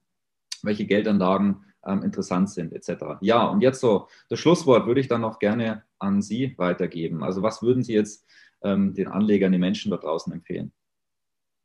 welche 0.62 0.86
Geldanlagen 0.86 1.64
ähm, 1.86 2.02
interessant 2.02 2.50
sind, 2.50 2.72
etc. 2.72 3.18
Ja, 3.20 3.46
und 3.46 3.62
jetzt 3.62 3.80
so, 3.80 4.08
das 4.28 4.38
Schlusswort 4.38 4.86
würde 4.86 5.00
ich 5.00 5.08
dann 5.08 5.22
noch 5.22 5.38
gerne 5.38 5.84
an 5.98 6.20
Sie 6.20 6.54
weitergeben. 6.58 7.22
Also 7.22 7.42
was 7.42 7.62
würden 7.62 7.82
Sie 7.82 7.94
jetzt 7.94 8.26
ähm, 8.62 8.94
den 8.94 9.08
Anlegern, 9.08 9.52
den 9.52 9.60
Menschen 9.60 9.90
da 9.90 9.96
draußen 9.96 10.32
empfehlen? 10.32 10.72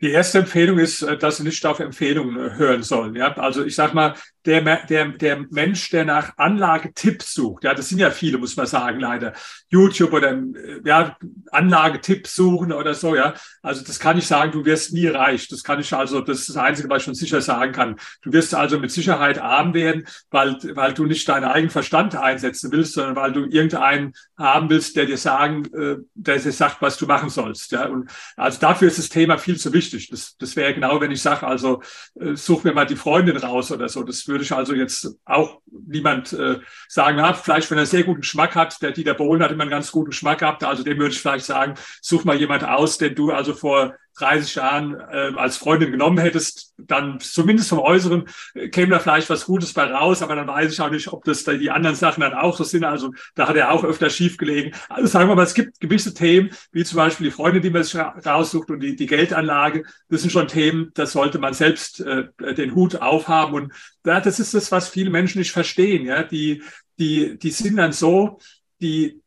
Die 0.02 0.10
erste 0.10 0.40
Empfehlung 0.40 0.80
ist, 0.80 1.04
äh, 1.04 1.18
dass 1.18 1.38
Sie 1.38 1.44
nicht 1.44 1.64
auf 1.66 1.80
Empfehlungen 1.80 2.38
äh, 2.38 2.56
hören 2.56 2.82
sollen. 2.82 3.16
Ja? 3.16 3.38
Also 3.38 3.64
ich 3.64 3.76
sage 3.76 3.94
mal, 3.94 4.16
der, 4.46 4.86
der, 4.88 5.10
der 5.10 5.46
Mensch, 5.52 5.92
der 5.92 6.04
nach 6.04 6.36
Anlagetipps 6.38 7.36
sucht, 7.36 7.64
ja, 7.64 7.76
das 7.76 7.90
sind 7.90 8.00
ja 8.00 8.10
viele, 8.10 8.40
muss 8.40 8.58
man 8.58 8.66
sagen, 8.66 9.00
leider. 9.00 9.34
YouTube 9.70 10.14
oder 10.14 10.32
äh, 10.32 10.82
ja, 10.84 11.16
Anlagetipps 11.52 12.34
suchen 12.34 12.74
oder 12.74 12.96
so, 12.96 13.16
ja. 13.16 13.36
Also 13.62 13.84
das 13.84 14.00
kann 14.00 14.18
ich 14.18 14.26
sagen, 14.26 14.52
du 14.52 14.66
wirst 14.66 14.94
nie 14.94 15.06
reich. 15.06 15.48
Das 15.48 15.64
kann 15.64 15.80
ich 15.80 15.94
also, 15.94 16.22
das 16.22 16.40
ist 16.40 16.50
das 16.50 16.58
Einzige, 16.58 16.90
was 16.90 17.00
ich 17.00 17.04
schon 17.04 17.14
sicher 17.14 17.42
sagen 17.42 17.72
kann. 17.72 17.98
Du 18.24 18.34
wirst 18.34 18.56
also 18.56 18.80
mit 18.80 18.92
Sicherheit 18.92 19.38
arm 19.38 19.76
werden, 19.76 20.08
weil, 20.32 20.58
weil 20.74 20.94
du 20.96 21.06
nicht 21.06 21.30
deinen 21.30 21.44
eigenen 21.44 21.70
Verstand 21.70 22.16
einsetzen 22.16 22.72
willst, 22.72 22.94
sondern 22.94 23.16
weil 23.16 23.34
du 23.34 23.46
irgendeinen 23.46 24.14
haben 24.38 24.70
willst, 24.72 24.96
der 24.96 25.06
dir 25.06 25.18
sagen, 25.18 25.70
der 26.16 26.40
dir 26.40 26.52
sagt, 26.52 26.82
was 26.82 26.98
du 26.98 27.06
machen 27.06 27.30
sollst. 27.30 27.72
Ja. 27.72 27.86
Und 27.86 28.10
also 28.36 28.60
dafür 28.60 28.88
ist 28.88 28.98
das 28.98 29.10
Thema 29.10 29.38
viel 29.38 29.58
zu 29.58 29.72
wichtig. 29.74 29.91
Das, 29.92 30.38
das 30.38 30.56
wäre 30.56 30.74
genau, 30.74 31.00
wenn 31.02 31.12
ich 31.12 31.22
sage, 31.22 31.46
also 31.46 31.82
äh, 32.20 32.36
such 32.36 32.64
mir 32.64 32.74
mal 32.74 32.86
die 32.86 32.96
Freundin 32.96 33.38
raus 33.38 33.72
oder 33.72 33.90
so. 33.90 34.04
Das 34.04 34.28
würde 34.28 34.44
ich 34.44 34.52
also 34.52 34.74
jetzt 34.74 35.16
auch 35.26 35.62
niemand 35.66 36.34
äh, 36.34 36.60
sagen, 36.88 37.18
na, 37.18 37.34
vielleicht 37.34 37.70
wenn 37.72 37.78
er 37.78 37.86
sehr 37.86 38.04
guten 38.04 38.22
Geschmack 38.22 38.56
hat, 38.56 38.82
der 38.82 38.92
Dieter 38.92 39.14
Bohlen 39.14 39.44
hat 39.44 39.52
immer 39.52 39.64
einen 39.64 39.72
ganz 39.72 39.92
guten 39.92 40.12
Geschmack 40.12 40.40
gehabt, 40.40 40.64
also 40.64 40.84
dem 40.84 40.98
würde 40.98 41.14
ich 41.14 41.22
vielleicht 41.22 41.46
sagen, 41.46 41.76
such 42.02 42.24
mal 42.24 42.38
jemand 42.38 42.64
aus, 42.64 42.98
den 42.98 43.16
du 43.16 43.32
also 43.32 43.54
vor 43.54 43.96
30 44.18 44.56
Jahren 44.56 44.94
äh, 44.94 45.32
als 45.36 45.58
Freundin 45.58 45.92
genommen 45.92 46.18
hättest, 46.18 46.74
dann 46.78 47.20
zumindest 47.20 47.70
vom 47.70 47.80
Äußeren 47.80 48.26
äh, 48.54 48.70
käme 48.70 48.92
da 48.92 49.00
vielleicht 49.00 49.30
was 49.30 49.46
Gutes 49.46 49.74
bei 49.74 49.86
raus, 49.86 50.22
aber 50.22 50.36
dann 50.36 50.48
weiß 50.48 50.72
ich 50.72 50.82
auch 50.82 50.90
nicht, 50.90 51.08
ob 51.08 51.24
das 51.24 51.44
da 51.44 51.54
die 51.54 51.72
anderen 51.72 51.96
Sachen 51.96 52.22
dann 52.22 52.34
auch 52.34 52.58
so 52.58 52.64
sind. 52.64 52.84
Also 52.84 53.14
da 53.36 53.48
hat 53.48 53.56
er 53.56 53.72
auch 53.72 53.84
öfter 53.84 54.10
schief 54.10 54.38
gelegen. 54.38 54.74
Also 54.90 55.08
sagen 55.08 55.30
wir 55.30 55.36
mal, 55.36 55.44
es 55.44 55.54
gibt 55.54 55.80
gewisse 55.80 56.14
Themen, 56.14 56.50
wie 56.72 56.84
zum 56.84 56.98
Beispiel 56.98 57.26
die 57.26 57.32
Freundin, 57.32 57.62
die 57.62 57.70
man 57.70 57.84
sich 57.84 58.00
raussucht 58.00 58.70
und 58.70 58.80
die, 58.82 58.96
die 58.96 59.06
Geldanlage. 59.06 59.84
Das 60.10 60.22
sind 60.22 60.32
schon 60.32 60.48
Themen, 60.48 60.92
das 60.94 61.14
sollte 61.14 61.40
man 61.40 61.54
selbst 61.54 62.02
äh, 62.02 62.28
den 62.56 62.76
Hut 62.76 62.98
aufhaben. 62.98 63.54
Und 63.54 63.74
ja, 64.06 64.20
das 64.20 64.40
ist 64.40 64.54
das, 64.54 64.72
was 64.72 64.90
viele 64.90 65.10
Menschen 65.10 65.40
nicht 65.40 65.52
verstehen. 65.52 66.06
Ja, 66.06 66.24
die, 66.24 66.64
die, 67.00 67.38
die 67.38 67.52
sind 67.52 67.78
dann 67.78 67.94
so, 67.94 68.40
die, 68.82 69.21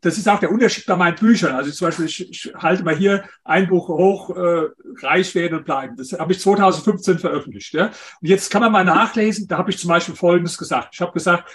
das 0.00 0.18
ist 0.18 0.28
auch 0.28 0.38
der 0.38 0.50
Unterschied 0.50 0.86
bei 0.86 0.96
meinen 0.96 1.16
Büchern. 1.16 1.54
Also 1.54 1.70
zum 1.70 1.88
Beispiel, 1.88 2.06
ich, 2.06 2.30
ich 2.30 2.52
halte 2.56 2.84
mal 2.84 2.96
hier 2.96 3.24
ein 3.44 3.68
Buch 3.68 3.88
hoch, 3.88 4.30
äh, 4.36 4.68
reich 5.02 5.34
werden 5.34 5.58
und 5.58 5.64
bleiben. 5.64 5.96
Das 5.96 6.12
habe 6.12 6.32
ich 6.32 6.40
2015 6.40 7.18
veröffentlicht. 7.18 7.72
Ja? 7.74 7.86
Und 7.86 8.28
jetzt 8.28 8.50
kann 8.50 8.62
man 8.62 8.72
mal 8.72 8.84
nachlesen, 8.84 9.48
da 9.48 9.58
habe 9.58 9.70
ich 9.70 9.78
zum 9.78 9.88
Beispiel 9.88 10.14
Folgendes 10.14 10.58
gesagt. 10.58 10.90
Ich 10.92 11.00
habe 11.00 11.12
gesagt, 11.12 11.50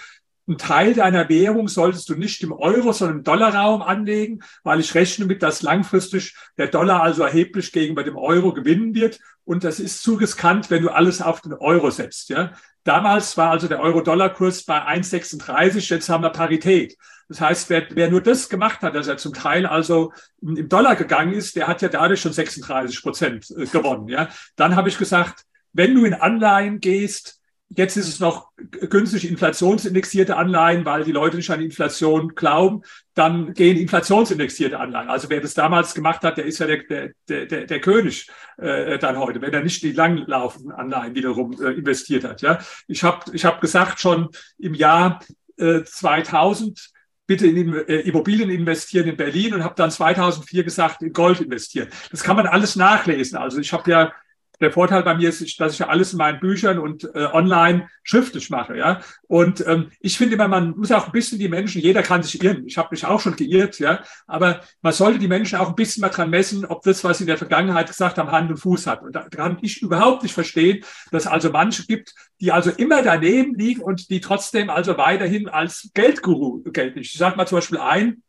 ein 0.46 0.58
Teil 0.58 0.92
deiner 0.92 1.28
Währung 1.30 1.68
solltest 1.68 2.08
du 2.10 2.16
nicht 2.16 2.42
im 2.42 2.52
Euro, 2.52 2.92
sondern 2.92 3.18
im 3.18 3.24
Dollarraum 3.24 3.80
anlegen, 3.80 4.42
weil 4.62 4.78
ich 4.80 4.94
rechne 4.94 5.24
mit, 5.24 5.42
dass 5.42 5.62
langfristig 5.62 6.36
der 6.58 6.66
Dollar 6.66 7.02
also 7.02 7.22
erheblich 7.22 7.72
gegenüber 7.72 8.04
dem 8.04 8.16
Euro 8.16 8.52
gewinnen 8.52 8.94
wird. 8.94 9.20
Und 9.44 9.64
das 9.64 9.80
ist 9.80 10.02
zu 10.02 10.14
riskant, 10.14 10.70
wenn 10.70 10.82
du 10.82 10.90
alles 10.90 11.22
auf 11.22 11.40
den 11.40 11.54
Euro 11.54 11.90
setzt. 11.90 12.28
Ja? 12.28 12.52
Damals 12.84 13.36
war 13.36 13.50
also 13.50 13.66
der 13.66 13.80
Euro-Dollar-Kurs 13.80 14.64
bei 14.64 14.86
1,36, 14.86 15.90
jetzt 15.90 16.08
haben 16.08 16.22
wir 16.22 16.30
Parität. 16.30 16.96
Das 17.28 17.40
heißt, 17.40 17.70
wer, 17.70 17.86
wer 17.90 18.10
nur 18.10 18.20
das 18.20 18.50
gemacht 18.50 18.82
hat, 18.82 18.94
dass 18.94 19.08
er 19.08 19.16
zum 19.16 19.32
Teil 19.32 19.64
also 19.64 20.12
im 20.42 20.68
Dollar 20.68 20.94
gegangen 20.94 21.32
ist, 21.32 21.56
der 21.56 21.66
hat 21.66 21.80
ja 21.80 21.88
dadurch 21.88 22.20
schon 22.20 22.34
36 22.34 23.02
Prozent 23.02 23.50
äh, 23.50 23.64
gewonnen. 23.64 24.08
Ja? 24.08 24.28
Dann 24.56 24.76
habe 24.76 24.90
ich 24.90 24.98
gesagt, 24.98 25.44
wenn 25.72 25.94
du 25.94 26.04
in 26.04 26.14
Anleihen 26.14 26.80
gehst, 26.80 27.40
Jetzt 27.70 27.96
ist 27.96 28.08
es 28.08 28.20
noch 28.20 28.50
günstig 28.56 29.28
inflationsindexierte 29.28 30.36
Anleihen, 30.36 30.84
weil 30.84 31.02
die 31.02 31.12
Leute 31.12 31.36
nicht 31.36 31.50
an 31.50 31.60
Inflation 31.60 32.34
glauben. 32.34 32.82
Dann 33.14 33.52
gehen 33.54 33.76
inflationsindexierte 33.76 34.78
Anleihen. 34.78 35.08
Also 35.08 35.28
wer 35.30 35.40
das 35.40 35.54
damals 35.54 35.94
gemacht 35.94 36.22
hat, 36.22 36.36
der 36.36 36.44
ist 36.44 36.60
ja 36.60 36.66
der, 36.66 37.10
der, 37.28 37.46
der, 37.46 37.66
der 37.66 37.80
König 37.80 38.28
äh, 38.58 38.98
dann 38.98 39.18
heute, 39.18 39.40
wenn 39.40 39.52
er 39.52 39.62
nicht 39.62 39.82
die 39.82 39.92
langlaufenden 39.92 40.72
Anleihen 40.72 41.14
wiederum 41.14 41.60
äh, 41.60 41.72
investiert 41.72 42.24
hat. 42.24 42.42
Ja, 42.42 42.58
ich 42.86 43.02
habe 43.02 43.24
ich 43.32 43.44
hab 43.44 43.60
gesagt 43.60 43.98
schon 43.98 44.28
im 44.58 44.74
Jahr 44.74 45.20
äh, 45.56 45.82
2000 45.82 46.92
bitte 47.26 47.46
in 47.46 47.74
äh, 47.74 48.00
Immobilien 48.00 48.50
investieren 48.50 49.08
in 49.08 49.16
Berlin 49.16 49.54
und 49.54 49.64
habe 49.64 49.74
dann 49.76 49.90
2004 49.90 50.62
gesagt, 50.62 51.02
in 51.02 51.12
Gold 51.12 51.40
investieren. 51.40 51.88
Das 52.10 52.22
kann 52.22 52.36
man 52.36 52.46
alles 52.46 52.76
nachlesen. 52.76 53.38
Also 53.38 53.58
ich 53.58 53.72
habe 53.72 53.90
ja 53.90 54.12
der 54.60 54.72
Vorteil 54.72 55.02
bei 55.02 55.14
mir 55.14 55.28
ist, 55.28 55.60
dass 55.60 55.72
ich 55.72 55.78
ja 55.78 55.88
alles 55.88 56.12
in 56.12 56.18
meinen 56.18 56.40
Büchern 56.40 56.78
und 56.78 57.04
äh, 57.14 57.26
online 57.32 57.88
schriftlich 58.02 58.50
mache, 58.50 58.76
ja. 58.76 59.00
Und 59.26 59.66
ähm, 59.66 59.90
ich 60.00 60.16
finde 60.16 60.34
immer, 60.34 60.48
man 60.48 60.76
muss 60.76 60.92
auch 60.92 61.06
ein 61.06 61.12
bisschen 61.12 61.38
die 61.38 61.48
Menschen, 61.48 61.80
jeder 61.80 62.02
kann 62.02 62.22
sich 62.22 62.42
irren. 62.42 62.66
Ich 62.66 62.78
habe 62.78 62.88
mich 62.90 63.04
auch 63.04 63.20
schon 63.20 63.36
geirrt, 63.36 63.78
ja. 63.78 64.02
Aber 64.26 64.60
man 64.82 64.92
sollte 64.92 65.18
die 65.18 65.28
Menschen 65.28 65.58
auch 65.58 65.70
ein 65.70 65.74
bisschen 65.74 66.02
mal 66.02 66.10
dran 66.10 66.30
messen, 66.30 66.64
ob 66.64 66.82
das, 66.82 67.02
was 67.02 67.18
sie 67.18 67.24
in 67.24 67.28
der 67.28 67.38
Vergangenheit 67.38 67.88
gesagt 67.88 68.18
haben, 68.18 68.30
Hand 68.30 68.50
und 68.50 68.58
Fuß 68.58 68.86
hat. 68.86 69.02
Und 69.02 69.14
da 69.16 69.28
kann 69.28 69.58
ich 69.62 69.82
überhaupt 69.82 70.22
nicht 70.22 70.34
verstehen, 70.34 70.84
dass 71.10 71.26
also 71.26 71.50
manche 71.50 71.86
gibt, 71.86 72.14
die 72.40 72.52
also 72.52 72.70
immer 72.70 73.02
daneben 73.02 73.54
liegen 73.54 73.80
und 73.80 74.10
die 74.10 74.20
trotzdem 74.20 74.70
also 74.70 74.96
weiterhin 74.98 75.48
als 75.48 75.90
Geldguru 75.94 76.62
gelten. 76.64 76.98
Ich 76.98 77.12
sage 77.12 77.36
mal 77.36 77.46
zum 77.46 77.58
Beispiel 77.58 77.78
ein, 77.78 78.22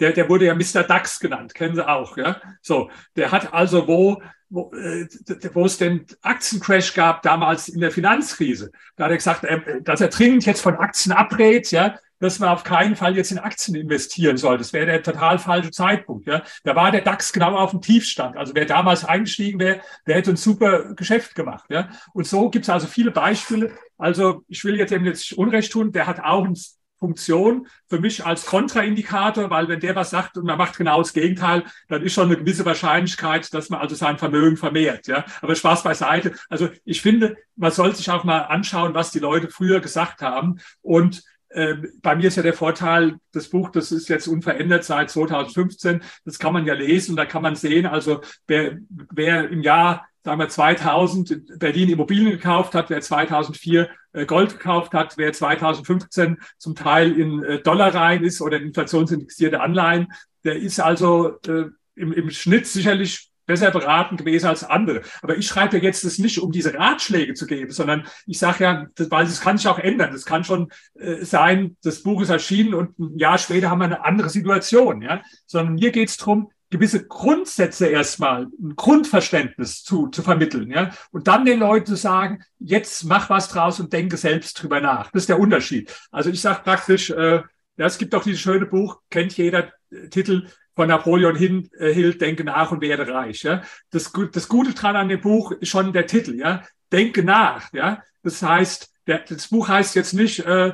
der, 0.00 0.12
der 0.12 0.28
wurde 0.28 0.46
ja 0.46 0.54
Mr. 0.54 0.82
DAX 0.82 1.20
genannt, 1.20 1.54
kennen 1.54 1.74
Sie 1.74 1.86
auch, 1.86 2.16
ja. 2.16 2.40
So, 2.62 2.90
der 3.16 3.32
hat 3.32 3.52
also 3.52 3.86
wo, 3.86 4.22
wo, 4.48 4.72
äh, 4.74 5.06
wo 5.52 5.66
es 5.66 5.78
den 5.78 6.06
Aktiencrash 6.22 6.94
gab, 6.94 7.22
damals 7.22 7.68
in 7.68 7.80
der 7.80 7.90
Finanzkrise, 7.90 8.70
da 8.96 9.04
hat 9.04 9.10
er 9.10 9.16
gesagt, 9.16 9.44
äh, 9.44 9.82
dass 9.82 10.00
er 10.00 10.08
dringend 10.08 10.46
jetzt 10.46 10.60
von 10.60 10.76
Aktien 10.76 11.12
abrät, 11.12 11.70
ja, 11.70 11.96
dass 12.20 12.38
man 12.38 12.48
auf 12.48 12.64
keinen 12.64 12.96
Fall 12.96 13.16
jetzt 13.16 13.32
in 13.32 13.38
Aktien 13.38 13.76
investieren 13.76 14.36
soll. 14.36 14.56
Das 14.56 14.72
wäre 14.72 14.86
der 14.86 15.02
total 15.02 15.38
falsche 15.38 15.70
Zeitpunkt. 15.70 16.26
Ja. 16.26 16.42
Da 16.62 16.74
war 16.74 16.90
der 16.90 17.02
DAX 17.02 17.32
genau 17.32 17.56
auf 17.56 17.72
dem 17.72 17.82
Tiefstand. 17.82 18.36
Also 18.36 18.54
wer 18.54 18.64
damals 18.64 19.04
eingestiegen 19.04 19.58
wäre, 19.58 19.80
der 20.06 20.16
hätte 20.16 20.30
ein 20.30 20.36
super 20.36 20.94
Geschäft 20.94 21.34
gemacht. 21.34 21.66
Ja. 21.68 21.90
Und 22.14 22.26
so 22.26 22.48
gibt 22.50 22.64
es 22.64 22.70
also 22.70 22.86
viele 22.86 23.10
Beispiele. 23.10 23.72
Also 23.98 24.42
ich 24.48 24.64
will 24.64 24.76
jetzt 24.76 24.92
eben 24.92 25.04
jetzt 25.04 25.32
Unrecht 25.34 25.72
tun, 25.72 25.92
der 25.92 26.06
hat 26.06 26.20
auch 26.20 26.44
ein 26.44 26.56
Funktion 27.04 27.66
für 27.86 27.98
mich 27.98 28.24
als 28.24 28.46
Kontraindikator, 28.46 29.50
weil 29.50 29.68
wenn 29.68 29.80
der 29.80 29.94
was 29.94 30.08
sagt 30.08 30.38
und 30.38 30.46
man 30.46 30.56
macht 30.56 30.78
genau 30.78 31.02
das 31.02 31.12
Gegenteil, 31.12 31.64
dann 31.88 32.00
ist 32.00 32.14
schon 32.14 32.28
eine 32.28 32.38
gewisse 32.38 32.64
Wahrscheinlichkeit, 32.64 33.52
dass 33.52 33.68
man 33.68 33.80
also 33.80 33.94
sein 33.94 34.16
Vermögen 34.16 34.56
vermehrt. 34.56 35.06
Ja, 35.06 35.26
aber 35.42 35.54
Spaß 35.54 35.82
beiseite. 35.82 36.32
Also 36.48 36.70
ich 36.86 37.02
finde, 37.02 37.36
man 37.56 37.72
soll 37.72 37.94
sich 37.94 38.10
auch 38.10 38.24
mal 38.24 38.38
anschauen, 38.38 38.94
was 38.94 39.10
die 39.10 39.18
Leute 39.18 39.50
früher 39.50 39.80
gesagt 39.80 40.22
haben 40.22 40.60
und 40.80 41.22
äh, 41.50 41.74
bei 42.00 42.16
mir 42.16 42.28
ist 42.28 42.36
ja 42.36 42.42
der 42.42 42.54
Vorteil, 42.54 43.16
das 43.32 43.50
Buch, 43.50 43.68
das 43.68 43.92
ist 43.92 44.08
jetzt 44.08 44.26
unverändert 44.26 44.84
seit 44.84 45.10
2015, 45.10 46.02
das 46.24 46.38
kann 46.38 46.54
man 46.54 46.64
ja 46.64 46.72
lesen, 46.72 47.16
da 47.16 47.26
kann 47.26 47.42
man 47.42 47.54
sehen, 47.54 47.84
also 47.84 48.22
wer, 48.46 48.78
wer 48.88 49.50
im 49.50 49.60
Jahr 49.60 50.06
sagen 50.24 50.40
wir 50.40 50.48
2000 50.48 51.30
in 51.30 51.58
Berlin 51.58 51.90
Immobilien 51.90 52.30
gekauft 52.30 52.74
hat, 52.74 52.88
wer 52.88 53.00
2004 53.00 53.90
äh, 54.12 54.26
Gold 54.26 54.52
gekauft 54.52 54.94
hat, 54.94 55.18
wer 55.18 55.32
2015 55.32 56.38
zum 56.56 56.74
Teil 56.74 57.12
in 57.12 57.42
äh, 57.42 57.60
Dollar 57.60 57.94
rein 57.94 58.24
ist 58.24 58.40
oder 58.40 58.56
in 58.56 58.68
inflationsindexierte 58.68 59.60
Anleihen, 59.60 60.12
der 60.44 60.56
ist 60.56 60.80
also 60.80 61.38
äh, 61.46 61.66
im, 61.94 62.12
im 62.12 62.30
Schnitt 62.30 62.66
sicherlich 62.66 63.30
besser 63.46 63.70
beraten 63.70 64.16
gewesen 64.16 64.46
als 64.46 64.64
andere. 64.64 65.02
Aber 65.20 65.36
ich 65.36 65.46
schreibe 65.46 65.78
jetzt 65.78 66.04
das 66.04 66.18
nicht, 66.18 66.38
um 66.38 66.50
diese 66.50 66.74
Ratschläge 66.74 67.34
zu 67.34 67.46
geben, 67.46 67.70
sondern 67.70 68.06
ich 68.26 68.38
sage 68.38 68.64
ja, 68.64 68.86
das, 68.94 69.10
weil 69.10 69.26
das 69.26 69.42
kann 69.42 69.58
sich 69.58 69.68
auch 69.68 69.78
ändern. 69.78 70.12
Das 70.12 70.24
kann 70.24 70.44
schon 70.44 70.70
äh, 70.94 71.24
sein, 71.24 71.76
das 71.82 72.02
Buch 72.02 72.22
ist 72.22 72.30
erschienen 72.30 72.72
und 72.72 72.98
ein 72.98 73.18
Jahr 73.18 73.36
später 73.36 73.70
haben 73.70 73.80
wir 73.80 73.84
eine 73.84 74.04
andere 74.04 74.30
Situation. 74.30 75.02
Ja? 75.02 75.22
Sondern 75.46 75.74
mir 75.74 75.92
geht 75.92 76.08
es 76.08 76.16
darum, 76.16 76.50
gewisse 76.74 77.06
Grundsätze 77.06 77.86
erstmal, 77.86 78.48
ein 78.60 78.74
Grundverständnis 78.74 79.84
zu, 79.84 80.08
zu 80.08 80.22
vermitteln, 80.22 80.70
ja. 80.72 80.90
Und 81.12 81.28
dann 81.28 81.44
den 81.44 81.60
Leuten 81.60 81.86
zu 81.86 81.96
sagen, 81.96 82.42
jetzt 82.58 83.04
mach 83.04 83.30
was 83.30 83.48
draus 83.48 83.78
und 83.78 83.92
denke 83.92 84.16
selbst 84.16 84.60
drüber 84.60 84.80
nach. 84.80 85.12
Das 85.12 85.22
ist 85.22 85.28
der 85.28 85.38
Unterschied. 85.38 85.94
Also 86.10 86.30
ich 86.30 86.40
sage 86.40 86.62
praktisch, 86.64 87.10
äh, 87.10 87.42
ja, 87.76 87.86
es 87.86 87.96
gibt 87.96 88.12
auch 88.14 88.24
dieses 88.24 88.40
schöne 88.40 88.66
Buch, 88.66 89.00
kennt 89.08 89.36
jeder, 89.36 89.72
äh, 89.90 90.08
Titel 90.08 90.48
von 90.74 90.88
Napoleon 90.88 91.36
Hill, 91.36 92.14
Denke 92.14 92.42
nach 92.42 92.72
und 92.72 92.80
werde 92.80 93.06
reich. 93.06 93.44
Ja? 93.44 93.62
Das, 93.90 94.12
das 94.32 94.48
Gute 94.48 94.74
dran 94.74 94.96
an 94.96 95.08
dem 95.08 95.20
Buch 95.20 95.52
ist 95.52 95.68
schon 95.68 95.92
der 95.92 96.08
Titel, 96.08 96.34
ja. 96.34 96.64
Denke 96.90 97.22
nach, 97.22 97.72
ja. 97.72 98.02
Das 98.24 98.42
heißt, 98.42 98.92
der, 99.06 99.20
das 99.20 99.46
Buch 99.46 99.68
heißt 99.68 99.94
jetzt 99.94 100.12
nicht, 100.12 100.40
äh, 100.40 100.72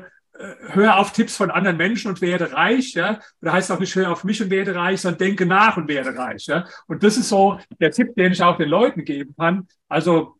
hör 0.68 0.98
auf 0.98 1.12
Tipps 1.12 1.36
von 1.36 1.50
anderen 1.50 1.76
Menschen 1.76 2.08
und 2.08 2.20
werde 2.20 2.52
reich, 2.52 2.94
ja. 2.94 3.20
Oder 3.42 3.52
heißt 3.52 3.70
auch 3.70 3.80
nicht, 3.80 3.94
hör 3.94 4.12
auf 4.12 4.24
mich 4.24 4.42
und 4.42 4.50
werde 4.50 4.74
reich, 4.74 5.00
sondern 5.00 5.18
denke 5.18 5.46
nach 5.46 5.76
und 5.76 5.88
werde 5.88 6.16
reich, 6.16 6.46
ja. 6.46 6.66
Und 6.86 7.02
das 7.02 7.16
ist 7.16 7.28
so 7.28 7.58
der 7.80 7.90
Tipp, 7.90 8.14
den 8.16 8.32
ich 8.32 8.42
auch 8.42 8.56
den 8.56 8.68
Leuten 8.68 9.04
geben 9.04 9.34
kann. 9.38 9.68
Also 9.88 10.36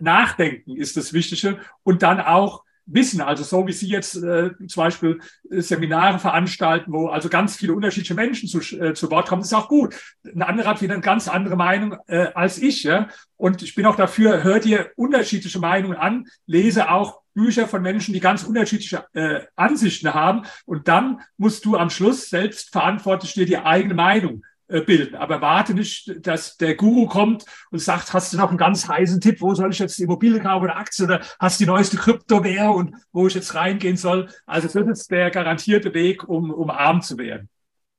nachdenken 0.00 0.76
ist 0.76 0.96
das 0.96 1.12
Wichtige 1.12 1.58
und 1.82 2.02
dann 2.02 2.20
auch 2.20 2.64
wissen. 2.86 3.20
Also 3.20 3.44
so 3.44 3.66
wie 3.66 3.72
Sie 3.72 3.88
jetzt 3.88 4.16
äh, 4.16 4.50
zum 4.66 4.82
Beispiel 4.82 5.20
äh, 5.50 5.60
Seminare 5.60 6.18
veranstalten, 6.18 6.92
wo 6.92 7.08
also 7.08 7.28
ganz 7.28 7.56
viele 7.56 7.74
unterschiedliche 7.74 8.14
Menschen 8.14 8.48
zu, 8.48 8.58
äh, 8.76 8.94
zu 8.94 9.10
Wort 9.10 9.28
kommen, 9.28 9.42
ist 9.42 9.54
auch 9.54 9.68
gut. 9.68 9.94
Ein 10.24 10.42
anderer 10.42 10.70
hat 10.70 10.82
wieder 10.82 10.94
eine 10.94 11.02
ganz 11.02 11.28
andere 11.28 11.56
Meinung 11.56 11.96
äh, 12.06 12.28
als 12.34 12.58
ich. 12.58 12.82
Ja? 12.82 13.08
Und 13.36 13.62
ich 13.62 13.74
bin 13.74 13.86
auch 13.86 13.96
dafür, 13.96 14.42
hör 14.44 14.60
dir 14.60 14.90
unterschiedliche 14.96 15.58
Meinungen 15.58 15.96
an, 15.96 16.26
lese 16.46 16.90
auch 16.90 17.23
Bücher 17.34 17.68
von 17.68 17.82
Menschen, 17.82 18.14
die 18.14 18.20
ganz 18.20 18.44
unterschiedliche 18.44 19.04
äh, 19.12 19.40
Ansichten 19.56 20.14
haben. 20.14 20.42
Und 20.64 20.88
dann 20.88 21.20
musst 21.36 21.64
du 21.64 21.76
am 21.76 21.90
Schluss 21.90 22.30
selbst 22.30 22.70
verantwortlich 22.70 23.34
dir 23.34 23.46
die 23.46 23.58
eigene 23.58 23.94
Meinung 23.94 24.42
äh, 24.66 24.80
bilden. 24.80 25.16
Aber 25.16 25.42
warte 25.42 25.74
nicht, 25.74 26.26
dass 26.26 26.56
der 26.56 26.74
Guru 26.74 27.06
kommt 27.06 27.44
und 27.70 27.80
sagt, 27.80 28.14
hast 28.14 28.32
du 28.32 28.38
noch 28.38 28.48
einen 28.48 28.56
ganz 28.56 28.88
heißen 28.88 29.20
Tipp, 29.20 29.42
wo 29.42 29.54
soll 29.54 29.70
ich 29.70 29.78
jetzt 29.78 29.98
die 29.98 30.04
Immobilie 30.04 30.40
kaufen 30.40 30.64
oder 30.64 30.76
Aktien 30.78 31.06
oder 31.06 31.20
hast 31.38 31.60
die 31.60 31.66
neueste 31.66 31.98
Kryptowährung 31.98 32.76
und 32.76 32.96
wo 33.12 33.26
ich 33.26 33.34
jetzt 33.34 33.54
reingehen 33.54 33.98
soll. 33.98 34.30
Also 34.46 34.68
das 34.68 34.98
ist 35.00 35.10
der 35.10 35.30
garantierte 35.30 35.92
Weg, 35.92 36.26
um, 36.26 36.50
um 36.50 36.70
arm 36.70 37.02
zu 37.02 37.18
werden. 37.18 37.50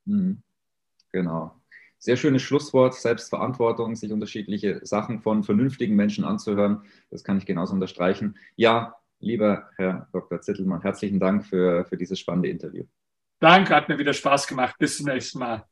Mhm. 0.06 0.42
Genau. 1.12 1.62
Sehr 2.00 2.18
schönes 2.18 2.42
Schlusswort, 2.42 2.96
Selbstverantwortung, 2.96 3.96
sich 3.96 4.12
unterschiedliche 4.12 4.80
Sachen 4.84 5.22
von 5.22 5.44
vernünftigen 5.44 5.96
Menschen 5.96 6.24
anzuhören. 6.24 6.82
Das 7.10 7.24
kann 7.24 7.38
ich 7.38 7.46
genauso 7.46 7.74
unterstreichen. 7.74 8.38
Ja, 8.56 8.96
lieber 9.20 9.70
Herr 9.78 10.08
Dr. 10.12 10.42
Zittelmann, 10.42 10.82
herzlichen 10.82 11.20
Dank 11.20 11.46
für, 11.46 11.86
für 11.86 11.98
dieses 11.98 12.20
spannende 12.20 12.50
Interview. 12.50 12.84
Danke, 13.40 13.76
hat 13.76 13.90
mir 13.90 14.00
wieder 14.00 14.14
Spaß 14.14 14.48
gemacht. 14.48 14.76
Bis 14.80 14.98
zum 14.98 15.08
nächsten 15.08 15.40
Mal. 15.40 15.66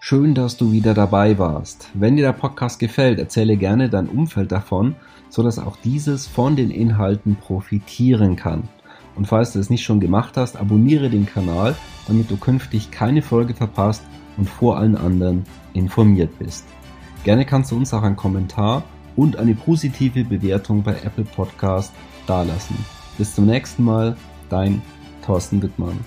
Schön, 0.00 0.34
dass 0.34 0.56
du 0.56 0.72
wieder 0.72 0.94
dabei 0.94 1.38
warst. 1.38 1.88
Wenn 1.94 2.16
dir 2.16 2.22
der 2.22 2.32
Podcast 2.32 2.80
gefällt, 2.80 3.20
erzähle 3.20 3.56
gerne 3.56 3.88
dein 3.88 4.08
Umfeld 4.08 4.50
davon, 4.50 4.96
sodass 5.28 5.60
auch 5.60 5.76
dieses 5.76 6.26
von 6.26 6.56
den 6.56 6.72
Inhalten 6.72 7.36
profitieren 7.36 8.34
kann. 8.34 8.68
Und 9.14 9.26
falls 9.28 9.52
du 9.52 9.60
es 9.60 9.70
nicht 9.70 9.84
schon 9.84 10.00
gemacht 10.00 10.36
hast, 10.36 10.56
abonniere 10.56 11.08
den 11.08 11.26
Kanal, 11.26 11.76
damit 12.08 12.30
du 12.30 12.36
künftig 12.36 12.90
keine 12.90 13.22
Folge 13.22 13.54
verpasst 13.54 14.02
und 14.36 14.48
vor 14.48 14.76
allen 14.76 14.96
anderen 14.96 15.44
informiert 15.72 16.36
bist. 16.38 16.66
Gerne 17.22 17.46
kannst 17.46 17.70
du 17.70 17.76
uns 17.76 17.94
auch 17.94 18.02
einen 18.02 18.16
Kommentar 18.16 18.82
und 19.14 19.36
eine 19.36 19.54
positive 19.54 20.24
Bewertung 20.24 20.82
bei 20.82 20.94
Apple 21.04 21.24
Podcast 21.24 21.92
dalassen. 22.32 22.76
Bis 23.18 23.34
zum 23.34 23.44
nächsten 23.44 23.84
Mal, 23.84 24.16
dein 24.48 24.80
Thorsten 25.24 25.60
Wittmann. 25.60 25.98